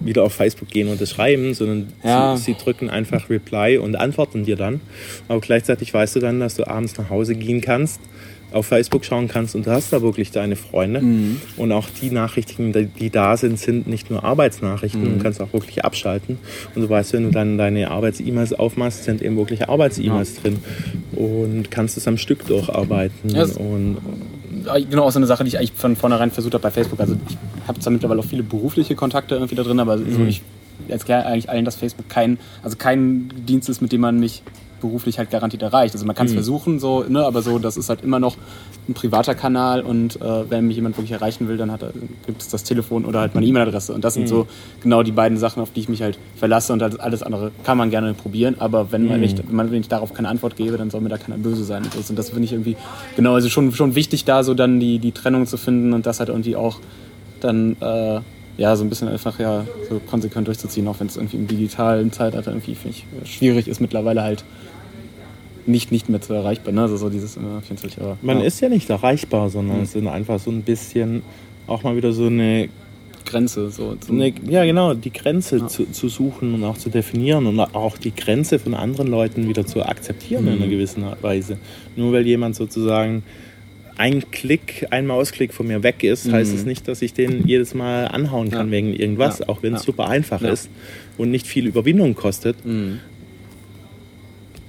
wieder 0.00 0.22
auf 0.24 0.34
Facebook 0.34 0.68
gehen 0.68 0.88
und 0.88 1.00
das 1.00 1.10
schreiben, 1.10 1.54
sondern 1.54 1.92
ja. 2.04 2.36
sie, 2.36 2.44
sie, 2.44 2.54
drücken 2.54 2.90
einfach 2.90 3.28
Reply 3.30 3.78
und 3.78 3.96
antworten 3.96 4.44
dir 4.44 4.56
dann. 4.56 4.80
Aber 5.28 5.40
gleichzeitig 5.40 5.92
weißt 5.92 6.16
du 6.16 6.20
dann, 6.20 6.40
dass 6.40 6.54
du 6.54 6.66
abends 6.66 6.96
nach 6.96 7.10
Hause 7.10 7.34
gehen 7.34 7.60
kannst, 7.60 8.00
auf 8.52 8.66
Facebook 8.66 9.04
schauen 9.04 9.28
kannst 9.28 9.54
und 9.54 9.66
du 9.66 9.70
hast 9.70 9.92
da 9.92 10.02
wirklich 10.02 10.30
deine 10.30 10.56
Freunde. 10.56 11.00
Mhm. 11.00 11.40
Und 11.56 11.72
auch 11.72 11.88
die 12.00 12.10
Nachrichten, 12.10 12.72
die 12.98 13.10
da 13.10 13.36
sind, 13.36 13.58
sind 13.58 13.86
nicht 13.86 14.10
nur 14.10 14.24
Arbeitsnachrichten. 14.24 15.02
Mhm. 15.02 15.18
Du 15.18 15.22
kannst 15.22 15.40
auch 15.40 15.52
wirklich 15.52 15.84
abschalten. 15.84 16.38
Und 16.74 16.82
du 16.82 16.88
weißt, 16.88 17.12
wenn 17.12 17.24
du 17.24 17.30
dann 17.30 17.58
deine 17.58 17.90
Arbeits-E-Mails 17.90 18.52
aufmachst, 18.54 19.04
sind 19.04 19.22
eben 19.22 19.36
wirklich 19.36 19.68
Arbeits-E-Mails 19.68 20.36
ja. 20.36 20.42
drin. 20.42 20.58
Und 21.12 21.70
kannst 21.70 21.96
es 21.96 22.06
am 22.06 22.18
Stück 22.18 22.46
durcharbeiten. 22.46 23.30
Ja, 23.30 23.44
und, 23.44 23.98
genau 24.90 25.04
auch 25.04 25.10
so 25.10 25.18
eine 25.18 25.26
Sache, 25.26 25.44
die 25.44 25.48
ich 25.48 25.58
eigentlich 25.58 25.72
von 25.72 25.96
vornherein 25.96 26.30
versucht 26.30 26.54
habe 26.54 26.62
bei 26.62 26.70
Facebook. 26.70 27.00
Also 27.00 27.16
ich 27.28 27.36
habe 27.66 27.80
zwar 27.80 27.92
mittlerweile 27.92 28.20
auch 28.20 28.24
viele 28.24 28.42
berufliche 28.42 28.94
Kontakte 28.94 29.34
irgendwie 29.34 29.54
da 29.54 29.62
drin, 29.62 29.80
aber 29.80 29.96
mhm. 29.96 30.12
so 30.12 30.24
ich 30.24 30.42
erkläre 30.88 31.26
eigentlich 31.26 31.48
allen, 31.48 31.64
dass 31.64 31.76
Facebook 31.76 32.08
kein, 32.08 32.38
also 32.62 32.76
kein 32.76 33.30
Dienst 33.46 33.68
ist, 33.68 33.80
mit 33.80 33.92
dem 33.92 34.02
man 34.02 34.18
mich 34.18 34.42
beruflich 34.86 35.18
halt 35.18 35.30
garantiert 35.30 35.62
erreicht. 35.62 35.94
Also 35.94 36.06
man 36.06 36.14
kann 36.14 36.26
es 36.26 36.32
mhm. 36.32 36.36
versuchen, 36.36 36.78
so, 36.78 37.04
ne, 37.08 37.24
aber 37.24 37.42
so, 37.42 37.58
das 37.58 37.76
ist 37.76 37.88
halt 37.88 38.02
immer 38.02 38.18
noch 38.18 38.36
ein 38.88 38.94
privater 38.94 39.34
Kanal 39.34 39.82
und 39.82 40.16
äh, 40.16 40.50
wenn 40.50 40.66
mich 40.66 40.76
jemand 40.76 40.96
wirklich 40.96 41.12
erreichen 41.12 41.48
will, 41.48 41.56
dann 41.56 41.72
hat 41.72 41.80
gibt 42.26 42.42
es 42.42 42.48
das 42.48 42.62
Telefon 42.64 43.04
oder 43.04 43.20
halt 43.20 43.34
meine 43.34 43.46
E-Mail-Adresse. 43.46 43.92
Und 43.92 44.04
das 44.04 44.14
sind 44.14 44.24
mhm. 44.24 44.28
so 44.28 44.46
genau 44.82 45.02
die 45.02 45.12
beiden 45.12 45.38
Sachen, 45.38 45.62
auf 45.62 45.70
die 45.72 45.80
ich 45.80 45.88
mich 45.88 46.02
halt 46.02 46.18
verlasse 46.36 46.72
und 46.72 46.82
alles 47.00 47.22
andere 47.22 47.50
kann 47.64 47.78
man 47.78 47.90
gerne 47.90 48.14
probieren, 48.14 48.56
aber 48.58 48.92
wenn 48.92 49.06
man, 49.06 49.16
mhm. 49.16 49.22
nicht, 49.22 49.38
wenn, 49.46 49.56
man 49.56 49.72
ich 49.72 49.88
darauf 49.88 50.14
keine 50.14 50.28
Antwort 50.28 50.56
gebe, 50.56 50.76
dann 50.76 50.90
soll 50.90 51.00
mir 51.00 51.08
da 51.08 51.18
keiner 51.18 51.38
böse 51.38 51.64
sein. 51.64 51.84
Und 51.84 51.94
das, 51.94 52.10
und 52.10 52.18
das 52.18 52.30
finde 52.30 52.44
ich 52.44 52.52
irgendwie, 52.52 52.76
genau, 53.16 53.34
also 53.34 53.48
schon, 53.48 53.72
schon 53.72 53.94
wichtig, 53.94 54.24
da 54.24 54.42
so 54.44 54.54
dann 54.54 54.80
die, 54.80 54.98
die 54.98 55.12
Trennung 55.12 55.46
zu 55.46 55.56
finden 55.56 55.92
und 55.92 56.06
das 56.06 56.20
halt 56.20 56.28
irgendwie 56.28 56.56
auch 56.56 56.78
dann 57.40 57.76
äh, 57.80 58.20
ja, 58.58 58.74
so 58.74 58.84
ein 58.84 58.88
bisschen 58.88 59.08
einfach 59.08 59.38
ja 59.38 59.64
so 59.88 60.00
konsequent 60.08 60.48
durchzuziehen, 60.48 60.88
auch 60.88 60.98
wenn 61.00 61.08
es 61.08 61.16
irgendwie 61.16 61.36
im 61.36 61.46
digitalen 61.46 62.12
Zeitalter 62.12 62.50
irgendwie, 62.50 62.76
ich, 62.88 63.04
schwierig 63.24 63.68
ist 63.68 63.80
mittlerweile 63.80 64.22
halt 64.22 64.44
nicht, 65.66 65.92
nicht 65.92 66.08
mehr 66.08 66.20
zu 66.20 66.32
erreichbar. 66.32 66.72
Ne? 66.72 66.82
Also 66.82 66.96
so 66.96 67.08
dieses 67.08 67.36
äh, 67.36 67.40
24 67.40 68.00
Euro. 68.00 68.16
Man 68.22 68.40
ja. 68.40 68.44
ist 68.44 68.60
ja 68.60 68.68
nicht 68.68 68.88
erreichbar, 68.90 69.50
sondern 69.50 69.78
mhm. 69.78 69.82
es 69.84 69.92
sind 69.92 70.08
einfach 70.08 70.38
so 70.38 70.50
ein 70.50 70.62
bisschen 70.62 71.22
auch 71.66 71.82
mal 71.82 71.96
wieder 71.96 72.12
so 72.12 72.26
eine 72.26 72.68
Grenze. 73.24 73.70
So 73.70 73.96
eine, 74.08 74.32
ja, 74.48 74.64
genau, 74.64 74.94
die 74.94 75.12
Grenze 75.12 75.58
ja. 75.58 75.66
zu, 75.66 75.90
zu, 75.90 76.08
suchen 76.08 76.54
und 76.54 76.64
auch 76.64 76.78
zu 76.78 76.90
definieren 76.90 77.46
und 77.46 77.58
auch 77.58 77.98
die 77.98 78.14
Grenze 78.14 78.58
von 78.58 78.74
anderen 78.74 79.08
Leuten 79.08 79.48
wieder 79.48 79.66
zu 79.66 79.84
akzeptieren 79.84 80.44
mhm. 80.44 80.52
in 80.52 80.54
einer 80.62 80.68
gewissen 80.68 81.04
Weise. 81.20 81.58
Nur 81.96 82.12
weil 82.12 82.26
jemand 82.26 82.54
sozusagen 82.54 83.24
ein 83.98 84.30
Klick, 84.30 84.86
ein 84.90 85.06
Mausklick 85.06 85.54
von 85.54 85.66
mir 85.66 85.82
weg 85.82 86.04
ist, 86.04 86.26
mhm. 86.26 86.32
heißt 86.32 86.54
es 86.54 86.64
nicht, 86.64 86.86
dass 86.86 87.02
ich 87.02 87.14
den 87.14 87.46
jedes 87.46 87.74
Mal 87.74 88.08
anhauen 88.08 88.50
kann 88.50 88.66
ja. 88.66 88.72
wegen 88.72 88.92
irgendwas, 88.92 89.40
ja. 89.40 89.48
auch 89.48 89.62
wenn 89.62 89.74
es 89.74 89.82
super 89.82 90.08
einfach 90.08 90.42
ist 90.42 90.70
und 91.18 91.30
nicht 91.30 91.46
viel 91.46 91.66
Überwindung 91.66 92.14
kostet. 92.14 92.64
Mhm 92.64 93.00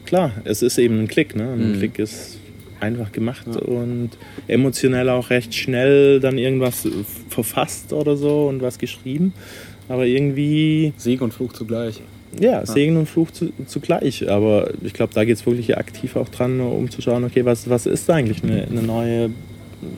klar, 0.08 0.32
es 0.44 0.62
ist 0.62 0.78
eben 0.80 1.00
ein 1.00 1.08
Klick. 1.08 1.36
Ne? 1.36 1.44
Ein 1.44 1.74
mhm. 1.74 1.78
Klick 1.78 2.00
ist 2.00 2.40
einfach 2.80 3.12
gemacht 3.12 3.46
ja. 3.48 3.60
und 3.60 4.12
emotionell 4.48 5.10
auch 5.10 5.30
recht 5.30 5.54
schnell 5.54 6.20
dann 6.20 6.38
irgendwas 6.38 6.88
verfasst 7.30 7.94
oder 7.94 8.18
so 8.18 8.48
und 8.48 8.62
was 8.62 8.80
geschrieben. 8.80 9.34
Aber 9.90 10.06
irgendwie. 10.06 10.94
Segen 10.98 11.24
und 11.24 11.34
Fluch 11.34 11.54
zugleich. 11.54 12.02
Ja, 12.40 12.66
Segen 12.66 12.94
ja. 12.94 13.00
und 13.00 13.06
Fluch 13.08 13.32
zu, 13.32 13.52
zugleich. 13.68 14.30
Aber 14.30 14.72
ich 14.82 14.94
glaube, 14.94 15.14
da 15.14 15.24
geht 15.24 15.38
es 15.38 15.46
wirklich 15.46 15.78
aktiv 15.78 16.16
auch 16.16 16.30
dran, 16.30 16.60
um 16.60 16.90
zu 16.90 17.02
schauen, 17.02 17.24
okay, 17.24 17.46
was, 17.46 17.70
was 17.70 17.86
ist 17.86 18.10
da 18.10 18.16
eigentlich 18.16 18.44
eine, 18.44 18.64
eine 18.64 18.82
neue, 18.82 19.30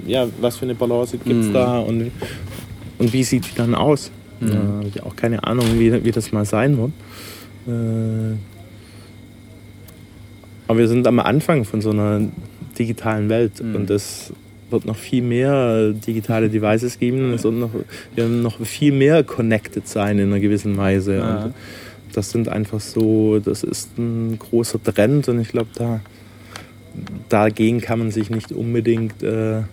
ja, 0.05 0.27
was 0.39 0.57
für 0.57 0.65
eine 0.65 0.75
Balance 0.75 1.17
gibt 1.17 1.41
es 1.41 1.47
mhm. 1.47 1.53
da 1.53 1.79
und, 1.79 2.11
und 2.99 3.13
wie 3.13 3.23
sieht 3.23 3.45
die 3.45 3.55
dann 3.55 3.75
aus? 3.75 4.11
Mhm. 4.39 4.47
Ja, 4.47 4.55
habe 4.55 4.87
ich 4.87 5.03
auch 5.03 5.15
keine 5.15 5.43
Ahnung, 5.43 5.65
wie, 5.77 6.03
wie 6.03 6.11
das 6.11 6.31
mal 6.31 6.45
sein 6.45 6.77
wird. 6.77 6.91
Äh, 7.67 8.37
aber 10.69 10.77
wir 10.77 10.87
sind 10.87 11.07
am 11.07 11.19
Anfang 11.19 11.65
von 11.65 11.81
so 11.81 11.89
einer 11.89 12.21
digitalen 12.77 13.27
Welt 13.27 13.59
mhm. 13.59 13.75
und 13.75 13.89
es 13.89 14.31
wird 14.69 14.85
noch 14.85 14.97
viel 14.97 15.23
mehr 15.23 15.93
digitale 15.93 16.47
Devices 16.47 16.99
geben. 16.99 17.33
Es 17.33 17.43
wird 17.43 17.55
noch, 17.55 17.73
wir 17.73 17.85
werden 18.15 18.43
noch 18.43 18.63
viel 18.63 18.91
mehr 18.91 19.23
connected 19.23 19.87
sein 19.87 20.19
in 20.19 20.27
einer 20.27 20.39
gewissen 20.39 20.77
Weise. 20.77 21.15
Ja. 21.15 21.45
Und 21.45 21.55
das 22.13 22.29
sind 22.29 22.49
einfach 22.49 22.79
so, 22.79 23.39
das 23.39 23.63
ist 23.63 23.97
ein 23.97 24.37
großer 24.37 24.81
Trend 24.83 25.27
und 25.27 25.39
ich 25.39 25.49
glaube, 25.49 25.71
da, 25.73 26.01
dagegen 27.29 27.81
kann 27.81 27.97
man 27.97 28.11
sich 28.11 28.29
nicht 28.29 28.51
unbedingt 28.51 29.23
äh, 29.23 29.63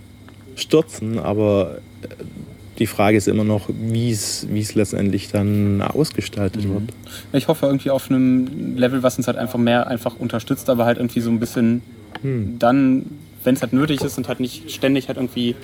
stürzen, 0.55 1.19
aber 1.19 1.77
die 2.79 2.87
Frage 2.87 3.17
ist 3.17 3.29
immer 3.29 3.45
noch, 3.45 3.69
wie 3.69 4.11
es 4.11 4.75
letztendlich 4.75 5.31
dann 5.31 5.83
ausgestaltet 5.83 6.65
mhm. 6.65 6.75
wird. 6.75 6.83
Ich 7.33 7.49
hoffe 7.49 7.67
irgendwie 7.67 7.91
auf 7.91 8.11
einem 8.11 8.77
Level, 8.77 9.03
was 9.03 9.17
uns 9.17 9.27
halt 9.27 9.39
einfach 9.39 9.59
mehr 9.59 9.87
einfach 9.87 10.17
unterstützt, 10.19 10.69
aber 10.69 10.85
halt 10.85 10.99
irgendwie 10.99 11.21
so 11.21 11.31
ein 11.31 11.41
bisschen 11.41 11.83
hm. 12.23 12.59
dann, 12.59 13.07
wenn 13.45 13.55
es 13.55 13.63
halt 13.63 13.73
nötig 13.73 14.03
ist 14.03 14.19
und 14.19 14.29
halt 14.29 14.41
nicht 14.41 14.71
ständig 14.71 15.09
halt 15.09 15.19
irgendwie 15.19 15.55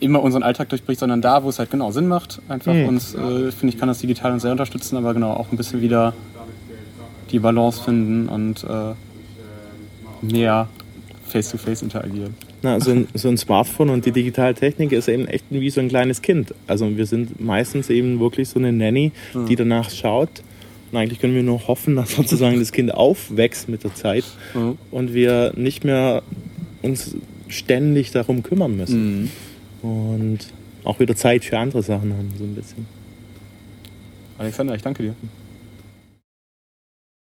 immer 0.00 0.22
unseren 0.22 0.42
Alltag 0.42 0.70
durchbricht, 0.70 0.98
sondern 0.98 1.20
da, 1.20 1.44
wo 1.44 1.48
es 1.48 1.58
halt 1.58 1.70
genau 1.70 1.90
Sinn 1.90 2.08
macht. 2.08 2.40
Einfach 2.48 2.72
hm. 2.72 2.88
uns, 2.88 3.14
äh, 3.14 3.52
finde 3.52 3.74
ich, 3.74 3.78
kann 3.78 3.88
das 3.88 3.98
digital 3.98 4.32
uns 4.32 4.42
sehr 4.42 4.52
unterstützen, 4.52 4.96
aber 4.96 5.14
genau 5.14 5.32
auch 5.32 5.50
ein 5.52 5.56
bisschen 5.56 5.80
wieder 5.80 6.14
die 7.30 7.38
Balance 7.38 7.82
finden 7.84 8.28
und 8.28 8.64
äh, 8.64 8.94
näher 10.22 10.68
face-to-face 11.26 11.80
-face 11.80 11.82
interagieren. 11.84 12.34
Na, 12.62 12.78
so, 12.78 12.90
ein, 12.90 13.08
so 13.14 13.28
ein 13.28 13.38
Smartphone 13.38 13.88
und 13.88 14.04
die 14.04 14.12
digitale 14.12 14.54
Technik 14.54 14.92
ist 14.92 15.08
eben 15.08 15.26
echt 15.26 15.46
wie 15.48 15.70
so 15.70 15.80
ein 15.80 15.88
kleines 15.88 16.20
Kind. 16.20 16.54
Also 16.66 16.96
wir 16.96 17.06
sind 17.06 17.40
meistens 17.40 17.88
eben 17.88 18.20
wirklich 18.20 18.48
so 18.48 18.58
eine 18.58 18.72
Nanny, 18.72 19.12
die 19.48 19.56
danach 19.56 19.90
schaut. 19.90 20.42
Und 20.92 20.98
eigentlich 20.98 21.20
können 21.20 21.34
wir 21.34 21.42
nur 21.42 21.68
hoffen, 21.68 21.96
dass 21.96 22.16
sozusagen 22.16 22.58
das 22.58 22.72
Kind 22.72 22.92
aufwächst 22.92 23.68
mit 23.68 23.84
der 23.84 23.94
Zeit 23.94 24.24
mhm. 24.54 24.76
und 24.90 25.14
wir 25.14 25.52
nicht 25.56 25.84
mehr 25.84 26.22
uns 26.82 27.16
ständig 27.48 28.10
darum 28.10 28.42
kümmern 28.42 28.76
müssen. 28.76 29.30
Mhm. 29.82 29.88
Und 29.88 30.38
auch 30.84 31.00
wieder 31.00 31.16
Zeit 31.16 31.44
für 31.44 31.58
andere 31.58 31.82
Sachen 31.82 32.12
haben, 32.12 32.30
so 32.36 32.44
ein 32.44 32.54
bisschen. 32.54 32.86
Alexander, 34.38 34.74
ich 34.74 34.82
danke 34.82 35.02
dir. 35.02 35.14